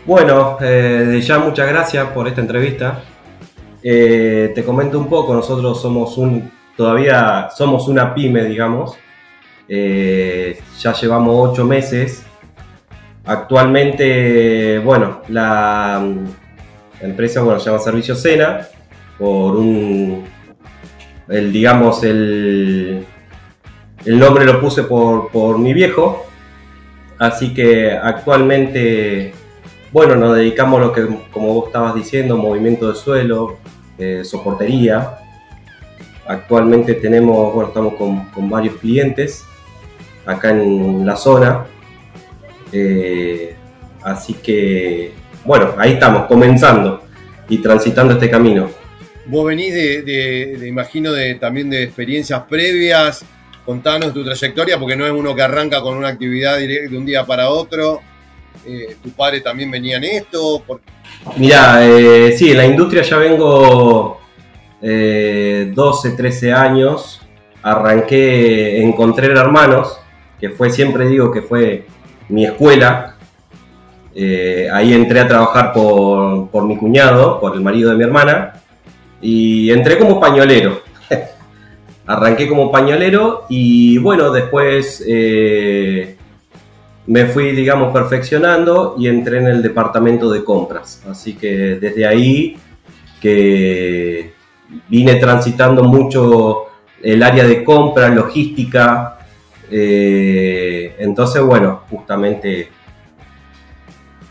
Bueno, 0.05 0.57
eh, 0.61 1.19
ya 1.23 1.39
muchas 1.39 1.67
gracias 1.67 2.07
por 2.09 2.27
esta 2.27 2.41
entrevista. 2.41 3.03
Eh, 3.81 4.51
te 4.53 4.63
comento 4.63 4.99
un 4.99 5.09
poco, 5.09 5.33
nosotros 5.33 5.81
somos 5.81 6.17
un, 6.17 6.51
todavía 6.77 7.49
somos 7.55 7.87
una 7.87 8.13
pyme, 8.13 8.43
digamos. 8.45 8.97
Eh, 9.67 10.59
ya 10.79 10.93
llevamos 10.93 11.51
ocho 11.51 11.65
meses. 11.65 12.23
Actualmente, 13.25 14.79
bueno, 14.79 15.21
la, 15.27 16.07
la 17.01 17.07
empresa, 17.07 17.41
bueno, 17.41 17.59
se 17.59 17.67
llama 17.67 17.79
Servicio 17.79 18.15
Sena, 18.15 18.67
por 19.19 19.57
un, 19.57 20.23
el, 21.27 21.53
digamos, 21.53 22.03
el, 22.03 23.05
el 24.05 24.19
nombre 24.19 24.45
lo 24.45 24.59
puse 24.59 24.83
por, 24.83 25.59
mi 25.59 25.73
viejo, 25.73 26.25
así 27.19 27.53
que 27.53 27.91
actualmente, 27.91 29.33
bueno, 29.91 30.15
nos 30.15 30.35
dedicamos 30.37 30.79
a 30.79 30.85
lo 30.85 30.93
que, 30.93 31.05
como 31.31 31.53
vos 31.53 31.67
estabas 31.67 31.93
diciendo, 31.93 32.37
movimiento 32.37 32.87
de 32.87 32.95
suelo, 32.95 33.57
eh, 33.97 34.23
soportería. 34.23 35.19
Actualmente 36.25 36.93
tenemos, 36.93 37.53
bueno, 37.53 37.67
estamos 37.69 37.95
con, 37.95 38.49
varios 38.49 38.75
clientes 38.77 39.43
acá 40.25 40.51
en 40.51 41.05
la 41.05 41.15
zona. 41.15 41.65
Eh, 42.71 43.55
así 44.03 44.33
que 44.35 45.13
bueno, 45.45 45.73
ahí 45.77 45.93
estamos, 45.93 46.27
comenzando 46.27 47.01
y 47.47 47.57
transitando 47.59 48.13
este 48.13 48.29
camino. 48.29 48.69
Vos 49.29 49.45
venís 49.45 49.73
de, 49.73 50.65
imagino, 50.67 51.11
de, 51.11 51.35
también 51.35 51.69
de 51.69 51.83
experiencias 51.83 52.43
previas. 52.49 53.23
Contanos 53.65 54.13
tu 54.13 54.23
trayectoria, 54.23 54.79
porque 54.79 54.95
no 54.95 55.05
es 55.05 55.11
uno 55.11 55.35
que 55.35 55.41
arranca 55.43 55.81
con 55.81 55.95
una 55.95 56.07
actividad 56.07 56.57
de 56.57 56.89
un 56.97 57.05
día 57.05 57.25
para 57.25 57.49
otro. 57.49 58.01
Eh, 58.65 58.97
¿Tu 59.01 59.11
padre 59.11 59.41
también 59.41 59.69
venía 59.69 59.97
en 59.97 60.03
esto? 60.05 60.63
Mirá, 61.37 61.87
eh, 61.87 62.33
sí, 62.37 62.51
en 62.51 62.57
la 62.57 62.65
industria 62.65 63.03
ya 63.03 63.17
vengo 63.17 64.19
12, 64.81 64.87
eh, 66.07 66.13
13 66.17 66.51
años. 66.51 67.21
Arranqué 67.61 68.81
en 68.81 68.93
Contreras 68.93 69.39
Hermanos, 69.39 69.99
que 70.39 70.49
fue, 70.49 70.69
siempre 70.71 71.07
digo 71.07 71.31
que 71.31 71.41
fue 71.41 71.85
mi 72.29 72.45
escuela, 72.45 73.17
eh, 74.15 74.67
ahí 74.71 74.93
entré 74.93 75.19
a 75.19 75.27
trabajar 75.27 75.71
por, 75.73 76.65
mi 76.65 76.77
cuñado, 76.77 77.39
por 77.39 77.55
el 77.55 77.61
marido 77.61 77.91
de 77.91 77.97
mi 77.97 78.03
hermana, 78.03 78.53
y 79.21 79.71
entré 79.71 79.97
como 79.97 80.19
pañolero. 80.19 80.81
Arranqué 82.05 82.47
como 82.47 82.71
pañolero 82.71 83.45
y 83.49 83.97
bueno, 83.99 84.31
después 84.31 85.03
eh, 85.07 86.15
me 87.07 87.25
fui, 87.25 87.51
digamos, 87.51 87.93
perfeccionando 87.93 88.95
y 88.97 89.07
entré 89.07 89.39
en 89.39 89.47
el 89.47 89.61
departamento 89.61 90.31
de 90.31 90.43
compras. 90.43 91.03
Así 91.09 91.33
que 91.33 91.75
desde 91.75 92.05
ahí 92.05 92.57
que 93.21 94.33
vine 94.87 95.15
transitando 95.15 95.83
mucho 95.83 96.65
el 97.01 97.23
área 97.23 97.45
de 97.45 97.63
compra, 97.63 98.09
logística, 98.09 99.19
eh, 99.71 100.95
entonces, 100.99 101.41
bueno, 101.41 101.81
justamente, 101.89 102.69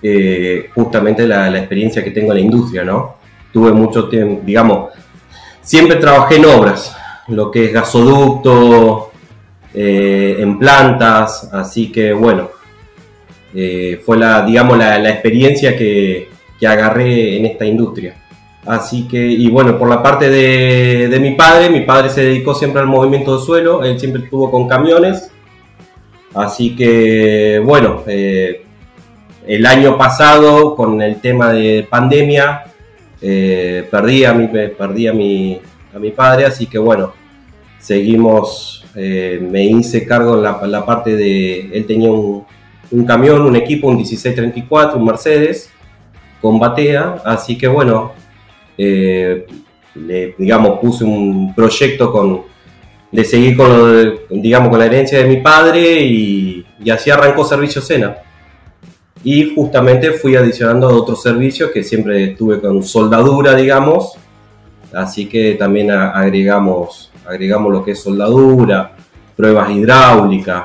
eh, 0.02 0.70
justamente 0.74 1.26
la, 1.26 1.50
la, 1.50 1.58
experiencia 1.58 2.02
que 2.02 2.10
tengo 2.10 2.32
en 2.32 2.38
la 2.38 2.44
industria, 2.44 2.84
¿no? 2.84 3.17
Tuve 3.52 3.72
mucho 3.72 4.08
tiempo, 4.08 4.42
digamos, 4.44 4.90
siempre 5.62 5.96
trabajé 5.96 6.36
en 6.36 6.46
obras, 6.46 6.96
lo 7.28 7.50
que 7.50 7.66
es 7.66 7.72
gasoducto, 7.72 9.10
eh, 9.74 10.36
en 10.38 10.58
plantas, 10.58 11.50
así 11.52 11.92
que 11.92 12.12
bueno, 12.12 12.48
eh, 13.54 14.00
fue 14.04 14.16
la, 14.16 14.42
digamos, 14.44 14.78
la, 14.78 15.08
experiencia 15.10 15.76
que, 15.76 16.28
que, 16.58 16.66
agarré 16.66 17.36
en 17.36 17.46
esta 17.46 17.64
industria. 17.64 18.14
Así 18.66 19.06
que, 19.08 19.18
y 19.18 19.48
bueno, 19.48 19.78
por 19.78 19.88
la 19.88 20.02
parte 20.02 20.28
de, 20.28 21.08
de, 21.08 21.20
mi 21.20 21.32
padre, 21.32 21.70
mi 21.70 21.82
padre 21.82 22.10
se 22.10 22.22
dedicó 22.22 22.54
siempre 22.54 22.80
al 22.80 22.86
movimiento 22.86 23.38
de 23.38 23.44
suelo, 23.44 23.84
él 23.84 23.98
siempre 23.98 24.24
estuvo 24.24 24.50
con 24.50 24.68
camiones, 24.68 25.30
así 26.34 26.76
que 26.76 27.60
bueno, 27.64 28.02
eh, 28.06 28.64
el 29.46 29.64
año 29.64 29.96
pasado 29.96 30.74
con 30.76 31.00
el 31.00 31.20
tema 31.20 31.52
de 31.52 31.86
pandemia, 31.88 32.64
eh, 33.20 33.86
perdí, 33.90 34.24
a 34.24 34.32
mi, 34.32 34.46
perdí 34.46 35.06
a, 35.08 35.12
mi, 35.12 35.60
a 35.94 35.98
mi 35.98 36.10
padre, 36.10 36.46
así 36.46 36.66
que 36.66 36.78
bueno, 36.78 37.12
seguimos, 37.78 38.84
eh, 38.94 39.38
me 39.40 39.64
hice 39.64 40.06
cargo 40.06 40.36
en 40.36 40.70
la, 40.70 40.86
parte 40.86 41.16
de, 41.16 41.70
él 41.72 41.86
tenía 41.86 42.10
un, 42.10 42.44
un, 42.90 43.04
camión, 43.04 43.42
un 43.42 43.56
equipo, 43.56 43.88
un 43.88 43.96
1634, 43.96 44.98
un 44.98 45.04
Mercedes, 45.04 45.70
con 46.40 46.58
batea, 46.58 47.16
así 47.24 47.58
que 47.58 47.66
bueno, 47.66 48.12
eh, 48.76 49.46
le, 49.94 50.34
digamos, 50.38 50.78
puse 50.78 51.02
un 51.04 51.52
proyecto 51.54 52.12
con, 52.12 52.42
de 53.10 53.24
seguir 53.24 53.56
con, 53.56 54.18
digamos, 54.30 54.68
con 54.68 54.78
la 54.78 54.86
herencia 54.86 55.18
de 55.18 55.24
mi 55.24 55.38
padre 55.38 56.02
y, 56.02 56.64
y 56.82 56.90
así 56.90 57.10
arrancó 57.10 57.44
Servicio 57.44 57.82
Sena. 57.82 58.16
Y 59.24 59.54
justamente 59.54 60.12
fui 60.12 60.36
adicionando 60.36 60.88
otros 60.88 61.22
servicios 61.22 61.70
que 61.72 61.82
siempre 61.82 62.28
tuve 62.28 62.60
con 62.60 62.82
soldadura, 62.82 63.54
digamos, 63.54 64.16
así 64.92 65.26
que 65.26 65.54
también 65.54 65.90
agregamos 65.90 67.08
agregamos 67.28 67.72
lo 67.72 67.84
que 67.84 67.92
es 67.92 68.02
soldadura, 68.02 68.92
pruebas 69.36 69.70
hidráulicas, 69.70 70.64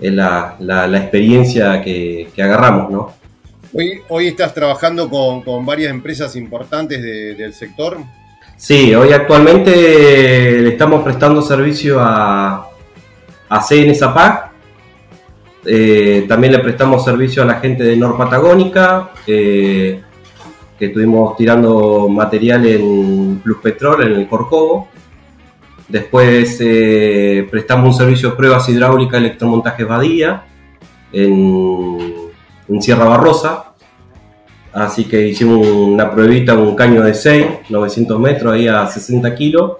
es 0.00 0.12
la, 0.12 0.56
la, 0.58 0.86
la 0.86 0.98
experiencia 0.98 1.80
que, 1.80 2.28
que, 2.34 2.42
agarramos, 2.42 2.90
¿no? 2.90 3.12
Hoy, 3.72 4.02
hoy 4.08 4.28
estás 4.28 4.52
trabajando 4.52 5.08
con, 5.08 5.42
con 5.42 5.64
varias 5.64 5.90
empresas 5.90 6.36
importantes 6.36 7.02
de, 7.02 7.34
del 7.34 7.54
sector. 7.54 7.98
Sí, 8.56 8.94
hoy 8.94 9.12
actualmente 9.12 10.60
le 10.60 10.68
estamos 10.68 11.02
prestando 11.02 11.42
servicio 11.42 11.98
a, 12.00 12.68
a 13.48 13.60
CN 13.62 13.94
Zapac, 13.94 14.52
eh, 15.66 16.26
también 16.28 16.52
le 16.52 16.58
prestamos 16.58 17.04
servicio 17.04 17.42
a 17.42 17.46
la 17.46 17.54
gente 17.54 17.84
de 17.84 17.96
Nor 17.96 18.16
Patagónica, 18.16 19.10
eh, 19.26 20.02
que 20.78 20.86
estuvimos 20.86 21.36
tirando 21.36 22.08
material 22.08 22.66
en 22.66 23.40
Plus 23.42 23.58
Petrol, 23.58 24.02
en 24.02 24.12
el 24.12 24.28
Corcovo. 24.28 24.88
Después 25.88 26.58
eh, 26.60 27.46
prestamos 27.50 27.86
un 27.86 27.94
servicio 27.94 28.30
de 28.30 28.36
pruebas 28.36 28.68
hidráulicas 28.68 29.20
electromontajes 29.20 29.86
Badía 29.86 30.44
en, 31.12 32.12
Sierra 32.80 33.04
Barrosa. 33.04 33.72
Así 34.72 35.04
que 35.04 35.28
hicimos 35.28 35.66
una 35.66 36.10
pruebita, 36.10 36.54
un 36.54 36.74
caño 36.74 37.02
de 37.02 37.14
6, 37.14 37.46
900 37.68 38.18
metros, 38.18 38.52
ahí 38.52 38.66
a 38.66 38.86
60 38.86 39.34
kilos. 39.34 39.72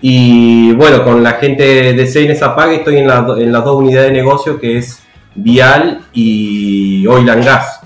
Y 0.00 0.72
bueno, 0.72 1.02
con 1.02 1.22
la 1.22 1.32
gente 1.32 1.92
de 1.92 2.06
Seines 2.06 2.42
Apague 2.42 2.76
estoy 2.76 2.98
en, 2.98 3.08
la, 3.08 3.26
en, 3.38 3.50
las 3.50 3.64
dos 3.64 3.76
unidades 3.76 4.10
de 4.10 4.16
negocio 4.16 4.60
que 4.60 4.78
es 4.78 5.00
Vial 5.34 6.06
y 6.12 7.06
Oil 7.06 7.28
and 7.28 7.44
Gas. 7.44 7.80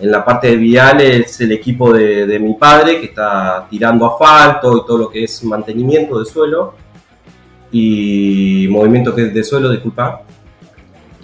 En 0.00 0.10
la 0.10 0.24
parte 0.24 0.48
de 0.48 0.56
Vial 0.56 1.00
es 1.00 1.40
el 1.40 1.52
equipo 1.52 1.92
de, 1.92 2.26
de, 2.26 2.38
mi 2.38 2.54
padre 2.54 2.98
que 2.98 3.06
está 3.06 3.66
tirando 3.68 4.06
asfalto 4.06 4.78
y 4.78 4.86
todo 4.86 4.98
lo 4.98 5.10
que 5.10 5.24
es 5.24 5.44
mantenimiento 5.44 6.18
de 6.18 6.24
suelo 6.24 6.74
y 7.70 8.66
movimiento 8.70 9.12
de 9.12 9.44
suelo, 9.44 9.70
disculpa. 9.70 10.22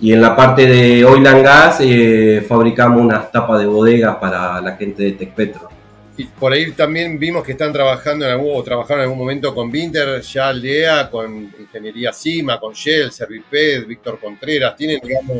Y 0.01 0.13
en 0.13 0.23
la 0.23 0.35
parte 0.35 0.67
de 0.67 1.05
Oil 1.05 1.27
and 1.27 1.45
Gas 1.45 1.79
eh, 1.81 2.45
fabricamos 2.49 3.01
unas 3.01 3.31
tapas 3.31 3.61
de 3.61 3.67
bodegas 3.67 4.17
para 4.17 4.61
la 4.61 4.77
gente 4.77 5.03
de 5.03 5.13
Tecpetro. 5.13 5.69
Y 6.17 6.25
por 6.25 6.53
ahí 6.53 6.73
también 6.73 7.19
vimos 7.19 7.45
que 7.45 7.53
están 7.53 7.73
trabajando 7.73 8.27
en 8.27 8.33
algún, 8.33 8.51
o 8.55 8.63
trabajaron 8.63 9.01
en 9.01 9.05
algún 9.05 9.19
momento 9.19 9.55
con 9.55 9.71
Vinter, 9.71 10.21
ya 10.21 10.49
Aldea, 10.49 11.11
con 11.11 11.51
Ingeniería 11.59 12.13
Cima, 12.13 12.59
con 12.59 12.75
Shell, 12.75 13.11
Serviped, 13.11 13.87
Víctor 13.87 14.19
Contreras. 14.21 14.77
Tienen, 14.77 15.01
digamos. 15.03 15.39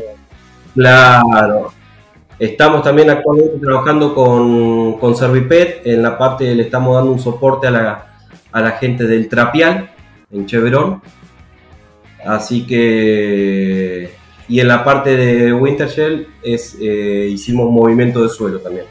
Claro. 0.73 1.73
Estamos 2.39 2.81
también 2.81 3.09
actualmente 3.11 3.59
trabajando 3.59 4.15
con, 4.15 4.97
con 4.97 5.15
Servipet. 5.15 5.85
En 5.85 6.01
la 6.01 6.17
parte 6.17 6.55
le 6.55 6.63
estamos 6.63 6.95
dando 6.95 7.11
un 7.11 7.19
soporte 7.19 7.67
a 7.67 7.71
la, 7.71 8.17
a 8.51 8.61
la 8.61 8.71
gente 8.71 9.05
del 9.05 9.27
Trapial, 9.27 9.91
en 10.31 10.45
Chevron. 10.45 11.01
Así 12.25 12.65
que. 12.65 14.11
Y 14.47 14.59
en 14.59 14.67
la 14.67 14.83
parte 14.83 15.15
de 15.15 15.53
Wintershell 15.53 16.27
es, 16.41 16.75
eh, 16.81 17.29
hicimos 17.31 17.69
movimiento 17.69 18.23
de 18.23 18.29
suelo 18.29 18.59
también 18.59 18.85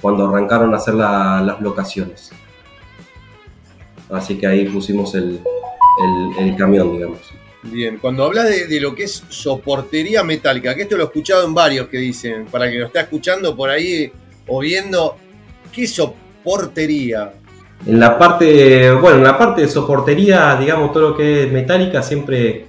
cuando 0.00 0.28
arrancaron 0.28 0.72
a 0.74 0.76
hacer 0.76 0.94
la, 0.94 1.42
las 1.42 1.60
locaciones. 1.60 2.30
Así 4.10 4.36
que 4.36 4.46
ahí 4.46 4.68
pusimos 4.68 5.14
el, 5.14 5.40
el, 6.38 6.48
el 6.48 6.56
camión, 6.56 6.92
digamos. 6.92 7.20
Bien, 7.62 7.98
cuando 7.98 8.24
hablas 8.24 8.48
de, 8.48 8.66
de, 8.66 8.80
lo 8.80 8.94
que 8.94 9.04
es 9.04 9.22
soportería 9.28 10.24
metálica, 10.24 10.74
que 10.74 10.82
esto 10.82 10.96
lo 10.96 11.04
he 11.04 11.06
escuchado 11.06 11.46
en 11.46 11.52
varios 11.52 11.88
que 11.88 11.98
dicen, 11.98 12.46
para 12.46 12.70
que 12.70 12.78
lo 12.78 12.86
está 12.86 13.02
escuchando 13.02 13.54
por 13.54 13.68
ahí 13.68 14.10
o 14.46 14.60
viendo, 14.60 15.16
¿qué 15.70 15.84
es 15.84 15.94
soportería? 15.94 17.32
En 17.86 18.00
la 18.00 18.18
parte, 18.18 18.90
bueno, 18.92 19.18
en 19.18 19.24
la 19.24 19.38
parte 19.38 19.62
de 19.62 19.68
soportería, 19.68 20.56
digamos, 20.56 20.92
todo 20.92 21.10
lo 21.10 21.16
que 21.16 21.44
es 21.44 21.52
metálica, 21.52 22.02
siempre, 22.02 22.66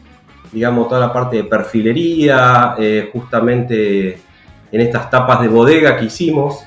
digamos, 0.51 0.87
toda 0.87 1.01
la 1.01 1.13
parte 1.13 1.37
de 1.37 1.43
perfilería, 1.45 2.75
eh, 2.77 3.09
justamente 3.11 4.19
en 4.71 4.81
estas 4.81 5.09
tapas 5.09 5.41
de 5.41 5.47
bodega 5.49 5.97
que 5.97 6.05
hicimos, 6.05 6.63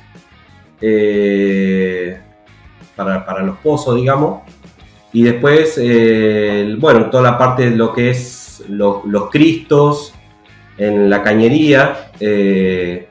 eh, 0.87 2.19
para, 2.95 3.43
los 3.43 3.57
pozos, 3.59 3.97
digamos. 3.97 4.43
Y 5.13 5.23
después, 5.23 5.79
eh, 5.81 6.77
bueno, 6.79 7.09
toda 7.09 7.23
la 7.23 7.39
parte 7.39 7.71
de 7.71 7.77
lo 7.77 7.93
que 7.93 8.11
es 8.11 8.63
lo, 8.69 9.03
los 9.07 9.31
cristos 9.31 10.13
en 10.77 11.09
la 11.09 11.23
cañería. 11.23 12.11
Eh, 12.21 13.09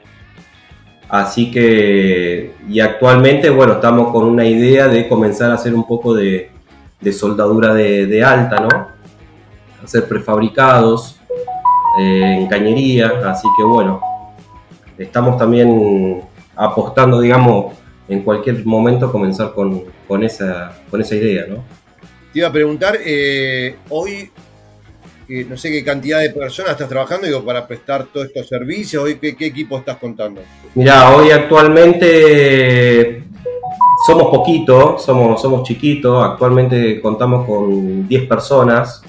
así 1.08 1.50
que, 1.50 2.52
y 2.68 2.78
actualmente, 2.78 3.50
bueno, 3.50 3.74
estamos 3.74 4.12
con 4.12 4.24
una 4.24 4.46
idea 4.46 4.86
de 4.86 5.08
comenzar 5.08 5.50
a 5.50 5.54
hacer 5.54 5.74
un 5.74 5.84
poco 5.84 6.14
de, 6.14 6.50
soldadura 7.12 7.74
de, 7.74 8.06
de, 8.06 8.22
alta, 8.22 8.60
¿no? 8.60 8.88
Hacer 9.82 10.06
prefabricados 10.06 11.20
en 11.98 12.46
cañería. 12.46 13.14
Así 13.26 13.48
que, 13.56 13.64
bueno, 13.64 14.00
estamos 14.96 15.36
también 15.36 16.22
apostando, 16.56 17.20
digamos, 17.20 17.74
en 18.08 18.22
cualquier 18.22 18.64
momento 18.66 19.10
comenzar 19.10 19.52
con, 19.52 19.84
con, 20.06 20.22
esa, 20.22 20.72
con 20.90 21.00
esa 21.00 21.14
idea, 21.14 21.46
¿no? 21.48 21.64
Te 22.32 22.40
iba 22.40 22.48
a 22.48 22.52
preguntar, 22.52 22.98
eh, 23.04 23.76
hoy, 23.88 24.30
eh, 25.28 25.46
no 25.48 25.56
sé 25.56 25.70
qué 25.70 25.84
cantidad 25.84 26.20
de 26.20 26.30
personas 26.30 26.72
estás 26.72 26.88
trabajando 26.88 27.26
digo, 27.26 27.44
para 27.44 27.66
prestar 27.66 28.04
todos 28.04 28.26
estos 28.26 28.48
servicios, 28.48 29.02
hoy 29.02 29.16
qué, 29.16 29.36
qué 29.36 29.46
equipo 29.46 29.78
estás 29.78 29.96
contando. 29.96 30.42
Mira, 30.74 31.14
hoy 31.14 31.30
actualmente 31.30 33.24
somos 34.06 34.28
poquitos, 34.28 35.02
somos, 35.02 35.40
somos 35.40 35.62
chiquitos, 35.66 36.24
actualmente 36.24 37.00
contamos 37.00 37.46
con 37.46 38.06
10 38.06 38.26
personas, 38.26 39.02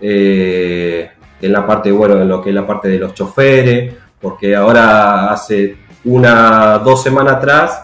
eh, 0.00 1.10
en 1.40 1.52
la 1.52 1.66
parte, 1.66 1.90
bueno, 1.92 2.20
en 2.20 2.28
lo 2.28 2.40
que 2.40 2.50
es 2.50 2.54
la 2.54 2.66
parte 2.66 2.88
de 2.88 2.98
los 2.98 3.12
choferes, 3.12 3.94
porque 4.20 4.54
ahora 4.54 5.30
hace 5.30 5.76
una, 6.06 6.78
dos 6.78 7.02
semanas 7.02 7.34
atrás 7.34 7.82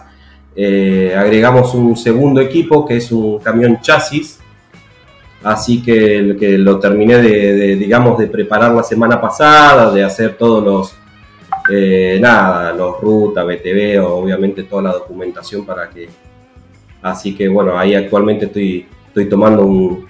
eh, 0.55 1.15
agregamos 1.17 1.73
un 1.73 1.97
segundo 1.97 2.39
equipo 2.39 2.85
que 2.85 2.97
es 2.97 3.11
un 3.11 3.39
camión 3.39 3.79
chasis, 3.81 4.39
así 5.43 5.81
que, 5.81 6.35
que 6.39 6.57
lo 6.57 6.79
terminé 6.79 7.21
de, 7.21 7.75
digamos, 7.75 8.17
de 8.17 8.27
preparar 8.27 8.71
la 8.71 8.83
semana 8.83 9.19
pasada, 9.19 9.91
de 9.91 10.03
hacer 10.03 10.35
todos 10.37 10.63
los, 10.63 10.95
eh, 11.71 12.17
nada, 12.21 12.71
los 12.73 12.99
rutas, 13.01 13.45
BTV, 13.45 13.99
obviamente 14.05 14.63
toda 14.63 14.83
la 14.83 14.93
documentación 14.93 15.65
para 15.65 15.89
que, 15.89 16.07
así 17.01 17.35
que 17.35 17.49
bueno, 17.49 17.77
ahí 17.77 17.95
actualmente 17.95 18.45
estoy, 18.45 18.87
estoy 19.07 19.25
tomando 19.25 19.65
un, 19.65 20.07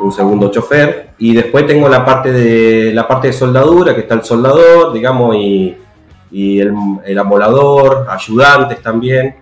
un 0.00 0.12
segundo 0.12 0.50
chofer. 0.50 1.10
Y 1.18 1.34
después 1.34 1.66
tengo 1.66 1.88
la 1.88 2.04
parte 2.04 2.32
de 2.32 2.92
la 2.92 3.06
parte 3.06 3.28
de 3.28 3.32
soldadura 3.32 3.94
que 3.94 4.02
está 4.02 4.14
el 4.14 4.24
soldador 4.24 4.92
digamos 4.92 5.34
y, 5.34 5.76
y 6.30 6.60
el, 6.60 6.74
el, 7.04 7.18
amolador 7.18 8.06
ayudantes 8.10 8.82
también 8.82 9.36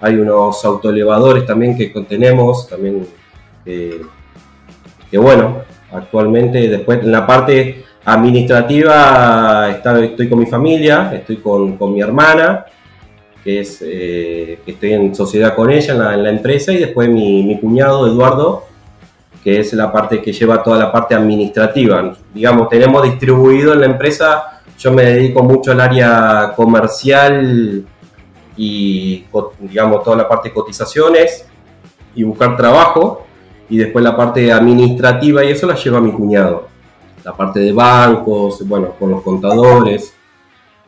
hay 0.00 0.16
unos 0.16 0.64
autoelevadores 0.64 1.46
también 1.46 1.76
que 1.76 1.86
tenemos 2.08 2.68
también 2.68 3.06
que, 3.64 4.02
que 5.10 5.18
bueno 5.18 5.62
actualmente 5.92 6.68
después 6.68 7.00
en 7.00 7.12
la 7.12 7.26
parte 7.26 7.86
administrativa 8.06 9.68
estoy 10.02 10.28
con 10.28 10.38
mi 10.38 10.46
familia, 10.46 11.10
estoy 11.12 11.38
con, 11.38 11.76
mi 11.92 12.00
hermana, 12.00 12.64
que 13.42 13.60
es 13.60 13.82
eh, 13.82 14.60
estoy 14.64 14.92
en 14.92 15.14
sociedad 15.14 15.54
con 15.54 15.70
ella 15.70 16.14
en 16.14 16.22
la, 16.22 16.30
empresa, 16.30 16.72
y 16.72 16.78
después 16.78 17.08
mi, 17.08 17.42
mi, 17.42 17.58
cuñado 17.58 18.06
Eduardo, 18.06 18.64
que 19.42 19.58
es 19.58 19.72
la 19.72 19.92
parte 19.92 20.22
que 20.22 20.32
lleva 20.32 20.62
toda 20.62 20.78
la 20.78 20.92
parte 20.92 21.16
administrativa. 21.16 22.16
Digamos, 22.32 22.68
tenemos 22.68 23.02
distribuido 23.02 23.72
en 23.72 23.80
la 23.80 23.86
empresa, 23.86 24.55
yo 24.78 24.92
me 24.92 25.04
dedico 25.04 25.42
mucho 25.42 25.72
al 25.72 25.80
área 25.80 26.52
comercial 26.54 27.84
y 28.56 29.24
digamos 29.60 30.02
toda 30.02 30.16
la 30.16 30.28
parte 30.28 30.48
de 30.48 30.54
cotizaciones 30.54 31.46
y 32.14 32.22
buscar 32.24 32.56
trabajo 32.56 33.26
y 33.68 33.78
después 33.78 34.04
la 34.04 34.16
parte 34.16 34.52
administrativa 34.52 35.44
y 35.44 35.50
eso 35.50 35.66
la 35.66 35.74
lleva 35.74 36.00
mi 36.00 36.12
cuñado. 36.12 36.68
La 37.24 37.36
parte 37.36 37.60
de 37.60 37.72
bancos, 37.72 38.66
bueno, 38.66 38.92
con 38.98 39.10
los 39.10 39.22
contadores, 39.22 40.14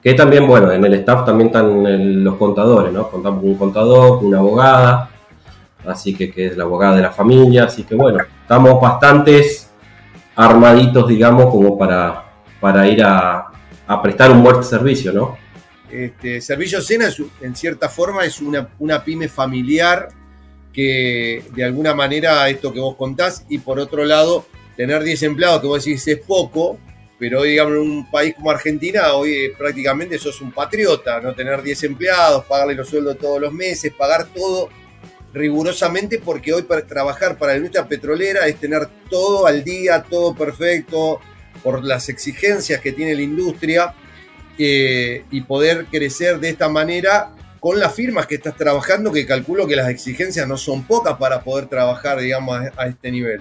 que 0.02 0.14
también, 0.14 0.46
bueno, 0.46 0.70
en 0.70 0.84
el 0.84 0.94
staff 0.94 1.24
también 1.24 1.48
están 1.48 2.22
los 2.22 2.36
contadores, 2.36 2.92
¿no? 2.92 3.10
Contamos 3.10 3.40
con 3.40 3.50
un 3.50 3.56
contador, 3.56 4.22
una 4.22 4.38
abogada, 4.38 5.10
así 5.84 6.14
que, 6.14 6.30
que 6.30 6.46
es 6.46 6.56
la 6.56 6.64
abogada 6.64 6.96
de 6.96 7.02
la 7.02 7.10
familia, 7.10 7.64
así 7.64 7.82
que 7.82 7.96
bueno, 7.96 8.20
estamos 8.42 8.80
bastantes 8.80 9.72
armaditos, 10.36 11.08
digamos, 11.08 11.46
como 11.46 11.76
para, 11.76 12.24
para 12.60 12.86
ir 12.86 13.02
a, 13.02 13.47
a 13.88 14.02
prestar 14.02 14.30
un 14.30 14.42
buen 14.42 14.62
servicio, 14.62 15.12
¿no? 15.12 15.38
Este, 15.90 16.40
Servicio 16.42 16.82
Sena, 16.82 17.08
en 17.40 17.56
cierta 17.56 17.88
forma, 17.88 18.24
es 18.24 18.40
una, 18.40 18.68
una 18.78 19.02
pyme 19.02 19.28
familiar 19.28 20.08
que 20.72 21.42
de 21.54 21.64
alguna 21.64 21.94
manera 21.94 22.48
esto 22.50 22.72
que 22.72 22.78
vos 22.78 22.94
contás 22.96 23.44
y 23.48 23.58
por 23.58 23.80
otro 23.80 24.04
lado 24.04 24.44
tener 24.76 25.02
10 25.02 25.22
empleados 25.24 25.62
que 25.62 25.66
vos 25.66 25.84
decís 25.84 26.06
es 26.06 26.18
poco, 26.18 26.78
pero 27.18 27.40
hoy 27.40 27.50
digamos 27.50 27.72
en 27.72 27.80
un 27.80 28.10
país 28.10 28.34
como 28.34 28.50
Argentina 28.50 29.14
hoy 29.14 29.50
prácticamente 29.56 30.18
sos 30.18 30.40
un 30.42 30.52
patriota, 30.52 31.20
no 31.20 31.34
tener 31.34 31.62
10 31.62 31.84
empleados, 31.84 32.44
pagarle 32.44 32.74
los 32.74 32.88
sueldos 32.88 33.18
todos 33.18 33.40
los 33.40 33.52
meses, 33.52 33.92
pagar 33.96 34.26
todo 34.26 34.68
rigurosamente 35.32 36.18
porque 36.18 36.52
hoy 36.52 36.62
para 36.62 36.86
trabajar 36.86 37.38
para 37.38 37.52
la 37.52 37.58
industria 37.58 37.88
petrolera 37.88 38.46
es 38.46 38.56
tener 38.56 38.86
todo 39.10 39.46
al 39.46 39.64
día, 39.64 40.02
todo 40.02 40.34
perfecto, 40.34 41.20
por 41.62 41.84
las 41.84 42.08
exigencias 42.08 42.80
que 42.80 42.92
tiene 42.92 43.14
la 43.14 43.22
industria 43.22 43.94
eh, 44.58 45.24
y 45.30 45.40
poder 45.42 45.86
crecer 45.86 46.40
de 46.40 46.48
esta 46.48 46.68
manera 46.68 47.30
con 47.60 47.78
las 47.78 47.94
firmas 47.94 48.26
que 48.26 48.36
estás 48.36 48.56
trabajando, 48.56 49.12
que 49.12 49.26
calculo 49.26 49.66
que 49.66 49.76
las 49.76 49.88
exigencias 49.88 50.46
no 50.46 50.56
son 50.56 50.84
pocas 50.84 51.16
para 51.16 51.42
poder 51.42 51.66
trabajar, 51.66 52.18
digamos, 52.18 52.60
a, 52.76 52.86
este 52.86 53.10
nivel. 53.10 53.40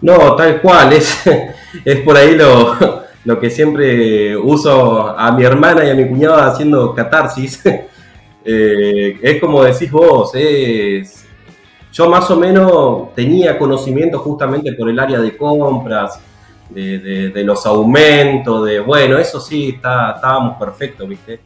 No, 0.00 0.36
tal 0.36 0.60
cual, 0.60 0.92
es, 0.92 1.18
es 1.84 2.00
por 2.00 2.16
ahí 2.16 2.34
lo, 2.34 3.04
lo 3.24 3.40
que 3.40 3.50
siempre 3.50 4.36
uso 4.36 5.18
a 5.18 5.32
mi 5.32 5.44
hermana 5.44 5.84
y 5.84 5.90
a 5.90 5.94
mi 5.94 6.06
cuñado 6.08 6.36
haciendo 6.36 6.94
catarsis. 6.94 7.60
Eh, 8.48 9.18
es 9.22 9.40
como 9.40 9.64
decís 9.64 9.90
vos, 9.90 10.30
es, 10.32 11.26
yo 11.92 12.08
más 12.08 12.30
o 12.30 12.36
menos 12.36 13.12
tenía 13.12 13.58
conocimiento 13.58 14.20
justamente 14.20 14.72
por 14.74 14.88
el 14.88 15.00
área 15.00 15.18
de 15.18 15.36
compras, 15.36 16.20
de, 16.70 17.42
los 17.44 17.64
aumentos, 17.66 18.66
de 18.66 18.80
bueno, 18.80 19.18
eso 19.18 19.40
sí, 19.40 19.70
está, 19.76 20.12
estábamos 20.12 20.56
perfectos, 20.58 21.08
¿viste? 21.08 21.40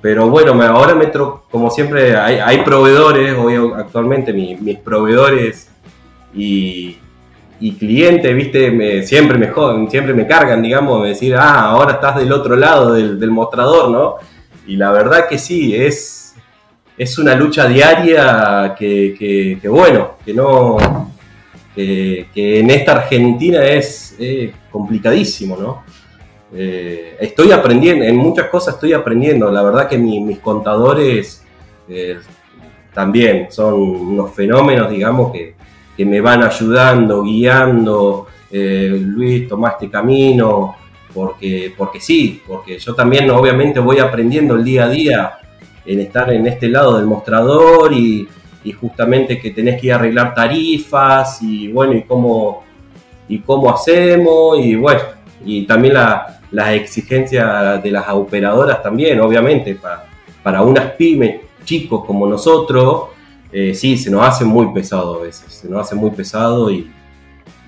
Pero 0.00 0.28
bueno, 0.28 0.60
ahora 0.62 0.94
me 0.94 1.10
como 1.50 1.70
siempre, 1.70 2.16
hay, 2.16 2.58
proveedores, 2.64 3.36
hoy 3.38 3.54
actualmente 3.76 4.32
mis 4.32 4.78
proveedores 4.78 5.70
y, 6.34 6.98
clientes, 7.78 8.34
¿viste? 8.34 9.02
siempre, 9.04 9.38
me 9.38 9.48
joden, 9.48 9.88
siempre 9.90 10.12
me 10.14 10.26
cargan, 10.26 10.62
digamos, 10.62 11.02
de 11.04 11.10
decir, 11.10 11.36
ah, 11.36 11.66
ahora 11.66 11.92
estás 11.92 12.16
del 12.16 12.32
otro 12.32 12.56
lado 12.56 12.94
del, 12.94 13.30
mostrador, 13.30 13.90
¿no? 13.90 14.16
Y 14.66 14.76
la 14.76 14.90
verdad 14.90 15.28
que 15.28 15.38
sí, 15.38 15.74
es, 15.74 16.34
es 16.98 17.18
una 17.18 17.36
lucha 17.36 17.66
diaria 17.66 18.74
que, 18.76 19.58
que 19.60 19.68
bueno, 19.68 20.16
que 20.24 20.34
no, 20.34 21.11
que, 21.74 22.28
en 22.34 22.70
esta 22.70 22.92
Argentina 22.92 23.64
es 23.64 24.16
complicadísimo, 24.70 25.56
¿no? 25.56 25.82
Eh, 26.54 27.16
estoy 27.18 27.50
aprendiendo, 27.50 28.04
en 28.04 28.16
muchas 28.16 28.48
cosas 28.48 28.74
estoy 28.74 28.92
aprendiendo, 28.92 29.50
la 29.50 29.62
verdad 29.62 29.88
que 29.88 29.96
mis 29.96 30.38
contadores 30.40 31.42
eh, 31.88 32.18
también 32.92 33.46
son 33.50 33.74
unos 33.74 34.34
fenómenos, 34.34 34.90
digamos, 34.90 35.32
que, 35.32 35.54
me 36.04 36.20
van 36.20 36.42
ayudando, 36.42 37.22
guiando, 37.22 38.26
eh, 38.50 38.98
Luis, 39.00 39.46
toma 39.46 39.68
este 39.68 39.88
camino, 39.88 40.74
porque, 41.14 41.72
porque 41.78 42.00
sí, 42.00 42.42
porque 42.44 42.76
yo 42.80 42.92
también 42.92 43.30
obviamente 43.30 43.78
voy 43.78 44.00
aprendiendo 44.00 44.56
el 44.56 44.64
día 44.64 44.86
a 44.86 44.88
día 44.88 45.38
en 45.86 46.00
estar 46.00 46.32
en 46.32 46.44
este 46.48 46.68
lado 46.68 46.96
del 46.96 47.06
mostrador 47.06 47.92
y, 47.92 48.26
y 48.64 48.72
justamente 48.72 49.38
que 49.38 49.50
tenés 49.50 49.80
que 49.80 49.88
ir 49.88 49.92
a 49.92 49.96
arreglar 49.96 50.34
tarifas 50.34 51.42
y 51.42 51.68
bueno, 51.68 51.94
y 51.94 52.02
cómo, 52.02 52.62
y 53.28 53.38
cómo 53.40 53.70
hacemos 53.70 54.58
y 54.58 54.76
bueno, 54.76 55.00
y 55.44 55.66
también 55.66 55.94
las 55.94 56.70
exigencias 56.74 57.82
de 57.82 57.90
las 57.90 58.08
operadoras 58.10 58.82
también, 58.82 59.20
obviamente, 59.20 59.74
para, 59.74 60.04
para 60.42 60.62
unas 60.62 60.92
pymes 60.92 61.40
chicos 61.64 62.04
como 62.04 62.26
nosotros, 62.26 63.04
eh, 63.52 63.74
sí, 63.74 63.96
se 63.96 64.10
nos 64.10 64.22
hace 64.22 64.44
muy 64.44 64.72
pesado 64.72 65.20
a 65.20 65.24
veces, 65.24 65.52
se 65.52 65.68
nos 65.68 65.80
hace 65.80 65.94
muy 65.94 66.10
pesado 66.10 66.70
y, 66.70 66.90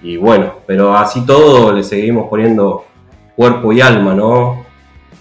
y 0.03 0.16
bueno, 0.16 0.55
pero 0.66 0.97
así 0.97 1.24
todo 1.26 1.72
le 1.72 1.82
seguimos 1.82 2.28
poniendo 2.28 2.84
cuerpo 3.36 3.72
y 3.72 3.80
alma, 3.80 4.14
¿no? 4.14 4.64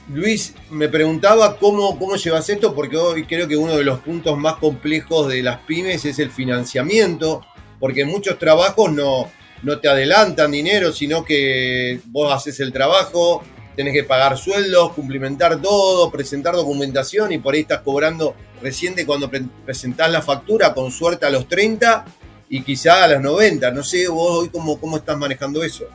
Luis, 0.10 0.54
me 0.70 0.90
preguntaba 0.90 1.58
cómo, 1.58 1.98
cómo 1.98 2.16
llevas 2.18 2.50
esto, 2.50 2.76
porque 2.76 2.98
hoy 2.98 3.26
creo 3.26 3.48
que 3.48 3.56
uno 3.56 3.76
de 3.78 3.86
los 3.86 4.00
puntos 4.02 4.38
más 4.38 4.56
complejos 4.58 5.30
de 5.30 5.42
las 5.42 5.60
pymes 5.60 6.04
es 6.04 6.20
el 6.20 6.30
financiamiento, 6.30 7.42
porque 7.80 8.04
muchos 8.04 8.38
trabajos 8.38 8.92
no, 8.92 9.32
no 9.64 9.80
te 9.80 9.88
adelantan 9.88 10.52
dinero, 10.52 10.92
sino 10.92 11.24
que 11.24 12.02
vos 12.08 12.34
haces 12.34 12.60
el 12.60 12.74
trabajo, 12.74 13.44
tenés 13.78 13.94
que 13.94 14.04
pagar 14.04 14.38
sueldos, 14.38 14.92
cumplimentar 14.92 15.62
todo, 15.62 16.12
presentar 16.12 16.54
documentación 16.54 17.32
y 17.32 17.38
por 17.38 17.54
ahí 17.54 17.62
estás 17.62 17.80
cobrando 17.82 18.36
recién 18.62 18.96
cuando 19.06 19.32
presentás 19.66 20.12
la 20.12 20.22
factura, 20.22 20.74
con 20.74 20.92
suerte 20.92 21.26
a 21.26 21.30
los 21.30 21.48
30 21.48 22.06
y 22.50 22.62
quizá 22.62 23.06
a 23.06 23.08
los 23.08 23.22
90. 23.22 23.72
No 23.72 23.84
sé 23.84 24.08
vos 24.10 24.40
hoy 24.40 24.50
cómo, 24.50 24.80
cómo 24.80 24.98
estás 24.98 25.18
manejando 25.18 25.64
eso. 25.64 25.86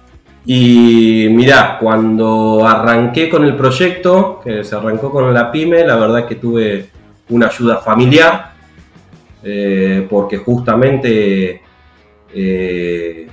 Y 0.44 1.28
mirá, 1.30 1.78
cuando 1.78 2.66
arranqué 2.66 3.28
con 3.28 3.44
el 3.44 3.54
proyecto, 3.54 4.40
que 4.42 4.64
se 4.64 4.76
arrancó 4.76 5.10
con 5.10 5.32
la 5.32 5.52
pyme, 5.52 5.84
la 5.84 5.96
verdad 5.96 6.26
que 6.26 6.36
tuve 6.36 6.88
una 7.30 7.48
ayuda 7.48 7.78
familiar, 7.78 8.52
eh, 9.42 10.06
porque 10.08 10.38
justamente, 10.38 11.60
eh, 12.34 13.28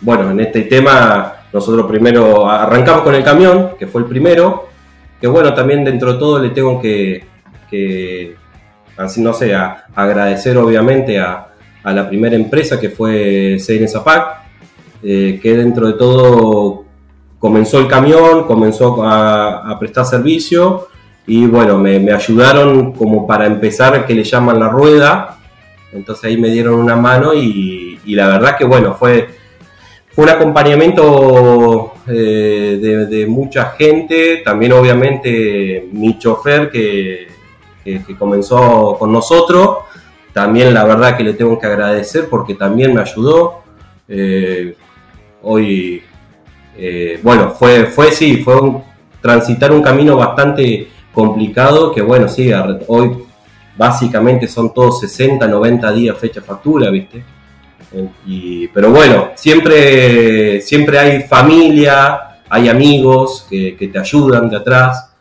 bueno, 0.00 0.30
en 0.30 0.40
este 0.40 0.62
tema 0.62 1.34
nosotros 1.52 1.86
primero 1.86 2.48
arrancamos 2.48 3.02
con 3.02 3.14
el 3.14 3.24
camión, 3.24 3.72
que 3.78 3.86
fue 3.86 4.02
el 4.02 4.06
primero, 4.08 4.68
que 5.20 5.26
bueno, 5.26 5.52
también 5.52 5.84
dentro 5.84 6.14
de 6.14 6.18
todo 6.18 6.38
le 6.38 6.50
tengo 6.50 6.80
que, 6.80 7.24
así 8.96 9.20
no 9.20 9.32
sé, 9.32 9.54
agradecer 9.54 10.56
obviamente 10.56 11.18
a, 11.18 11.46
la 11.82 12.08
primera 12.08 12.36
empresa 12.36 12.78
que 12.78 12.90
fue 12.90 13.56
CN 13.58 13.88
Zapac, 13.88 14.39
eh, 15.02 15.40
que 15.42 15.56
dentro 15.56 15.86
de 15.86 15.94
todo 15.94 16.84
comenzó 17.40 17.78
el 17.78 17.88
camión, 17.88 18.44
comenzó 18.44 19.02
a, 19.02 19.76
prestar 19.80 20.04
servicio 20.04 20.88
y 21.26 21.46
bueno, 21.46 21.78
me, 21.78 22.12
ayudaron 22.12 22.92
como 22.92 23.26
para 23.26 23.46
empezar, 23.46 24.06
que 24.06 24.14
le 24.14 24.24
llaman 24.24 24.60
la 24.60 24.68
rueda, 24.68 25.38
entonces 25.92 26.24
ahí 26.24 26.36
me 26.36 26.50
dieron 26.50 26.74
una 26.74 26.96
mano 26.96 27.32
y, 27.34 27.98
la 28.04 28.26
verdad 28.26 28.56
que 28.58 28.64
bueno, 28.64 28.94
fue, 28.94 29.28
fue 30.12 30.24
un 30.24 30.30
acompañamiento 30.30 31.94
eh, 32.06 33.06
de, 33.08 33.26
mucha 33.26 33.70
gente, 33.70 34.42
también 34.44 34.72
obviamente 34.72 35.88
mi 35.92 36.18
chofer 36.18 36.70
que, 36.70 37.28
comenzó 38.18 38.96
con 38.98 39.10
nosotros, 39.10 39.78
también 40.34 40.74
la 40.74 40.84
verdad 40.84 41.16
que 41.16 41.24
le 41.24 41.32
tengo 41.32 41.58
que 41.58 41.66
agradecer 41.66 42.28
porque 42.28 42.54
también 42.54 42.94
me 42.94 43.00
ayudó. 43.00 43.62
Eh, 44.06 44.76
hoy, 45.42 46.02
eh, 46.76 47.20
bueno, 47.22 47.50
fue, 47.50 47.86
fue 47.86 48.12
sí, 48.12 48.38
fue 48.38 48.54
transitar 49.20 49.72
un 49.72 49.82
camino 49.82 50.16
bastante 50.16 50.88
complicado 51.12 51.92
que 51.92 52.02
bueno, 52.02 52.28
sí, 52.28 52.50
hoy 52.86 53.24
básicamente 53.76 54.46
son 54.46 54.72
todos 54.72 55.00
60, 55.00 55.46
90 55.46 55.92
días 55.92 56.18
fecha 56.18 56.40
factura, 56.40 56.90
¿viste? 56.90 57.24
Y, 58.26 58.68
pero 58.68 58.90
bueno, 58.90 59.30
siempre, 59.34 60.60
siempre 60.60 60.98
hay 60.98 61.22
familia, 61.22 62.38
hay 62.48 62.68
amigos 62.68 63.46
que, 63.48 63.90
te 63.92 63.98
ayudan 63.98 64.48
de 64.48 64.56
atrás 64.56 65.12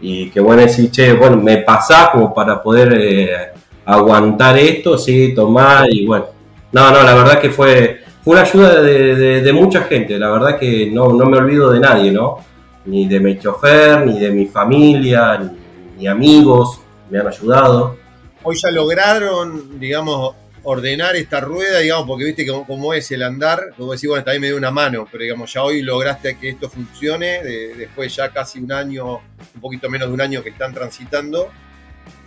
y 0.00 0.30
que 0.30 0.40
bueno 0.40 0.62
decir, 0.62 0.90
che, 0.90 1.12
bueno, 1.12 1.36
me 1.36 1.58
pasás 1.58 2.10
como 2.10 2.32
para 2.32 2.62
poder 2.62 2.94
eh, 2.98 3.36
aguantar 3.84 4.58
esto, 4.58 4.96
sí, 4.96 5.34
tomar 5.34 5.86
y 5.90 6.06
bueno. 6.06 6.26
No, 6.72 6.90
no, 6.90 7.02
la 7.02 7.14
verdad 7.14 7.40
que 7.40 7.50
fue, 7.50 8.00
fue 8.26 8.32
una 8.34 8.42
ayuda 8.42 8.82
de, 8.82 9.52
mucha 9.52 9.82
gente, 9.84 10.18
la 10.18 10.28
verdad 10.30 10.58
que 10.58 10.90
no, 10.90 11.10
me 11.10 11.38
olvido 11.38 11.70
de 11.70 11.78
nadie, 11.78 12.10
¿no? 12.10 12.44
ni 12.84 13.06
de 13.06 13.20
mi 13.20 13.38
chofer, 13.38 14.04
ni 14.04 14.18
de 14.18 14.32
mi 14.32 14.46
familia, 14.46 15.48
ni, 15.96 16.08
amigos, 16.08 16.80
me 17.08 17.20
han 17.20 17.28
ayudado. 17.28 17.96
Hoy 18.42 18.56
ya 18.60 18.72
lograron, 18.72 19.78
digamos, 19.78 20.34
ordenar 20.64 21.14
esta 21.14 21.38
rueda, 21.38 21.78
digamos, 21.78 22.08
porque 22.08 22.24
viste 22.24 22.44
cómo, 22.44 22.66
cómo 22.66 22.92
es 22.94 23.08
el 23.12 23.22
andar, 23.22 23.60
como 23.76 23.92
decís, 23.92 24.08
bueno, 24.08 24.24
también 24.24 24.40
me 24.40 24.46
dio 24.48 24.56
una 24.56 24.72
mano, 24.72 25.06
pero 25.08 25.22
digamos, 25.22 25.52
ya 25.52 25.62
hoy 25.62 25.82
lograste 25.82 26.36
que 26.36 26.48
esto 26.48 26.68
funcione, 26.68 27.44
de- 27.44 27.74
después 27.76 28.16
ya 28.16 28.30
casi 28.32 28.58
un 28.58 28.72
año, 28.72 29.20
un 29.54 29.60
poquito 29.60 29.88
menos 29.88 30.08
de 30.08 30.14
un 30.14 30.20
año 30.20 30.42
que 30.42 30.48
están 30.48 30.74
transitando, 30.74 31.46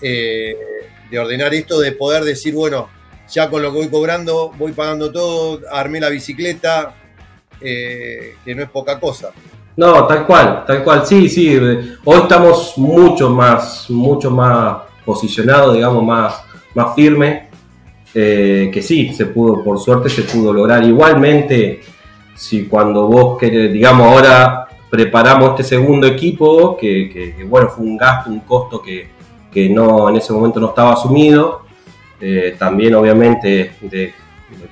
eh, 0.02 0.56
de 1.12 1.20
ordenar 1.20 1.54
esto, 1.54 1.78
de 1.82 1.92
poder 1.92 2.24
decir, 2.24 2.54
bueno, 2.54 2.88
ya 3.32 3.50
con 3.50 3.62
lo 3.62 3.72
que 3.72 3.78
voy 3.80 3.90
cobrando, 3.90 4.52
voy 4.58 4.72
pagando 4.72 5.12
todo, 5.12 5.62
armé 5.72 6.00
la 6.00 6.10
bicicleta, 6.10 6.96
eh, 7.62 8.36
que 8.44 8.56
no 8.56 8.64
es 8.64 8.70
poca 8.70 9.00
cosa. 9.00 9.32
No, 9.76 10.06
tal 10.08 10.26
cual, 10.26 10.66
tal 10.66 10.84
cual, 10.84 11.06
sí, 11.06 11.30
sí. 11.30 11.56
Hoy 11.58 12.18
estamos 12.22 12.74
mucho 12.78 13.30
más, 13.30 13.90
mucho 13.90 14.30
más 14.30 14.78
posicionados, 15.06 15.74
digamos, 15.76 16.04
más, 16.04 16.42
más 16.74 16.94
firmes. 16.96 17.44
eh, 18.14 18.72
que 18.74 18.82
sí, 18.82 19.14
se 19.14 19.28
pudo, 19.28 19.64
por 19.64 19.78
suerte 19.80 20.10
se 20.10 20.24
pudo 20.24 20.52
lograr. 20.52 20.84
Igualmente, 20.84 21.82
si 22.36 22.66
cuando 22.66 23.06
vos 23.08 23.38
querés, 23.38 23.72
digamos, 23.72 24.08
ahora 24.08 24.68
preparamos 24.90 25.52
este 25.52 25.64
segundo 25.64 26.08
equipo, 26.08 26.76
que, 26.76 27.08
que- 27.14 27.36
que, 27.36 27.44
bueno, 27.44 27.70
fue 27.70 27.86
un 27.86 27.96
gasto, 27.98 28.32
un 28.32 28.40
costo 28.40 28.82
que, 28.82 29.08
que 29.52 29.70
no, 29.70 30.10
en 30.10 30.16
ese 30.16 30.34
momento 30.34 30.60
no 30.60 30.70
estaba 30.70 30.94
asumido. 30.94 31.62
Eh, 32.22 32.56
también, 32.58 32.96
obviamente, 32.96 33.76
de, 33.82 34.14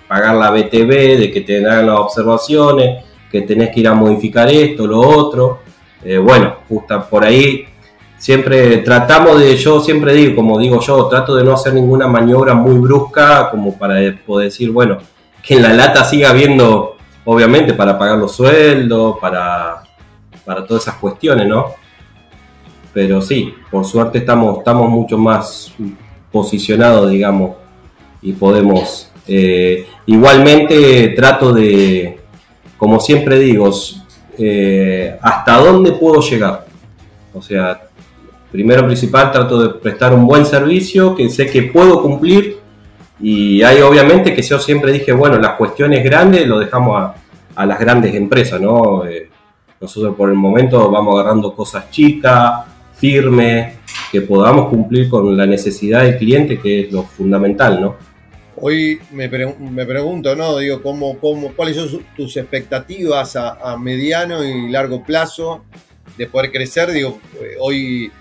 pagar 0.08 0.36
la 0.36 0.52
BTV, 0.52 1.18
de 1.18 1.32
que 1.32 1.42
te 1.42 1.66
hagan 1.66 1.88
las 1.88 2.00
observaciones, 2.00 3.04
que 3.32 3.42
tenés 3.42 3.70
que 3.70 3.82
ir 3.82 3.88
a 3.88 3.94
modificar 3.94 4.50
esto, 4.50 4.88
lo 4.88 5.00
otro. 5.00 5.60
Eh, 6.04 6.18
bueno, 6.18 6.58
justo 6.68 7.08
por 7.10 7.24
ahí 7.24 7.66
siempre 8.18 8.78
tratamos 8.78 9.40
de, 9.40 9.56
yo 9.56 9.80
siempre 9.82 10.14
digo, 10.14 10.36
como 10.36 10.58
digo 10.60 10.80
yo, 10.80 11.06
trato 11.08 11.36
de 11.36 11.44
no 11.44 11.54
hacer 11.54 11.74
ninguna 11.74 12.08
maniobra 12.08 12.54
muy 12.54 12.78
brusca 12.78 13.50
como 13.50 13.78
para 13.78 13.96
poder 14.26 14.50
decir, 14.50 14.72
bueno, 14.72 14.98
que 15.42 15.56
en 15.56 15.64
la 15.64 15.74
lata 15.74 16.04
siga 16.04 16.32
habiendo, 16.32 16.98
obviamente, 17.26 17.74
para 17.74 17.98
pagar 17.98 18.18
los 18.18 18.36
sueldos, 18.36 19.18
para, 19.20 19.84
para 20.46 20.66
todas 20.66 20.84
esas 20.84 20.96
cuestiones, 20.96 21.48
¿no? 21.48 21.68
Pero 22.94 23.22
sí, 23.22 23.54
por 23.70 23.86
suerte 23.86 24.20
estamos, 24.20 24.58
estamos 24.58 24.90
mucho 24.90 25.18
más 25.18 25.74
posicionados, 26.38 27.10
digamos, 27.10 27.50
y 28.22 28.34
podemos... 28.34 29.12
eh, 29.28 29.86
igualmente 30.06 31.10
trato 31.10 31.52
de, 31.52 32.18
como 32.78 32.98
siempre 33.00 33.38
digo, 33.40 33.70
eh, 34.38 35.18
hasta 35.22 35.58
dónde 35.58 35.92
puedo 35.92 36.22
llegar. 36.22 36.66
O 37.34 37.42
sea, 37.42 37.88
primero 38.52 38.86
principal 38.86 39.32
trato 39.32 39.62
de 39.62 39.70
prestar 39.80 40.14
un 40.14 40.26
buen 40.26 40.46
servicio 40.46 41.14
que 41.14 41.30
sé 41.30 41.48
que 41.48 41.64
puedo 41.64 42.02
cumplir 42.02 42.58
y 43.20 43.62
hay 43.64 43.82
obviamente 43.82 44.34
que 44.34 44.42
yo 44.42 44.60
siempre 44.60 44.94
dije, 44.94 45.12
bueno, 45.12 45.38
las 45.38 45.56
cuestiones 45.58 46.02
grandes 46.04 46.48
lo 46.48 46.58
dejamos 46.60 46.94
a, 47.02 47.16
a 47.56 47.66
las 47.66 47.78
grandes 47.78 48.16
empresas, 48.16 48.62
¿no? 48.62 49.06
Eh, 49.06 49.30
nosotros 49.82 50.16
por 50.16 50.30
el 50.30 50.36
momento 50.36 50.90
vamos 50.90 51.20
agarrando 51.20 51.54
cosas 51.54 51.92
chicas, 51.92 52.64
firmes, 52.96 53.76
que 54.12 54.22
podamos 54.22 54.70
cumplir 54.70 55.10
con 55.10 55.36
la 55.36 55.46
necesidad 55.46 56.04
del 56.04 56.18
cliente, 56.18 56.60
que 56.60 56.82
es 56.82 56.92
lo 56.92 57.04
fundamental, 57.04 57.82
¿no? 57.82 57.96
Hoy 58.60 59.00
me, 59.12 59.28
me 59.28 59.86
pregunto, 59.86 60.36
¿no? 60.36 60.58
Digo, 60.58 60.82
¿cómo, 60.82 61.18
cómo, 61.20 61.52
¿cuáles 61.54 61.76
son 61.76 62.02
tus 62.16 62.38
expectativas 62.38 63.36
a, 63.36 63.78
mediano 63.78 64.44
y 64.44 64.70
largo 64.70 65.04
plazo 65.04 65.64
de 66.18 66.26
poder 66.26 66.52
crecer? 66.52 66.92
Digo, 66.92 67.20
eh, 67.40 67.56
hoy 67.60 68.12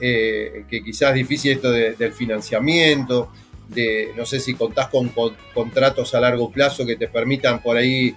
eh, 0.00 0.64
que 0.68 0.82
quizás 0.84 1.10
es 1.10 1.14
difícil 1.16 1.52
esto 1.52 1.70
de- 1.70 1.92
del 1.94 2.12
financiamiento, 2.12 3.30
de 3.68 4.08
no 4.16 4.26
sé 4.26 4.40
si 4.40 4.54
contás 4.54 4.88
con, 4.88 5.08
con- 5.08 5.34
contratos 5.54 6.14
a 6.14 6.20
largo 6.20 6.50
plazo 6.50 6.84
que 6.84 6.96
te 6.96 7.08
permitan 7.08 7.62
por 7.62 7.76
ahí 7.76 8.14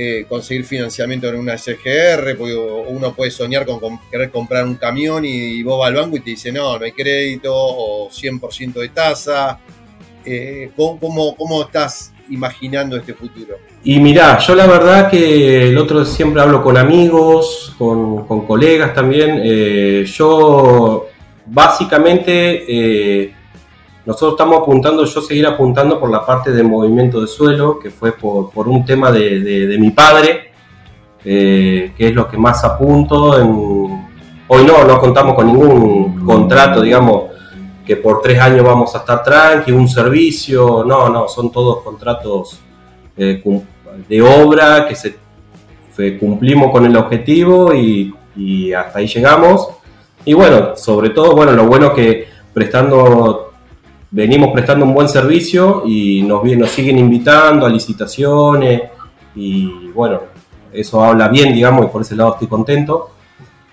eh, 0.00 0.26
conseguir 0.28 0.64
financiamiento 0.64 1.28
en 1.28 1.34
una 1.34 1.58
SGR, 1.58 2.36
porque 2.38 2.54
uno 2.54 3.12
puede 3.14 3.32
soñar 3.32 3.66
con, 3.66 3.98
querer 4.08 4.30
comprar 4.30 4.64
un 4.64 4.76
camión 4.76 5.24
y, 5.24 5.60
vos 5.64 5.80
vas 5.80 5.88
al 5.88 5.96
banco 5.96 6.16
y 6.16 6.20
te 6.20 6.30
dice, 6.30 6.52
no, 6.52 6.78
no 6.78 6.84
hay 6.84 6.92
crédito 6.92 7.52
o 7.52 8.08
100% 8.08 8.74
de 8.74 8.88
tasa. 8.90 9.58
Eh, 10.24 10.70
¿cómo, 10.76 11.34
cómo, 11.36 11.62
estás 11.62 12.12
imaginando 12.30 12.96
este 12.96 13.12
futuro? 13.12 13.56
Y 13.82 13.98
mirá, 13.98 14.38
yo 14.38 14.54
la 14.54 14.66
verdad 14.66 15.10
que 15.10 15.68
el 15.68 15.76
otro 15.76 16.04
siempre 16.04 16.42
hablo 16.42 16.62
con 16.62 16.76
amigos, 16.76 17.74
con, 17.76 18.24
colegas 18.46 18.94
también. 18.94 19.40
eh, 19.42 20.04
yo 20.06 21.08
básicamente 21.44 23.34
nosotros 24.08 24.32
estamos 24.32 24.62
apuntando, 24.62 25.04
yo 25.04 25.20
seguir 25.20 25.46
apuntando 25.46 26.00
por 26.00 26.10
la 26.10 26.24
parte 26.24 26.50
de 26.50 26.62
movimiento 26.62 27.20
de 27.20 27.26
suelo, 27.26 27.78
que 27.78 27.90
fue 27.90 28.12
por, 28.12 28.48
por 28.50 28.66
un 28.66 28.82
tema 28.82 29.12
de, 29.12 29.40
de- 29.40 29.78
mi 29.78 29.90
padre, 29.90 30.50
eh, 31.22 31.92
que 31.94 32.08
es 32.08 32.14
lo 32.14 32.26
que 32.26 32.38
más 32.38 32.64
apunto. 32.64 33.32
hoy 34.48 34.64
no, 34.64 34.84
no 34.86 34.98
contamos 34.98 35.34
con 35.34 35.46
ningún 35.48 36.24
contrato, 36.24 36.80
digamos, 36.80 37.24
que 37.84 37.96
por 37.96 38.22
tres 38.22 38.40
años 38.40 38.64
vamos 38.64 38.94
a 38.94 39.00
estar 39.00 39.22
tranqui, 39.22 39.72
un 39.72 39.86
servicio, 39.86 40.84
no, 40.86 41.10
no, 41.10 41.28
son 41.28 41.52
todos 41.52 41.82
contratos 41.82 42.60
eh, 43.14 43.42
de 44.08 44.22
obra 44.22 44.86
que 44.88 44.94
se, 44.96 45.16
cumplimos 46.18 46.70
con 46.70 46.86
el 46.86 46.96
objetivo 46.96 47.74
y, 47.74 48.14
y 48.34 48.72
hasta 48.72 49.00
ahí 49.00 49.06
llegamos. 49.06 49.68
Y 50.24 50.32
bueno, 50.32 50.74
sobre 50.76 51.10
todo, 51.10 51.34
bueno, 51.36 51.52
lo 51.52 51.66
bueno 51.66 51.92
que 51.92 52.26
prestando, 52.54 53.47
venimos 54.10 54.50
prestando 54.52 54.84
un 54.84 54.94
buen 54.94 55.08
servicio 55.08 55.82
y 55.86 56.22
nos, 56.22 56.42
nos 56.44 56.70
siguen 56.70 56.98
invitando 56.98 57.66
a 57.66 57.68
licitaciones 57.68 58.82
y 59.34 59.88
bueno, 59.94 60.20
eso 60.72 61.02
habla 61.04 61.28
bien, 61.28 61.52
digamos, 61.52 61.86
y 61.86 61.88
por 61.88 62.02
ese 62.02 62.16
lado 62.16 62.32
estoy 62.32 62.48
contento. 62.48 63.10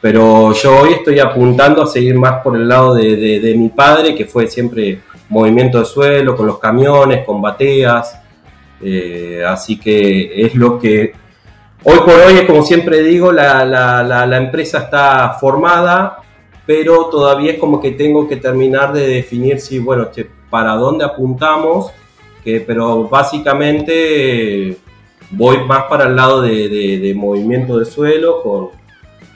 Pero 0.02 0.54
yo 0.54 0.82
hoy 0.82 0.94
estoy 0.94 1.20
apuntando 1.20 1.82
a 1.82 1.88
seguir 1.88 2.16
más 2.16 2.42
por 2.44 2.56
el 2.56 2.68
lado 2.68 2.94
de, 2.94 3.16
de- 3.16 3.40
de 3.40 3.56
mi 3.56 3.70
padre, 3.70 4.14
que 4.14 4.26
fue 4.26 4.48
siempre 4.48 5.02
movimiento 5.30 5.80
de 5.80 5.86
suelo, 5.86 6.36
con 6.36 6.46
los 6.46 6.60
camiones, 6.60 7.26
con 7.26 7.42
bateas. 7.42 8.20
Eh, 8.82 9.42
así 9.48 9.80
que 9.80 10.46
es 10.46 10.54
lo 10.54 10.78
que 10.78 11.14
hoy 11.84 11.98
por 12.00 12.14
hoy 12.14 12.34
es 12.36 12.44
como 12.44 12.62
siempre 12.64 13.02
digo, 13.02 13.32
la, 13.32 13.66
la- 13.66 14.04
la- 14.04 14.28
la 14.28 14.38
empresa 14.38 14.80
está 14.80 15.38
formada, 15.40 16.18
pero 16.66 17.06
todavía 17.10 17.54
es 17.54 17.60
como 17.60 17.80
que 17.82 17.92
tengo 17.92 18.28
que 18.28 18.38
terminar 18.38 18.94
de 18.94 19.08
definir 19.08 19.60
si, 19.60 19.80
bueno, 19.80 20.10
para 20.50 20.74
dónde 20.74 21.06
apuntamos, 21.06 21.92
que, 22.44 22.62
pero 22.62 23.08
básicamente 23.08 24.70
eh, 24.70 24.78
voy 25.32 25.58
más 25.66 25.84
para 25.86 26.06
el 26.06 26.16
lado 26.16 26.42
de, 26.42 27.14
movimiento 27.16 27.78
de 27.80 27.86
suelo 27.86 28.42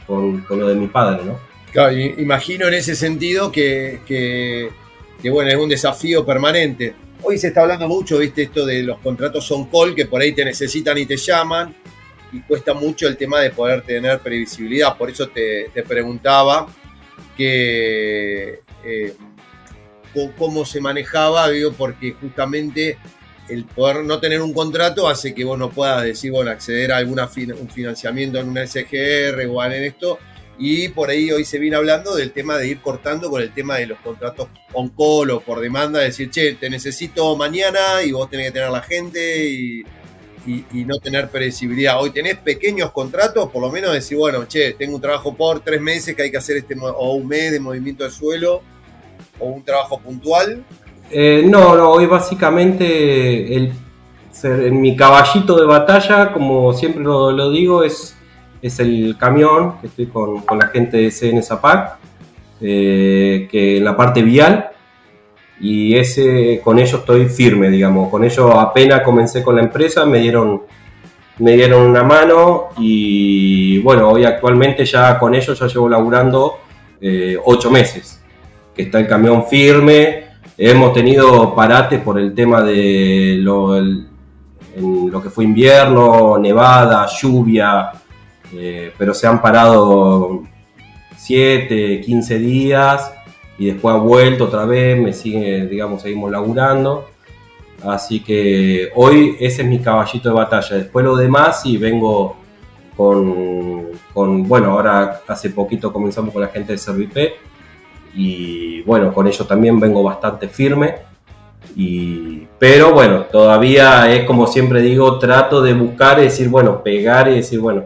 con, 0.07 0.41
con- 0.47 0.59
lo 0.59 0.67
de 0.67 0.75
mi 0.75 0.87
padre, 0.87 1.23
¿no? 1.25 1.37
Claro, 1.71 1.95
imagino 1.95 2.67
en 2.67 2.73
ese 2.73 2.95
sentido 2.95 3.51
que, 3.51 3.99
que- 4.05 4.69
que, 5.21 5.29
bueno, 5.29 5.51
es 5.51 5.57
un 5.57 5.69
desafío 5.69 6.25
permanente. 6.25 6.93
Hoy 7.21 7.37
se 7.37 7.49
está 7.49 7.61
hablando 7.61 7.87
mucho, 7.87 8.17
viste, 8.19 8.43
esto 8.43 8.65
de 8.65 8.81
los 8.83 8.99
contratos 8.99 9.51
on 9.51 9.65
call, 9.65 9.93
que 9.93 10.05
por 10.05 10.21
ahí 10.21 10.31
te 10.31 10.45
necesitan 10.45 10.97
y 10.97 11.05
te 11.05 11.17
llaman, 11.17 11.75
y 12.31 12.39
cuesta 12.41 12.73
mucho 12.73 13.05
el 13.07 13.17
tema 13.17 13.41
de 13.41 13.49
poder 13.49 13.81
tener 13.81 14.19
previsibilidad. 14.19 14.97
Por 14.97 15.09
eso 15.09 15.27
te, 15.27 15.69
te 15.73 15.83
preguntaba 15.83 16.67
que 17.39 18.59
eh, 18.83 19.13
cómo 20.37 20.65
se 20.65 20.81
manejaba, 20.81 21.49
digo, 21.49 21.71
porque 21.71 22.11
justamente 22.11 22.97
el 23.47 23.63
poder 23.63 24.03
no 24.03 24.19
tener 24.19 24.41
un 24.41 24.53
contrato 24.53 25.07
hace 25.07 25.33
que 25.33 25.45
vos 25.45 25.57
no 25.57 25.69
puedas 25.69 26.03
decir, 26.03 26.31
bueno, 26.31 26.51
acceder 26.51 26.91
a 26.91 26.97
algún 26.97 27.17
un 27.17 27.69
financiamiento 27.69 28.39
en 28.39 28.49
una 28.49 28.67
SGR 28.67 29.47
o 29.49 29.63
en 29.63 29.83
esto, 29.85 30.19
y 30.57 30.89
por 30.89 31.09
ahí 31.09 31.31
hoy 31.31 31.45
se 31.45 31.59
viene 31.59 31.77
hablando 31.77 32.13
del 32.13 32.33
tema 32.33 32.57
de 32.57 32.67
ir 32.67 32.81
cortando 32.81 33.29
con 33.29 33.41
el 33.41 33.53
tema 33.53 33.77
de 33.77 33.87
los 33.87 33.99
contratos 33.99 34.49
on 34.73 34.89
call 34.89 35.31
o 35.31 35.39
por 35.39 35.61
demanda, 35.61 35.99
decir, 35.99 36.29
che, 36.29 36.55
te 36.55 36.69
necesito 36.69 37.37
mañana 37.37 38.03
y 38.03 38.11
vos 38.11 38.29
tenés 38.29 38.47
que 38.47 38.51
tener 38.51 38.69
la 38.69 38.81
gente 38.81 39.45
y, 39.45 39.85
y- 40.45 40.85
no 40.85 40.97
tener 40.99 41.29
predecibilidad. 41.29 42.01
Hoy 42.01 42.11
tenés 42.11 42.37
pequeños 42.37 42.91
contratos, 42.91 43.49
por 43.49 43.61
lo 43.61 43.71
menos 43.71 43.93
decir, 43.93 44.17
bueno, 44.17 44.45
che, 44.47 44.73
tengo 44.73 44.95
un 44.95 45.01
trabajo 45.01 45.35
por 45.35 45.59
tres 45.59 45.81
meses 45.81 46.15
que 46.15 46.23
hay 46.23 46.31
que 46.31 46.37
hacer 46.37 46.57
este, 46.57 46.75
o 46.79 47.13
un 47.13 47.27
mes 47.27 47.51
de 47.51 47.59
movimiento 47.59 48.03
de 48.03 48.11
suelo, 48.11 48.61
o 49.39 49.45
un 49.47 49.63
trabajo 49.63 49.99
puntual. 49.99 50.63
Eh, 51.11 51.43
no, 51.45 51.75
no, 51.75 51.91
hoy 51.91 52.05
básicamente 52.05 53.55
el, 53.55 53.73
mi 54.71 54.95
caballito 54.95 55.59
de 55.59 55.65
batalla, 55.65 56.31
como 56.31 56.71
siempre 56.73 57.03
lo, 57.03 57.31
lo 57.31 57.51
digo, 57.51 57.83
es, 57.83 58.15
es 58.61 58.79
el 58.79 59.15
camión, 59.17 59.79
que 59.79 59.87
estoy 59.87 60.07
con, 60.07 60.41
con 60.41 60.59
la 60.59 60.67
gente 60.67 60.97
de 60.97 61.11
CN 61.11 61.41
Zapac, 61.41 61.97
eh, 62.61 63.47
que 63.51 63.77
en 63.77 63.83
la 63.85 63.95
parte 63.95 64.21
vial, 64.21 64.68
y 65.59 65.95
ese 65.95 66.61
con 66.63 66.79
ellos 66.79 66.99
estoy 66.99 67.25
firme, 67.27 67.69
digamos. 67.69 68.09
Con 68.09 68.23
ellos 68.23 68.51
apenas 68.55 69.01
comencé 69.01 69.43
con 69.43 69.55
la 69.55 69.61
empresa, 69.61 70.05
me 70.05 70.19
dieron 70.19 70.61
me 71.39 71.53
dieron 71.53 71.89
una 71.89 72.03
mano 72.03 72.69
y 72.77 73.79
bueno, 73.79 74.09
hoy 74.09 74.25
actualmente 74.25 74.85
ya 74.85 75.17
con 75.17 75.33
ellos 75.33 75.57
ya 75.57 75.67
llevo 75.67 75.87
laburando 75.87 76.59
eh, 77.01 77.37
ocho 77.45 77.71
meses, 77.71 78.21
que 78.75 78.83
está 78.83 78.99
el 78.99 79.07
camión 79.07 79.45
firme, 79.47 80.25
hemos 80.57 80.93
tenido 80.93 81.55
parates 81.55 82.01
por 82.01 82.19
el 82.19 82.33
tema 82.35 82.61
de 82.61 83.37
lo, 83.39 83.79
lo 83.79 85.21
que 85.23 85.29
fue 85.29 85.45
invierno, 85.45 86.37
nevada, 86.37 87.07
lluvia, 87.07 87.91
eh, 88.53 88.91
pero 88.97 89.13
se 89.13 89.25
han 89.25 89.41
parado 89.41 90.43
7, 91.15 92.01
15 92.01 92.39
días 92.39 93.13
y 93.59 93.65
después 93.65 93.93
ha 93.93 93.97
vuelto 93.97 94.45
otra 94.45 94.65
vez, 94.65 94.97
me 94.97 95.11
sigue, 95.11 95.67
digamos, 95.67 96.01
seguimos 96.01 96.31
laburando. 96.31 97.09
Así 97.83 98.21
que 98.21 98.89
hoy 98.95 99.35
ese 99.39 99.63
es 99.63 99.67
mi 99.67 99.79
caballito 99.79 100.29
de 100.29 100.35
batalla. 100.35 100.77
Después 100.77 101.05
lo 101.05 101.17
demás 101.17 101.65
y 101.65 101.77
vengo 101.77 102.37
con, 102.95 103.89
con, 104.13 104.47
bueno, 104.47 104.71
ahora 104.71 105.21
hace 105.27 105.49
poquito 105.49 105.91
comenzamos 105.91 106.33
con 106.33 106.41
la 106.41 106.47
gente 106.47 106.71
de 106.71 106.77
Servipe 106.77 107.33
y 108.15 108.81
bueno, 108.83 109.13
con 109.13 109.27
ellos 109.27 109.45
también 109.45 109.79
vengo 109.79 110.03
bastante 110.03 110.47
firme 110.47 110.95
y, 111.75 112.47
pero 112.57 112.93
bueno, 112.93 113.23
todavía 113.23 114.13
es 114.13 114.25
como 114.25 114.47
siempre 114.47 114.81
digo, 114.81 115.19
trato 115.19 115.61
de 115.61 115.73
buscar 115.73 116.19
y 116.19 116.23
decir, 116.23 116.49
bueno, 116.49 116.81
pegar 116.81 117.29
y 117.29 117.35
decir, 117.35 117.59
bueno, 117.59 117.85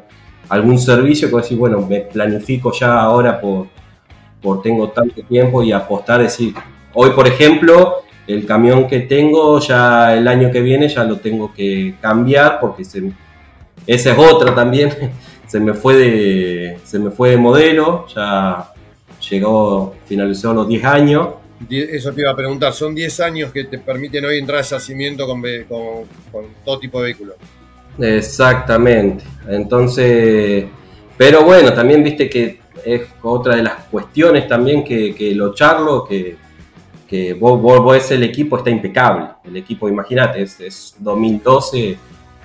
algún 0.50 0.80
servicio 0.80 1.30
que 1.30 1.38
decir, 1.38 1.58
bueno, 1.58 1.86
me 1.88 2.02
planifico 2.02 2.72
ya 2.72 3.02
ahora 3.02 3.40
por, 3.42 3.68
por 4.44 4.62
tengo 4.62 4.90
tanto 4.90 5.24
tiempo 5.24 5.64
y 5.64 5.72
apostar, 5.72 6.22
decir, 6.22 6.54
hoy 6.94 7.12
por 7.12 7.28
ejemplo, 7.28 8.04
el 8.28 8.46
camión 8.46 8.88
que 8.88 9.00
tengo 9.00 9.60
ya 9.60 10.16
el 10.16 10.28
año 10.28 10.52
que 10.52 10.62
viene 10.62 10.88
ya 10.88 11.04
lo 11.04 11.18
tengo 11.18 11.52
que 11.54 11.96
cambiar 12.00 12.60
porque 12.60 12.86
se, 12.86 13.12
esa 13.88 14.12
es 14.12 14.18
otra 14.20 14.54
también, 14.54 14.92
se 15.48 15.60
me 15.60 15.74
fue 15.74 15.96
de, 15.96 16.80
se 16.84 17.00
me 17.00 17.10
fue 17.10 17.32
de 17.32 17.38
modelo, 17.38 18.06
ya 18.14 18.72
llegó, 19.30 19.96
finalizó 20.06 20.54
los 20.54 20.68
10 20.68 20.86
años 20.86 21.28
eso 21.70 22.12
te 22.14 22.22
iba 22.22 22.32
a 22.32 22.36
preguntar, 22.36 22.74
son 22.74 22.94
10 22.94 23.20
años 23.22 23.52
que 23.52 23.66
te 23.66 23.78
permiten 23.78 24.26
hoy 24.26 24.38
entrar 24.38 24.60
al 24.60 24.66
yacimiento 24.66 25.28
con, 25.28 25.42
todo 26.66 26.80
tipo 26.80 27.00
de 27.00 27.06
vehículos. 27.06 27.36
Exactamente, 28.00 29.24
entonces, 29.48 30.66
pero 31.18 31.44
bueno, 31.44 31.74
también 31.74 32.04
viste 32.04 32.30
que 32.30 32.60
es 32.86 33.02
otra 33.22 33.56
de 33.56 33.64
las 33.64 33.86
cuestiones 33.86 34.48
también 34.48 34.84
que, 34.84 35.34
lo 35.36 35.54
charlo, 35.54 36.04
que, 36.04 36.38
que 37.08 37.34
vos, 37.34 37.62
ves 37.92 38.12
el 38.12 38.24
equipo 38.24 38.58
está 38.58 38.70
impecable, 38.70 39.28
el 39.44 39.58
equipo, 39.58 39.88
imagínate, 39.88 40.42
es, 40.42 40.96
2012, 41.00 41.98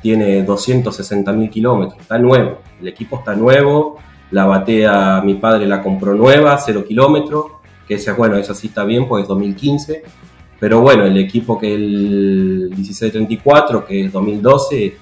tiene 0.02 0.43
260 0.43 1.32
mil 1.32 1.51
kilómetros, 1.51 2.01
está 2.01 2.19
nuevo, 2.19 2.59
el 2.81 2.89
equipo 2.89 3.19
está 3.19 3.35
nuevo, 3.35 3.98
la 4.31 4.44
batea 4.47 5.23
mi 5.24 5.35
padre 5.35 5.66
la 5.66 5.82
compró 5.82 6.15
nueva, 6.15 6.56
0 6.59 6.85
kilómetros, 6.86 7.47
que 7.86 7.94
ese, 7.94 8.12
bueno, 8.12 8.36
esa 8.36 8.55
sí 8.55 8.69
está 8.69 8.85
bien, 8.85 9.09
pues 9.09 9.23
es 9.23 9.28
2015, 9.28 10.02
pero 10.60 10.81
bueno, 10.81 11.05
el 11.05 11.16
equipo 11.16 11.59
que 11.59 11.74
el 11.74 12.70
1634, 12.77 13.86
que 13.86 14.05
es 14.06 14.12
2012, 14.12 14.97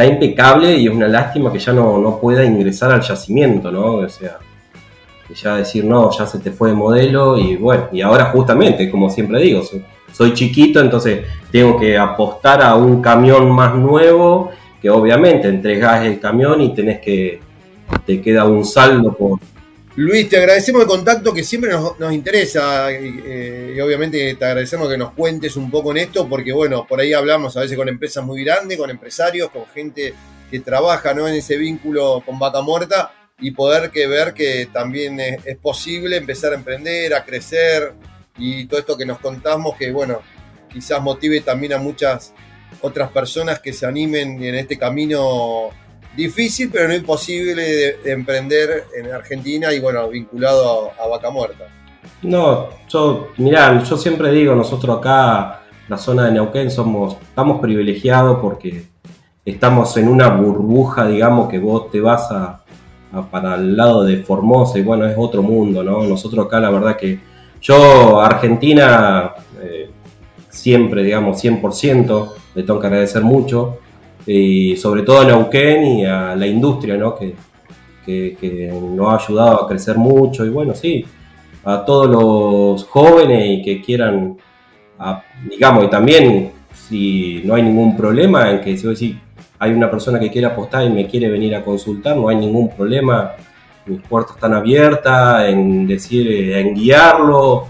está 0.00 0.06
impecable 0.06 0.76
y 0.76 0.86
es 0.86 0.94
una 0.94 1.08
lástima 1.08 1.52
que 1.52 1.58
ya 1.58 1.74
no, 1.74 1.98
no 1.98 2.18
pueda 2.18 2.42
ingresar 2.42 2.90
al 2.90 3.02
yacimiento, 3.02 3.70
¿no? 3.70 3.96
O 3.96 4.08
sea, 4.08 4.38
ya 5.34 5.56
decir, 5.56 5.84
no, 5.84 6.10
ya 6.10 6.26
se 6.26 6.38
te 6.38 6.50
fue 6.50 6.70
de 6.70 6.74
modelo 6.74 7.36
y 7.36 7.56
bueno, 7.56 7.88
y 7.92 8.00
ahora 8.00 8.26
justamente, 8.26 8.90
como 8.90 9.10
siempre 9.10 9.40
digo, 9.40 9.62
soy, 10.12 10.32
chiquito, 10.32 10.80
entonces 10.80 11.26
tengo 11.52 11.78
que 11.78 11.98
apostar 11.98 12.62
a 12.62 12.74
un 12.76 13.02
camión 13.02 13.50
más 13.50 13.74
nuevo, 13.74 14.50
que 14.80 14.88
obviamente 14.88 15.48
entregas 15.48 16.04
el 16.04 16.18
camión 16.18 16.62
y 16.62 16.74
tenés 16.74 17.00
que, 17.00 17.40
te 18.06 18.22
queda 18.22 18.46
un 18.46 18.64
saldo 18.64 19.12
por, 19.12 19.38
Luis, 19.96 20.28
te 20.28 20.36
agradecemos 20.36 20.82
el 20.82 20.86
contacto 20.86 21.34
que 21.34 21.42
siempre 21.42 21.72
nos, 21.72 22.12
interesa 22.12 22.92
eh, 22.92 23.74
y 23.76 23.80
obviamente 23.80 24.36
te 24.36 24.44
agradecemos 24.44 24.88
que 24.88 24.96
nos 24.96 25.12
cuentes 25.12 25.56
un 25.56 25.68
poco 25.68 25.90
en 25.90 25.98
esto 25.98 26.28
porque 26.28 26.52
bueno, 26.52 26.86
por 26.86 27.00
ahí 27.00 27.12
hablamos 27.12 27.56
a 27.56 27.60
veces 27.60 27.76
con 27.76 27.88
empresas 27.88 28.24
muy 28.24 28.44
grandes, 28.44 28.78
con 28.78 28.88
empresarios, 28.88 29.50
con 29.50 29.66
gente 29.66 30.14
que 30.48 30.60
trabaja 30.60 31.12
¿no? 31.12 31.26
en 31.26 31.34
ese 31.34 31.56
vínculo 31.56 32.22
con 32.24 32.38
vaca 32.38 32.62
muerta 32.62 33.12
y 33.40 33.50
poder 33.50 33.90
que 33.90 34.06
ver 34.06 34.32
que 34.32 34.68
también 34.72 35.18
es, 35.18 35.44
es, 35.44 35.56
posible 35.56 36.16
empezar 36.16 36.52
a 36.52 36.56
emprender, 36.56 37.12
a 37.12 37.24
crecer 37.24 37.92
y 38.38 38.66
todo 38.66 38.78
esto 38.78 38.96
que 38.96 39.06
nos 39.06 39.18
contamos 39.18 39.76
que 39.76 39.90
bueno, 39.90 40.20
quizás 40.72 41.02
motive 41.02 41.40
también 41.40 41.72
a 41.72 41.78
muchas 41.78 42.32
otras 42.80 43.10
personas 43.10 43.58
que 43.58 43.72
se 43.72 43.86
animen 43.86 44.40
en 44.40 44.54
este 44.54 44.78
camino 44.78 45.70
difícil, 46.16 46.70
pero 46.72 46.88
no 46.88 46.94
imposible 46.94 47.62
de, 47.62 48.12
emprender 48.12 48.86
en 48.96 49.12
Argentina 49.12 49.72
y 49.72 49.80
bueno, 49.80 50.08
vinculado 50.08 50.90
a, 50.98 51.06
Vaca 51.06 51.30
Muerta. 51.30 51.66
No, 52.22 52.68
yo, 52.88 53.28
mirá, 53.38 53.82
yo 53.82 53.96
siempre 53.96 54.30
digo, 54.32 54.54
nosotros 54.54 54.98
acá, 54.98 55.62
la 55.88 55.96
zona 55.96 56.26
de 56.26 56.32
Neuquén, 56.32 56.70
somos, 56.70 57.16
estamos 57.20 57.60
privilegiados 57.60 58.38
porque 58.40 58.84
estamos 59.44 59.96
en 59.96 60.08
una 60.08 60.28
burbuja, 60.28 61.06
digamos, 61.06 61.48
que 61.48 61.58
vos 61.58 61.90
te 61.90 62.00
vas 62.00 62.30
a, 62.30 62.62
para 63.30 63.56
el 63.56 63.76
lado 63.76 64.04
de 64.04 64.18
Formosa 64.18 64.78
y 64.78 64.82
bueno, 64.82 65.06
es 65.06 65.14
otro 65.16 65.42
mundo, 65.42 65.82
¿no? 65.82 66.04
Nosotros 66.04 66.46
acá, 66.46 66.60
la 66.60 66.70
verdad 66.70 66.96
que 66.96 67.18
yo, 67.60 68.20
Argentina, 68.20 69.34
eh, 69.60 69.90
siempre, 70.48 71.02
digamos, 71.02 71.42
100%, 71.42 72.32
le 72.54 72.62
tengo 72.62 72.80
que 72.80 72.86
agradecer 72.86 73.22
mucho 73.22 73.78
y 74.26 74.76
sobre 74.76 75.02
todo 75.02 75.20
a 75.20 75.24
Neuquén 75.24 75.84
y 75.84 76.06
a 76.06 76.34
la 76.36 76.46
industria, 76.46 76.96
¿no? 76.96 77.16
que, 77.16 77.34
que, 78.04 78.72
nos 78.72 79.08
ha 79.08 79.24
ayudado 79.24 79.62
a 79.62 79.68
crecer 79.68 79.96
mucho 79.96 80.44
y 80.44 80.48
bueno, 80.48 80.74
sí, 80.74 81.04
a 81.64 81.84
todos 81.84 82.08
los 82.08 82.84
jóvenes 82.84 83.58
y 83.58 83.62
que 83.62 83.80
quieran, 83.80 84.36
digamos, 85.48 85.84
y 85.84 85.88
también 85.88 86.52
si 86.72 87.42
no 87.44 87.54
hay 87.54 87.62
ningún 87.62 87.96
problema 87.96 88.50
en 88.50 88.60
que 88.60 88.76
si 88.76 89.18
hay 89.58 89.72
una 89.72 89.90
persona 89.90 90.18
que 90.18 90.30
quiere 90.30 90.46
apostar 90.46 90.84
y 90.84 90.90
me 90.90 91.06
quiere 91.06 91.28
venir 91.30 91.54
a 91.54 91.64
consultar, 91.64 92.16
no 92.16 92.28
hay 92.28 92.36
ningún 92.36 92.74
problema, 92.74 93.32
mis 93.86 94.00
puertas 94.00 94.36
están 94.36 94.54
abiertas 94.54 95.48
en 95.48 95.86
decir, 95.86 96.52
en 96.52 96.74
guiarlo, 96.74 97.66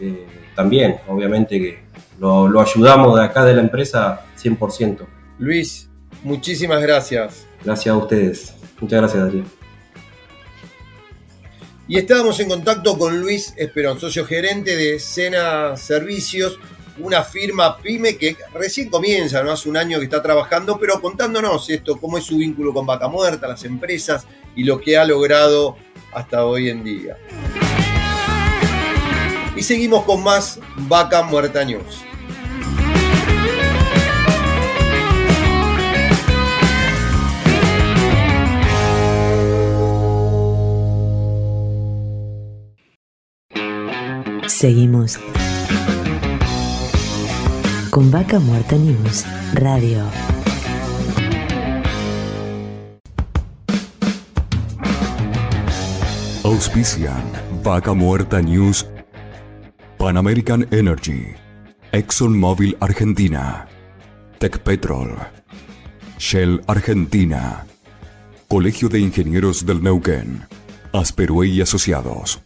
eh, 0.00 0.26
también, 0.54 0.96
obviamente 1.08 1.58
que 1.58 1.84
lo, 2.18 2.48
lo 2.48 2.60
ayudamos 2.60 3.18
de 3.18 3.24
acá 3.24 3.44
de 3.44 3.54
la 3.54 3.60
empresa 3.60 4.22
100%. 4.40 5.06
Luis, 5.38 5.90
Muchísimas 6.24 6.82
gracias. 6.82 7.46
Gracias 7.62 7.94
a 7.94 7.98
ustedes. 7.98 8.54
Muchas 8.80 8.98
gracias, 9.00 9.22
Darío. 9.22 9.44
Y 11.86 11.98
estábamos 11.98 12.40
en 12.40 12.48
contacto 12.48 12.98
con 12.98 13.20
Luis 13.20 13.52
Esperón, 13.58 14.00
socio 14.00 14.24
gerente 14.24 14.74
de 14.74 14.98
Sena 14.98 15.76
Servicios, 15.76 16.58
una 16.98 17.22
firma 17.22 17.76
pyme 17.76 18.16
que 18.16 18.38
recién 18.54 18.88
comienza, 18.88 19.42
no 19.42 19.52
hace 19.52 19.68
un 19.68 19.76
año 19.76 19.98
que 19.98 20.04
está 20.04 20.22
trabajando, 20.22 20.78
pero 20.78 20.98
contándonos 21.02 21.68
esto, 21.68 22.00
cómo 22.00 22.16
es 22.16 22.24
su 22.24 22.38
vínculo 22.38 22.72
con 22.72 22.86
Vaca 22.86 23.06
Muerta, 23.08 23.46
las 23.46 23.64
empresas 23.64 24.26
y 24.56 24.64
lo 24.64 24.80
que 24.80 24.96
ha 24.96 25.04
logrado 25.04 25.76
hasta 26.14 26.46
hoy 26.46 26.70
en 26.70 26.84
día. 26.84 27.18
Y 29.54 29.62
seguimos 29.62 30.04
con 30.04 30.22
más 30.22 30.58
Vaca 30.76 31.22
Muerta 31.22 31.64
News. 31.64 32.02
Seguimos 44.64 45.18
con 47.90 48.10
Vaca 48.10 48.40
Muerta 48.40 48.76
News 48.76 49.26
Radio. 49.52 50.02
Auspician 56.44 57.22
Vaca 57.62 57.92
Muerta 57.92 58.40
News, 58.40 58.88
Pan 59.98 60.16
American 60.16 60.66
Energy, 60.70 61.34
ExxonMobil 61.92 62.74
Argentina, 62.80 63.68
Tech 64.38 64.60
Petrol, 64.60 65.14
Shell 66.18 66.62
Argentina, 66.66 67.66
Colegio 68.48 68.88
de 68.88 69.00
Ingenieros 69.00 69.66
del 69.66 69.82
Neuquén, 69.82 70.46
Asperue 70.94 71.48
y 71.48 71.60
Asociados. 71.60 72.40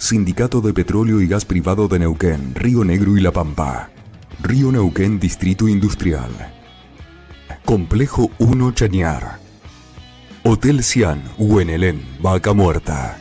Sindicato 0.00 0.62
de 0.62 0.72
Petróleo 0.72 1.20
y 1.20 1.28
Gas 1.28 1.44
Privado 1.44 1.86
de 1.86 1.98
Neuquén, 1.98 2.54
Río 2.54 2.84
Negro 2.84 3.18
y 3.18 3.20
La 3.20 3.32
Pampa. 3.32 3.90
Río 4.42 4.72
Neuquén 4.72 5.20
Distrito 5.20 5.68
Industrial. 5.68 6.30
Complejo 7.66 8.30
1 8.38 8.72
Chañar. 8.72 9.38
Hotel 10.42 10.82
Cian, 10.82 11.22
Huenelén, 11.36 12.02
Vaca 12.18 12.54
Muerta. 12.54 13.18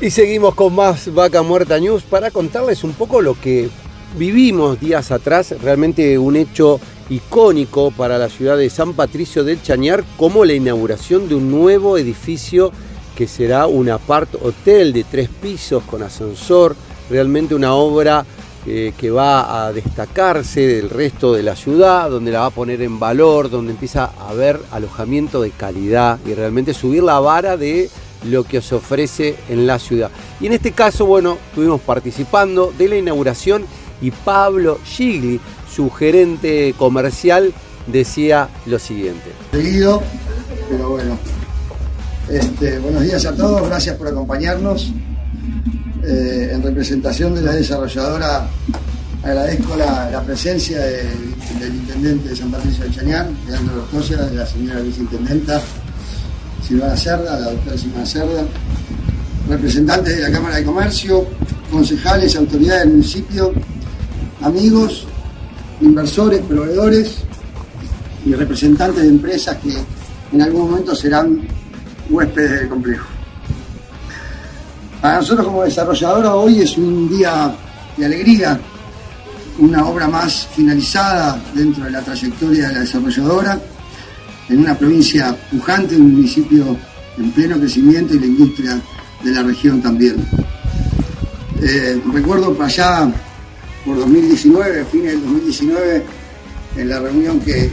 Y 0.00 0.10
seguimos 0.10 0.56
con 0.56 0.74
más 0.74 1.14
Vaca 1.14 1.42
Muerta 1.42 1.78
News 1.78 2.02
para 2.02 2.32
contarles 2.32 2.82
un 2.82 2.92
poco 2.92 3.22
lo 3.22 3.40
que 3.40 3.70
vivimos 4.16 4.80
días 4.80 5.10
atrás, 5.10 5.54
realmente 5.62 6.18
un 6.18 6.36
hecho 6.36 6.80
icónico 7.08 7.90
para 7.90 8.18
la 8.18 8.28
ciudad 8.28 8.56
de 8.56 8.70
San 8.70 8.94
Patricio 8.94 9.44
del 9.44 9.62
Chañar, 9.62 10.04
como 10.16 10.44
la 10.44 10.52
inauguración 10.52 11.28
de 11.28 11.34
un 11.34 11.50
nuevo 11.50 11.98
edificio 11.98 12.72
que 13.16 13.26
será 13.26 13.66
un 13.66 13.90
apart 13.90 14.34
hotel 14.42 14.92
de 14.92 15.04
tres 15.04 15.28
pisos 15.28 15.82
con 15.84 16.02
ascensor, 16.02 16.76
realmente 17.10 17.54
una 17.54 17.74
obra 17.74 18.24
eh, 18.66 18.92
que 18.96 19.10
va 19.10 19.66
a 19.66 19.72
destacarse 19.72 20.66
del 20.66 20.90
resto 20.90 21.32
de 21.32 21.42
la 21.42 21.56
ciudad, 21.56 22.10
donde 22.10 22.30
la 22.30 22.40
va 22.40 22.46
a 22.46 22.50
poner 22.50 22.82
en 22.82 22.98
valor, 22.98 23.50
donde 23.50 23.72
empieza 23.72 24.12
a 24.18 24.30
haber 24.30 24.60
alojamiento 24.70 25.40
de 25.40 25.50
calidad 25.50 26.18
y 26.26 26.34
realmente 26.34 26.74
subir 26.74 27.02
la 27.02 27.20
vara 27.20 27.56
de 27.56 27.90
lo 28.28 28.44
que 28.44 28.58
os 28.58 28.72
ofrece 28.72 29.36
en 29.48 29.66
la 29.66 29.78
ciudad. 29.78 30.10
Y 30.40 30.46
en 30.46 30.52
este 30.52 30.72
caso, 30.72 31.06
bueno, 31.06 31.38
estuvimos 31.48 31.80
participando 31.80 32.72
de 32.76 32.88
la 32.88 32.96
inauguración 32.96 33.64
y 34.00 34.10
Pablo 34.10 34.78
Gigli, 34.84 35.40
su 35.72 35.90
gerente 35.90 36.74
comercial, 36.76 37.52
decía 37.86 38.48
lo 38.66 38.78
siguiente. 38.78 39.32
Seguido, 39.52 40.02
pero 40.68 40.90
bueno. 40.90 41.18
Este, 42.28 42.78
buenos 42.78 43.02
días 43.02 43.26
a 43.26 43.34
todos, 43.34 43.66
gracias 43.66 43.96
por 43.96 44.08
acompañarnos. 44.08 44.92
Eh, 46.02 46.50
en 46.52 46.62
representación 46.62 47.34
de 47.34 47.42
la 47.42 47.52
desarrolladora, 47.52 48.48
agradezco 49.22 49.76
la, 49.76 50.22
presencia 50.24 50.78
del 50.78 51.74
intendente 51.74 52.30
de 52.30 52.36
San 52.36 52.50
Patricio 52.50 52.84
de 52.84 52.90
Chañar, 52.90 53.28
Leandro 53.46 53.86
de 53.92 54.34
la 54.34 54.46
señora 54.46 54.80
viceintendenta 54.80 55.60
Silvana 56.66 56.96
Cerda, 56.96 57.38
la 57.38 57.50
doctora 57.50 57.76
Silvana 57.76 58.06
Cerda, 58.06 58.44
representantes 59.48 60.16
de 60.16 60.22
la 60.22 60.30
Cámara 60.30 60.56
de 60.56 60.64
Comercio, 60.64 61.26
concejales, 61.70 62.36
autoridades 62.36 62.84
del 62.84 62.90
municipio, 62.92 63.52
amigos, 64.42 65.06
inversores, 65.80 66.40
proveedores 66.42 67.16
y 68.24 68.34
representantes 68.34 69.02
de 69.02 69.08
empresas 69.08 69.56
que 69.58 69.76
en 70.32 70.42
algún 70.42 70.70
momento 70.70 70.94
serán 70.94 71.40
huéspedes 72.08 72.60
del 72.60 72.68
complejo. 72.68 73.06
Para 75.00 75.16
nosotros 75.16 75.46
como 75.46 75.64
desarrolladora 75.64 76.34
hoy 76.34 76.60
es 76.60 76.76
un 76.76 77.08
día 77.08 77.54
de 77.96 78.04
alegría, 78.04 78.60
una 79.58 79.86
obra 79.86 80.08
más 80.08 80.46
finalizada 80.54 81.40
dentro 81.54 81.84
de 81.84 81.90
la 81.90 82.02
trayectoria 82.02 82.68
de 82.68 82.74
la 82.74 82.80
desarrolladora, 82.80 83.60
en 84.48 84.58
una 84.58 84.76
provincia 84.76 85.34
pujante, 85.50 85.96
un 85.96 86.12
municipio 86.12 86.76
en 87.16 87.30
pleno 87.30 87.58
crecimiento 87.58 88.14
y 88.14 88.20
la 88.20 88.26
industria 88.26 88.80
de 89.22 89.30
la 89.30 89.42
región 89.42 89.80
también. 89.80 90.16
Eh, 91.62 92.00
recuerdo 92.12 92.54
para 92.54 92.66
allá, 92.66 93.12
por 93.84 93.98
2019, 93.98 94.84
fines 94.86 95.12
del 95.12 95.22
2019, 95.22 96.02
en 96.76 96.88
la 96.88 96.98
reunión 97.00 97.40
que 97.40 97.70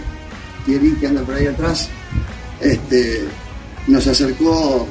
Thierry, 0.65 0.93
que 0.99 1.07
anda 1.07 1.21
por 1.21 1.35
ahí 1.35 1.47
atrás, 1.47 1.89
este, 2.59 3.23
nos 3.87 4.05
acercó 4.07 4.87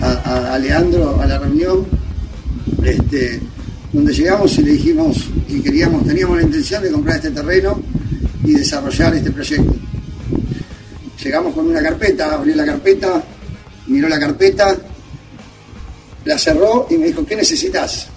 a, 0.00 0.58
Leandro 0.58 1.20
a 1.20 1.26
la 1.26 1.38
reunión, 1.38 1.86
este, 2.82 3.40
donde 3.92 4.12
llegamos 4.12 4.58
y 4.58 4.62
le 4.62 4.72
dijimos 4.72 5.16
que 5.48 5.62
queríamos, 5.62 6.04
teníamos 6.04 6.36
la 6.38 6.42
intención 6.42 6.82
de 6.82 6.90
comprar 6.90 7.16
este 7.16 7.30
terreno 7.30 7.80
y 8.44 8.52
desarrollar 8.52 9.14
este 9.14 9.30
proyecto. 9.30 9.74
Llegamos 11.22 11.54
con 11.54 11.68
una 11.68 11.80
carpeta, 11.80 12.34
abrió 12.34 12.56
la 12.56 12.66
carpeta, 12.66 13.22
miró 13.86 14.08
la 14.08 14.18
carpeta, 14.18 14.76
la 16.24 16.38
cerró 16.38 16.88
y 16.90 16.96
me 16.96 17.06
dijo, 17.06 17.24
¿qué 17.24 17.36
necesitas? 17.36 18.08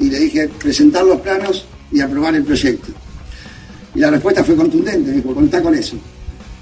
Y 0.00 0.10
le 0.10 0.18
dije, 0.18 0.48
presentar 0.48 1.04
los 1.04 1.20
planos 1.20 1.66
y 1.92 2.00
aprobar 2.00 2.34
el 2.34 2.42
proyecto. 2.42 2.88
Y 3.94 4.00
la 4.00 4.10
respuesta 4.10 4.42
fue 4.42 4.56
contundente, 4.56 5.12
dijo, 5.12 5.34
contá 5.34 5.62
con 5.62 5.74
eso. 5.74 5.96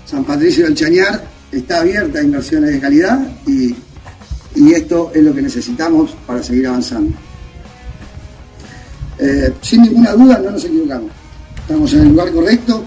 San 0.04 0.24
Patricio 0.24 0.64
del 0.64 0.74
Chañar 0.74 1.22
está 1.52 1.80
abierta 1.80 2.18
a 2.18 2.22
inversiones 2.22 2.72
de 2.72 2.80
calidad 2.80 3.26
y, 3.46 3.74
esto 4.74 5.12
es 5.14 5.22
lo 5.22 5.32
que 5.32 5.42
necesitamos 5.42 6.16
para 6.26 6.42
seguir 6.42 6.66
avanzando. 6.66 7.16
Eh, 9.18 9.52
sin 9.60 9.82
ninguna 9.82 10.12
duda 10.12 10.38
no 10.38 10.50
nos 10.50 10.64
equivocamos. 10.64 11.12
Estamos 11.60 11.92
en 11.92 12.00
el 12.00 12.08
lugar 12.08 12.32
correcto 12.32 12.84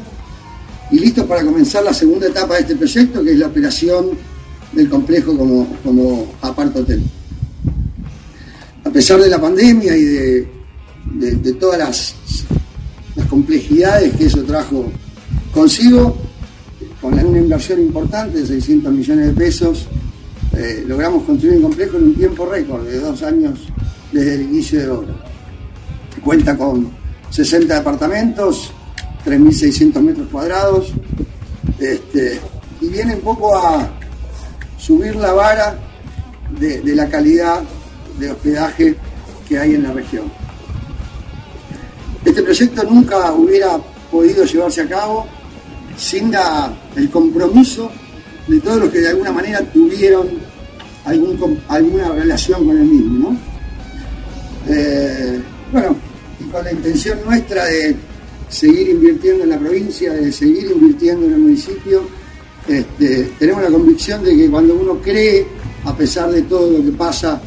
y 0.91 0.99
listos 0.99 1.25
para 1.27 1.45
comenzar 1.45 1.83
la 1.83 1.93
segunda 1.93 2.27
etapa 2.27 2.55
de 2.55 2.61
este 2.61 2.75
proyecto, 2.75 3.23
que 3.23 3.31
es 3.31 3.37
la 3.37 3.47
operación 3.47 4.09
del 4.73 4.89
complejo 4.89 5.37
como, 5.37 5.77
como 5.83 6.33
apart 6.41 6.75
hotel. 6.75 7.01
A 8.83 8.89
pesar 8.89 9.19
de 9.19 9.29
la 9.29 9.39
pandemia 9.39 9.95
y 9.95 10.03
de, 10.03 11.53
todas 11.59 11.79
las, 11.79 12.15
complejidades 13.29 14.15
que 14.15 14.25
eso 14.25 14.43
trajo 14.43 14.91
consigo, 15.53 16.17
con 16.99 17.13
una 17.13 17.37
inversión 17.37 17.79
importante 17.79 18.39
de 18.39 18.47
600 18.47 18.91
millones 18.91 19.27
de 19.27 19.33
pesos, 19.33 19.87
eh, 20.57 20.83
logramos 20.87 21.23
construir 21.23 21.57
un 21.57 21.63
complejo 21.63 21.97
en 21.97 22.05
un 22.05 22.15
tiempo 22.15 22.45
récord 22.45 22.85
de 22.85 22.99
dos 22.99 23.21
años 23.23 23.59
desde 24.11 24.35
el 24.35 24.41
inicio 24.41 24.79
de 24.79 24.89
obra. 24.89 25.13
Cuenta 26.23 26.57
con 26.57 26.89
60 27.29 27.75
departamentos, 27.75 28.71
3.600 29.25 30.01
metros 30.01 30.27
cuadrados, 30.29 30.91
este, 31.79 32.39
y 32.81 32.87
viene 32.87 33.15
un 33.15 33.21
poco 33.21 33.55
a 33.55 33.89
subir 34.77 35.15
la 35.15 35.31
vara 35.33 35.79
de 36.59 36.95
la 36.95 37.07
calidad 37.07 37.61
de 38.21 38.31
hospedaje 38.31 38.95
que 39.47 39.57
hay 39.57 39.75
en 39.75 39.83
la 39.83 39.91
región. 39.91 40.31
Este 42.23 42.43
proyecto 42.43 42.83
nunca 42.83 43.33
hubiera 43.33 43.77
podido 44.11 44.45
llevarse 44.45 44.81
a 44.81 44.87
cabo 44.87 45.25
sin 45.97 46.31
el 46.95 47.09
compromiso 47.09 47.91
de 48.47 48.59
todos 48.59 48.79
los 48.81 48.89
que 48.89 48.99
de 48.99 49.09
alguna 49.09 49.31
manera 49.31 49.61
tuvieron 49.71 50.27
alguna 51.03 52.09
relación 52.09 52.65
con 52.65 52.77
el 52.77 52.85
mismo. 52.85 53.37
Eh, 54.69 55.41
bueno, 55.71 55.95
y 56.39 56.43
con 56.45 56.63
la 56.63 56.71
intención 56.71 57.19
nuestra 57.25 57.65
de 57.65 57.95
seguir 58.49 58.89
invirtiendo 58.89 59.43
en 59.43 59.49
la 59.49 59.57
provincia, 59.57 60.13
de 60.13 60.31
seguir 60.31 60.71
invirtiendo 60.71 61.25
en 61.25 61.33
el 61.33 61.39
municipio, 61.39 62.03
este, 62.67 63.31
tenemos 63.39 63.63
la 63.63 63.69
convicción 63.69 64.23
de 64.23 64.35
que 64.37 64.49
cuando 64.49 64.75
uno 64.75 64.99
cree, 65.01 65.47
a 65.85 65.95
pesar 65.95 66.29
de 66.31 66.43
todo 66.43 66.77
lo 66.77 66.83
que 66.83 66.91
pasa, 66.91 67.41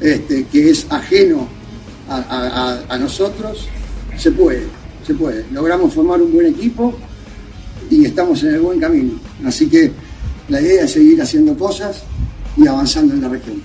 este, 0.00 0.44
que 0.46 0.70
es 0.70 0.86
ajeno 0.90 1.48
a 2.08 2.96
nosotros, 2.98 3.68
se 4.16 4.32
puede, 4.32 4.64
se 5.06 5.14
puede. 5.14 5.44
Logramos 5.52 5.92
formar 5.92 6.22
un 6.22 6.32
buen 6.32 6.46
equipo, 6.46 6.94
y 7.90 8.04
estamos 8.04 8.42
en 8.42 8.54
el 8.54 8.60
buen 8.60 8.80
camino. 8.80 9.12
Así 9.44 9.68
que 9.68 9.92
la 10.48 10.60
idea 10.60 10.84
es 10.84 10.92
seguir 10.92 11.20
haciendo 11.20 11.56
cosas 11.56 12.02
y 12.56 12.66
avanzando 12.66 13.14
en 13.14 13.22
la 13.22 13.28
región. 13.28 13.62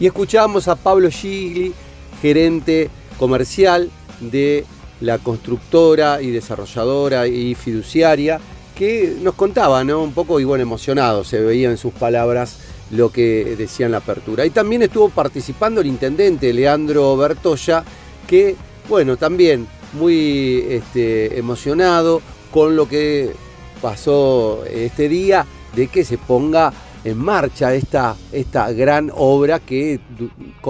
Y 0.00 0.06
escuchamos 0.06 0.68
a 0.68 0.76
Pablo 0.76 1.10
Gigli, 1.10 1.72
gerente 2.20 2.90
comercial 3.18 3.90
de 4.20 4.64
la 5.00 5.18
constructora 5.18 6.22
y 6.22 6.30
desarrolladora 6.30 7.26
y 7.26 7.54
fiduciaria, 7.54 8.40
que 8.76 9.16
nos 9.20 9.34
contaba, 9.34 9.84
¿no? 9.84 10.02
Un 10.02 10.12
poco 10.12 10.40
y 10.40 10.44
bueno, 10.44 10.62
emocionado, 10.62 11.24
se 11.24 11.40
veía 11.40 11.70
en 11.70 11.76
sus 11.76 11.92
palabras 11.92 12.58
lo 12.92 13.10
que 13.10 13.56
decía 13.56 13.86
en 13.86 13.92
la 13.92 13.98
apertura. 13.98 14.46
Y 14.46 14.50
también 14.50 14.82
estuvo 14.82 15.08
participando 15.08 15.80
el 15.80 15.86
intendente 15.86 16.52
Leandro 16.52 17.16
Bertoya, 17.16 17.84
que, 18.26 18.54
bueno, 18.88 19.16
también 19.16 19.66
muy 19.94 20.64
este, 20.68 21.38
emocionado 21.38 22.22
con 22.50 22.76
lo 22.76 22.88
que 22.88 23.32
pasó 23.80 24.64
este 24.70 25.08
día 25.08 25.44
de 25.74 25.88
que 25.88 26.04
se 26.04 26.18
ponga 26.18 26.72
en 27.04 27.18
marcha 27.18 27.74
esta, 27.74 28.14
esta 28.30 28.70
gran 28.72 29.10
obra 29.14 29.58
que 29.58 29.98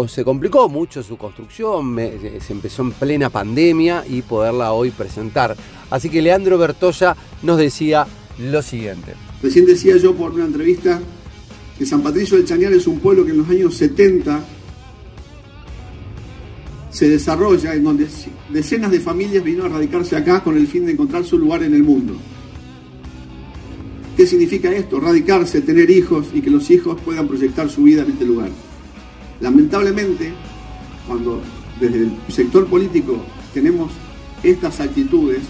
se 0.08 0.24
complicó 0.24 0.68
mucho 0.68 1.02
su 1.02 1.18
construcción, 1.18 1.94
se 1.96 2.52
empezó 2.52 2.82
en 2.82 2.92
plena 2.92 3.28
pandemia 3.28 4.04
y 4.08 4.22
poderla 4.22 4.72
hoy 4.72 4.90
presentar. 4.90 5.54
Así 5.90 6.08
que 6.08 6.22
Leandro 6.22 6.56
Bertoya 6.56 7.14
nos 7.42 7.58
decía 7.58 8.06
lo 8.38 8.62
siguiente. 8.62 9.12
Recién 9.42 9.66
decía 9.66 9.96
yo 9.98 10.14
por 10.14 10.32
una 10.32 10.46
entrevista 10.46 11.00
que 11.78 11.86
San 11.86 12.02
Patricio 12.02 12.36
del 12.36 12.46
Chañar 12.46 12.72
es 12.72 12.86
un 12.86 12.98
pueblo 12.98 13.24
que 13.24 13.32
en 13.32 13.38
los 13.38 13.48
años 13.48 13.74
70 13.74 14.44
se 16.90 17.08
desarrolla, 17.08 17.74
en 17.74 17.84
donde 17.84 18.06
decenas 18.50 18.90
de 18.90 19.00
familias 19.00 19.42
vinieron 19.42 19.72
a 19.72 19.76
radicarse 19.76 20.14
acá 20.14 20.44
con 20.44 20.56
el 20.56 20.66
fin 20.66 20.84
de 20.84 20.92
encontrar 20.92 21.24
su 21.24 21.38
lugar 21.38 21.62
en 21.62 21.74
el 21.74 21.82
mundo. 21.82 22.14
¿Qué 24.16 24.26
significa 24.26 24.70
esto? 24.70 25.00
Radicarse, 25.00 25.62
tener 25.62 25.90
hijos 25.90 26.26
y 26.34 26.42
que 26.42 26.50
los 26.50 26.70
hijos 26.70 27.00
puedan 27.00 27.26
proyectar 27.26 27.70
su 27.70 27.84
vida 27.84 28.02
en 28.02 28.10
este 28.10 28.26
lugar. 28.26 28.50
Lamentablemente, 29.40 30.32
cuando 31.08 31.40
desde 31.80 31.98
el 31.98 32.12
sector 32.28 32.66
político 32.66 33.24
tenemos 33.54 33.90
estas 34.42 34.80
actitudes, 34.80 35.40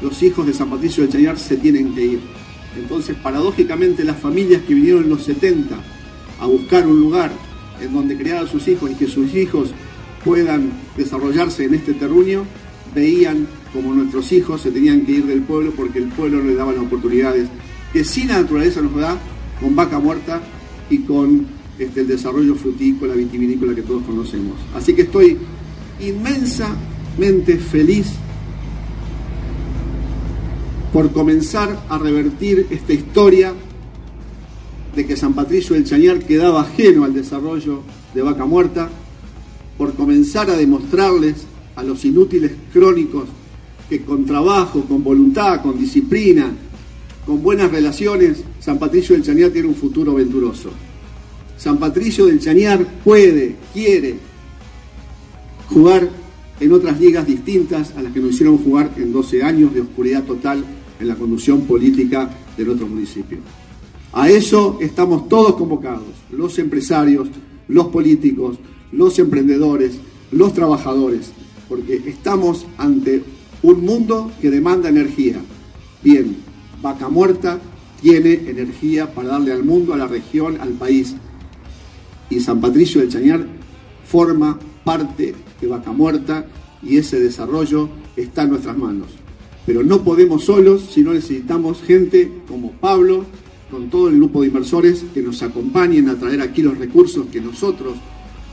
los 0.00 0.22
hijos 0.22 0.46
de 0.46 0.54
San 0.54 0.70
Patricio 0.70 1.04
de 1.04 1.10
Chañar 1.10 1.38
se 1.38 1.56
tienen 1.56 1.94
que 1.94 2.04
ir. 2.04 2.20
Entonces, 2.76 3.16
paradójicamente, 3.22 4.04
las 4.04 4.18
familias 4.18 4.62
que 4.62 4.74
vinieron 4.74 5.04
en 5.04 5.10
los 5.10 5.22
70 5.24 5.76
a 6.40 6.46
buscar 6.46 6.86
un 6.86 7.00
lugar 7.00 7.32
en 7.80 7.92
donde 7.92 8.16
criar 8.16 8.44
a 8.44 8.46
sus 8.46 8.66
hijos 8.68 8.90
y 8.90 8.94
que 8.94 9.06
sus 9.06 9.34
hijos 9.34 9.70
puedan 10.24 10.72
desarrollarse 10.96 11.64
en 11.64 11.74
este 11.74 11.94
terruño, 11.94 12.44
veían 12.94 13.46
como 13.72 13.94
nuestros 13.94 14.32
hijos 14.32 14.62
se 14.62 14.70
tenían 14.70 15.04
que 15.04 15.12
ir 15.12 15.26
del 15.26 15.42
pueblo 15.42 15.72
porque 15.76 15.98
el 15.98 16.08
pueblo 16.08 16.38
no 16.38 16.44
les 16.44 16.56
daba 16.56 16.72
las 16.72 16.82
oportunidades 16.82 17.48
que 17.92 18.04
sin 18.04 18.28
la 18.28 18.40
naturaleza 18.40 18.80
nos 18.80 18.94
da 18.94 19.18
con 19.60 19.76
vaca 19.76 19.98
muerta 19.98 20.40
y 20.88 20.98
con 20.98 21.46
este, 21.78 22.00
el 22.00 22.08
desarrollo 22.08 22.54
frutícola, 22.54 23.14
vitivinícola 23.14 23.74
que 23.74 23.82
todos 23.82 24.02
conocemos. 24.04 24.56
Así 24.74 24.94
que 24.94 25.02
estoy 25.02 25.36
inmensamente 26.00 27.58
feliz 27.58 28.06
por 30.96 31.12
comenzar 31.12 31.84
a 31.90 31.98
revertir 31.98 32.68
esta 32.70 32.94
historia 32.94 33.52
de 34.94 35.06
que 35.06 35.14
San 35.14 35.34
Patricio 35.34 35.74
del 35.74 35.84
Chañar 35.84 36.20
quedaba 36.20 36.62
ajeno 36.62 37.04
al 37.04 37.12
desarrollo 37.12 37.82
de 38.14 38.22
vaca 38.22 38.46
muerta, 38.46 38.88
por 39.76 39.92
comenzar 39.92 40.48
a 40.48 40.56
demostrarles 40.56 41.34
a 41.74 41.82
los 41.82 42.02
inútiles 42.06 42.52
crónicos 42.72 43.24
que 43.90 44.00
con 44.04 44.24
trabajo, 44.24 44.84
con 44.88 45.04
voluntad, 45.04 45.60
con 45.60 45.78
disciplina, 45.78 46.50
con 47.26 47.42
buenas 47.42 47.70
relaciones, 47.70 48.42
San 48.58 48.78
Patricio 48.78 49.14
del 49.14 49.22
Chañar 49.22 49.50
tiene 49.50 49.68
un 49.68 49.74
futuro 49.74 50.14
venturoso. 50.14 50.70
San 51.58 51.76
Patricio 51.76 52.24
del 52.24 52.40
Chañar 52.40 52.82
puede, 53.04 53.56
quiere 53.74 54.14
jugar 55.68 56.08
en 56.58 56.72
otras 56.72 56.98
ligas 56.98 57.26
distintas 57.26 57.92
a 57.98 58.02
las 58.02 58.14
que 58.14 58.20
nos 58.20 58.30
hicieron 58.30 58.56
jugar 58.56 58.92
en 58.96 59.12
12 59.12 59.42
años 59.42 59.74
de 59.74 59.82
oscuridad 59.82 60.24
total 60.24 60.64
en 61.00 61.08
la 61.08 61.14
conducción 61.14 61.62
política 61.62 62.30
de 62.56 62.64
nuestro 62.64 62.86
municipio. 62.86 63.38
A 64.12 64.30
eso 64.30 64.78
estamos 64.80 65.28
todos 65.28 65.56
convocados, 65.56 66.04
los 66.30 66.58
empresarios, 66.58 67.28
los 67.68 67.88
políticos, 67.88 68.58
los 68.92 69.18
emprendedores, 69.18 69.98
los 70.30 70.54
trabajadores, 70.54 71.32
porque 71.68 72.02
estamos 72.06 72.66
ante 72.78 73.22
un 73.62 73.84
mundo 73.84 74.30
que 74.40 74.50
demanda 74.50 74.88
energía. 74.88 75.40
Bien, 76.02 76.36
Vaca 76.80 77.08
Muerta 77.08 77.58
tiene 78.00 78.32
energía 78.48 79.12
para 79.12 79.28
darle 79.30 79.52
al 79.52 79.64
mundo, 79.64 79.92
a 79.92 79.96
la 79.96 80.06
región, 80.06 80.60
al 80.60 80.70
país. 80.70 81.14
Y 82.30 82.40
San 82.40 82.60
Patricio 82.60 83.00
del 83.00 83.10
Chañar 83.10 83.46
forma 84.06 84.58
parte 84.84 85.34
de 85.60 85.66
Vaca 85.66 85.92
Muerta 85.92 86.46
y 86.82 86.96
ese 86.98 87.18
desarrollo 87.18 87.88
está 88.16 88.42
en 88.42 88.50
nuestras 88.50 88.76
manos. 88.76 89.08
Pero 89.66 89.82
no 89.82 90.02
podemos 90.02 90.44
solos 90.44 90.88
si 90.92 91.02
no 91.02 91.12
necesitamos 91.12 91.82
gente 91.82 92.30
como 92.48 92.72
Pablo, 92.72 93.24
con 93.70 93.90
todo 93.90 94.08
el 94.08 94.16
grupo 94.16 94.40
de 94.40 94.48
inversores 94.48 95.04
que 95.12 95.22
nos 95.22 95.42
acompañen 95.42 96.08
a 96.08 96.14
traer 96.14 96.40
aquí 96.40 96.62
los 96.62 96.78
recursos 96.78 97.26
que 97.26 97.40
nosotros 97.40 97.94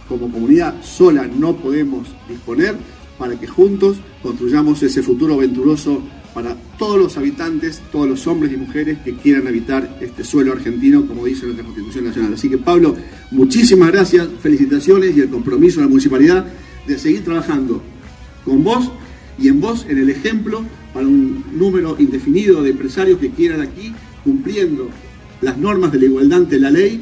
como 0.10 0.32
comunidad 0.32 0.84
sola 0.84 1.28
no 1.28 1.56
podemos 1.56 2.08
disponer 2.28 2.76
para 3.18 3.40
que 3.40 3.48
juntos 3.48 3.98
construyamos 4.22 4.82
ese 4.84 5.02
futuro 5.04 5.38
venturoso 5.38 6.02
para 6.34 6.56
todos 6.80 6.98
los 6.98 7.16
habitantes, 7.16 7.82
todos 7.92 8.10
los 8.10 8.26
hombres 8.26 8.52
y 8.52 8.58
mujeres 8.58 8.98
que 9.06 9.16
quieran 9.16 9.48
habitar 9.48 9.98
este 10.02 10.24
suelo 10.24 10.52
argentino, 10.52 11.06
como 11.06 11.26
dice 11.26 11.46
nuestra 11.46 11.64
Constitución 11.64 12.06
Nacional. 12.06 12.34
Así 12.34 12.50
que 12.50 12.58
Pablo, 12.58 12.96
muchísimas 13.30 13.92
gracias, 13.92 14.28
felicitaciones 14.42 15.16
y 15.16 15.22
el 15.22 15.30
compromiso 15.30 15.80
de 15.80 15.86
la 15.86 15.90
municipalidad 15.90 16.46
de 16.88 16.98
seguir 16.98 17.24
trabajando 17.24 17.84
con 18.44 18.64
vos 18.64 18.90
y 19.38 19.48
en 19.48 19.62
vos 19.62 19.86
en 19.88 20.00
el 20.00 20.10
ejemplo 20.10 20.64
para 20.94 21.08
un 21.08 21.44
número 21.54 21.96
indefinido 22.00 22.62
de 22.62 22.72
empresarios 22.72 23.20
que 23.20 23.32
quieran 23.32 23.62
aquí, 23.62 23.94
cumpliendo 24.24 24.90
las 25.42 25.58
normas 25.58 25.92
de 25.92 26.00
la 26.00 26.06
igualdad 26.06 26.40
ante 26.40 26.60
la 26.60 26.70
ley, 26.70 27.02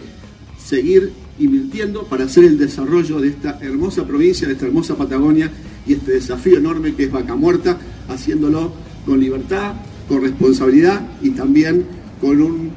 seguir 0.57 1.11
invirtiendo 1.39 2.03
para 2.05 2.26
hacer 2.26 2.45
el 2.45 2.57
desarrollo 2.57 3.19
de 3.19 3.30
esta 3.30 3.59
hermosa 3.61 4.05
provincia, 4.05 4.47
de 4.47 4.53
esta 4.53 4.68
hermosa 4.68 4.95
Patagonia 4.95 5.51
y 5.85 5.93
este 5.93 6.13
desafío 6.13 6.57
enorme 6.57 6.93
que 6.93 7.05
es 7.05 7.11
Vaca 7.11 7.35
Muerta, 7.35 7.77
haciéndolo 8.07 8.73
con 9.05 9.19
libertad, 9.19 9.73
con 10.07 10.22
responsabilidad 10.22 11.01
y 11.22 11.31
también 11.31 11.85
con 12.19 12.41
un 12.41 12.72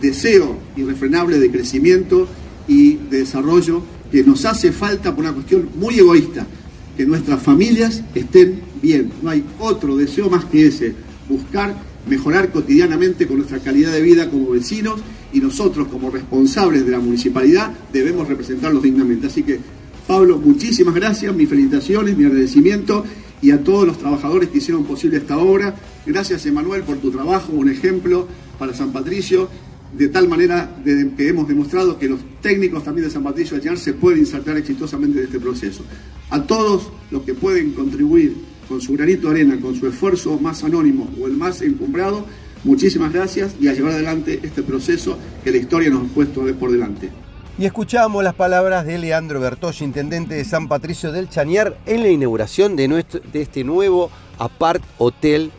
deseo 0.00 0.56
irrefrenable 0.76 1.38
de 1.38 1.50
crecimiento 1.50 2.28
y 2.68 2.94
de 2.94 3.18
desarrollo 3.18 3.82
que 4.10 4.22
nos 4.24 4.44
hace 4.44 4.72
falta 4.72 5.14
por 5.14 5.24
una 5.24 5.34
cuestión 5.34 5.68
muy 5.76 5.98
egoísta, 5.98 6.46
que 6.96 7.06
nuestras 7.06 7.42
familias 7.42 8.02
estén 8.14 8.60
bien. 8.82 9.12
No 9.22 9.30
hay 9.30 9.44
otro 9.58 9.96
deseo 9.96 10.28
más 10.30 10.44
que 10.44 10.66
ese, 10.66 10.94
buscar 11.28 11.74
mejorar 12.06 12.50
cotidianamente 12.50 13.26
con 13.26 13.36
nuestra 13.38 13.58
calidad 13.58 13.92
de 13.92 14.00
vida 14.00 14.30
como 14.30 14.50
vecinos 14.50 15.00
y 15.32 15.40
nosotros 15.40 15.88
como 15.88 16.10
responsables 16.10 16.84
de 16.84 16.92
la 16.92 16.98
municipalidad 16.98 17.72
debemos 17.92 18.28
representarlos 18.28 18.82
dignamente. 18.82 19.26
Así 19.26 19.42
que, 19.42 19.60
Pablo, 20.06 20.38
muchísimas 20.38 20.94
gracias, 20.94 21.34
mis 21.34 21.48
felicitaciones, 21.48 22.16
mi 22.16 22.24
agradecimiento 22.24 23.04
y 23.42 23.52
a 23.52 23.62
todos 23.62 23.86
los 23.86 23.98
trabajadores 23.98 24.48
que 24.48 24.58
hicieron 24.58 24.84
posible 24.84 25.18
esta 25.18 25.38
obra. 25.38 25.74
Gracias, 26.06 26.44
Emanuel, 26.46 26.82
por 26.82 26.96
tu 26.96 27.10
trabajo, 27.10 27.52
un 27.52 27.68
ejemplo 27.68 28.26
para 28.58 28.74
San 28.74 28.92
Patricio, 28.92 29.48
de 29.96 30.08
tal 30.08 30.28
manera 30.28 30.76
que 30.84 31.28
hemos 31.28 31.48
demostrado 31.48 31.98
que 31.98 32.08
los 32.08 32.20
técnicos 32.40 32.84
también 32.84 33.06
de 33.06 33.12
San 33.12 33.22
Patricio 33.22 33.58
de 33.58 33.76
se 33.76 33.92
pueden 33.92 34.20
insertar 34.20 34.56
exitosamente 34.56 35.18
en 35.18 35.24
este 35.24 35.40
proceso. 35.40 35.84
A 36.30 36.42
todos 36.42 36.90
los 37.10 37.22
que 37.22 37.34
pueden 37.34 37.72
contribuir 37.72 38.49
con 38.70 38.80
su 38.80 38.92
granito 38.92 39.26
de 39.26 39.40
arena, 39.40 39.60
con 39.60 39.74
su 39.74 39.88
esfuerzo 39.88 40.38
más 40.38 40.62
anónimo 40.62 41.10
o 41.20 41.26
el 41.26 41.32
más 41.32 41.60
encumbrado, 41.60 42.24
muchísimas 42.62 43.12
gracias 43.12 43.56
y 43.60 43.66
a 43.66 43.72
llevar 43.72 43.94
adelante 43.94 44.38
este 44.44 44.62
proceso 44.62 45.18
que 45.42 45.50
la 45.50 45.56
historia 45.56 45.90
nos 45.90 46.08
ha 46.08 46.14
puesto 46.14 46.42
por 46.54 46.70
delante. 46.70 47.10
Y 47.58 47.64
escuchamos 47.64 48.22
las 48.22 48.34
palabras 48.34 48.86
de 48.86 48.96
Leandro 48.96 49.40
Bertolli, 49.40 49.84
intendente 49.84 50.36
de 50.36 50.44
San 50.44 50.68
Patricio 50.68 51.10
del 51.10 51.28
Chañar, 51.28 51.78
en 51.84 52.04
la 52.04 52.10
inauguración 52.10 52.76
de, 52.76 52.86
nuestro, 52.86 53.20
de 53.32 53.42
este 53.42 53.64
nuevo 53.64 54.08
Apart 54.38 54.84
Hotel 54.98 55.50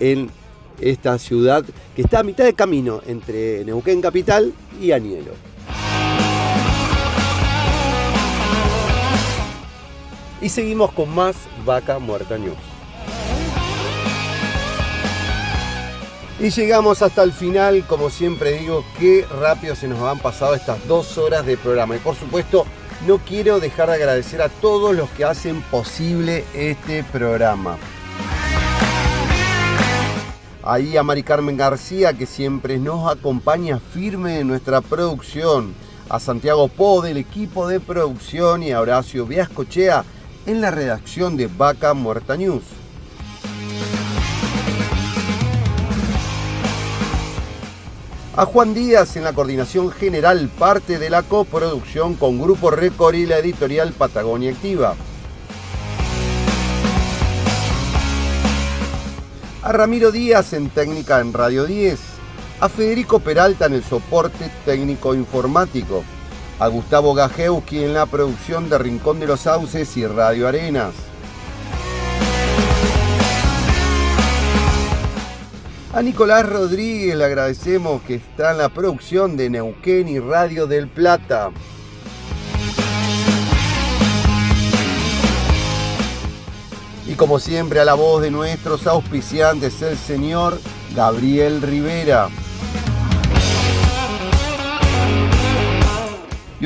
en 0.00 0.28
esta 0.80 1.20
ciudad 1.20 1.64
que 1.94 2.02
está 2.02 2.18
a 2.18 2.24
mitad 2.24 2.44
de 2.44 2.54
camino 2.54 3.00
entre 3.06 3.64
Neuquén 3.64 4.02
Capital 4.02 4.52
y 4.82 4.90
Anielo. 4.90 5.34
Y 10.40 10.50
seguimos 10.50 10.92
con 10.92 11.14
más 11.14 11.36
Vaca 11.64 11.98
Muerta 11.98 12.36
News. 12.36 12.56
Y 16.38 16.50
llegamos 16.50 17.00
hasta 17.00 17.22
el 17.22 17.32
final, 17.32 17.86
como 17.86 18.10
siempre 18.10 18.58
digo, 18.58 18.84
qué 18.98 19.24
rápido 19.40 19.74
se 19.74 19.88
nos 19.88 20.02
han 20.02 20.18
pasado 20.18 20.54
estas 20.54 20.86
dos 20.86 21.16
horas 21.16 21.46
de 21.46 21.56
programa. 21.56 21.96
Y 21.96 21.98
por 21.98 22.14
supuesto, 22.14 22.66
no 23.06 23.16
quiero 23.18 23.58
dejar 23.58 23.88
de 23.88 23.94
agradecer 23.94 24.42
a 24.42 24.50
todos 24.50 24.94
los 24.94 25.08
que 25.10 25.24
hacen 25.24 25.62
posible 25.62 26.44
este 26.52 27.02
programa. 27.04 27.78
Ahí 30.62 30.98
a 30.98 31.02
Mari 31.02 31.22
Carmen 31.22 31.56
García, 31.56 32.12
que 32.12 32.26
siempre 32.26 32.76
nos 32.76 33.10
acompaña 33.10 33.78
firme 33.78 34.40
en 34.40 34.48
nuestra 34.48 34.82
producción. 34.82 35.74
A 36.10 36.20
Santiago 36.20 36.68
Po 36.68 37.00
del 37.00 37.16
equipo 37.16 37.66
de 37.66 37.80
producción 37.80 38.62
y 38.62 38.72
a 38.72 38.80
Horacio 38.80 39.26
Viascochea 39.26 40.04
en 40.46 40.60
la 40.60 40.70
redacción 40.70 41.36
de 41.36 41.48
Vaca 41.48 41.92
Muerta 41.92 42.36
News. 42.36 42.62
A 48.36 48.44
Juan 48.44 48.74
Díaz 48.74 49.16
en 49.16 49.24
la 49.24 49.32
coordinación 49.32 49.90
general, 49.90 50.50
parte 50.58 50.98
de 50.98 51.10
la 51.10 51.22
coproducción 51.22 52.14
con 52.14 52.40
Grupo 52.40 52.70
Record 52.70 53.14
y 53.14 53.26
la 53.26 53.38
editorial 53.38 53.92
Patagonia 53.92 54.52
Activa. 54.52 54.94
A 59.62 59.72
Ramiro 59.72 60.12
Díaz 60.12 60.52
en 60.52 60.68
técnica 60.68 61.20
en 61.20 61.32
Radio 61.32 61.64
10. 61.64 61.98
A 62.60 62.68
Federico 62.68 63.18
Peralta 63.18 63.66
en 63.66 63.74
el 63.74 63.82
soporte 63.82 64.50
técnico 64.64 65.14
informático. 65.14 66.04
A 66.58 66.68
Gustavo 66.68 67.12
Gajewski 67.12 67.84
en 67.84 67.92
la 67.92 68.06
producción 68.06 68.70
de 68.70 68.78
Rincón 68.78 69.20
de 69.20 69.26
los 69.26 69.40
Sauces 69.40 69.94
y 69.98 70.06
Radio 70.06 70.48
Arenas. 70.48 70.94
A 75.92 76.00
Nicolás 76.00 76.48
Rodríguez 76.48 77.14
le 77.14 77.24
agradecemos 77.26 78.00
que 78.02 78.14
está 78.14 78.52
en 78.52 78.58
la 78.58 78.70
producción 78.70 79.36
de 79.36 79.50
Neuquén 79.50 80.08
y 80.08 80.18
Radio 80.18 80.66
del 80.66 80.88
Plata. 80.88 81.50
Y 87.06 87.14
como 87.14 87.38
siempre 87.38 87.80
a 87.80 87.84
la 87.84 87.94
voz 87.94 88.22
de 88.22 88.30
nuestros 88.30 88.86
auspiciantes, 88.86 89.82
el 89.82 89.98
señor 89.98 90.58
Gabriel 90.94 91.60
Rivera. 91.60 92.28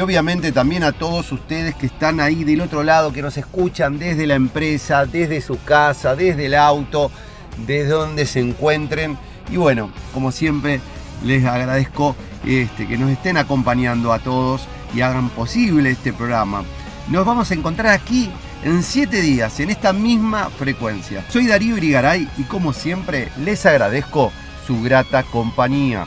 Obviamente 0.01 0.53
también 0.53 0.83
a 0.83 0.93
todos 0.93 1.31
ustedes 1.33 1.75
que 1.75 1.87
están 1.87 2.21
ahí 2.21 2.45
del 2.45 2.61
otro 2.61 2.83
lado, 2.83 3.13
que 3.13 3.23
nos 3.23 3.37
escuchan 3.37 3.99
desde 3.99 4.27
la 4.27 4.35
empresa, 4.35 5.07
desde 5.07 5.41
su 5.41 5.63
casa, 5.63 6.17
desde 6.17 6.47
el 6.47 6.55
auto 6.55 7.11
desde 7.67 7.91
donde 7.91 8.27
se 8.27 8.41
encuentren. 8.41 9.19
Y 9.51 9.57
bueno, 9.57 9.91
como 10.13 10.33
siempre, 10.33 10.81
les 11.25 11.45
agradezco 11.45 12.17
este, 12.45 12.87
que 12.87 12.99
nos 12.99 13.11
estén 13.11 13.37
acompañando 13.37 14.13
a 14.13 14.19
todos 14.19 14.63
y 14.95 15.01
hagan 15.01 15.29
posible 15.31 15.91
este 15.91 16.13
programa. 16.13 16.65
Nos 17.09 17.27
vamos 17.27 17.51
a 17.51 17.55
encontrar 17.55 17.93
aquí 17.93 18.31
en 18.65 18.83
7 18.83 19.21
días, 19.21 19.59
en 19.61 19.71
esta 19.71 19.93
misma 19.93 20.51
frecuencia. 20.51 21.25
Soy 21.29 21.47
Darío 21.47 21.77
Irigaray 21.77 22.29
y 22.39 22.43
como 22.45 22.73
siempre 22.73 23.29
les 23.39 23.67
agradezco 23.67 24.33
su 24.67 24.81
grata 24.83 25.23
compañía. 25.25 26.07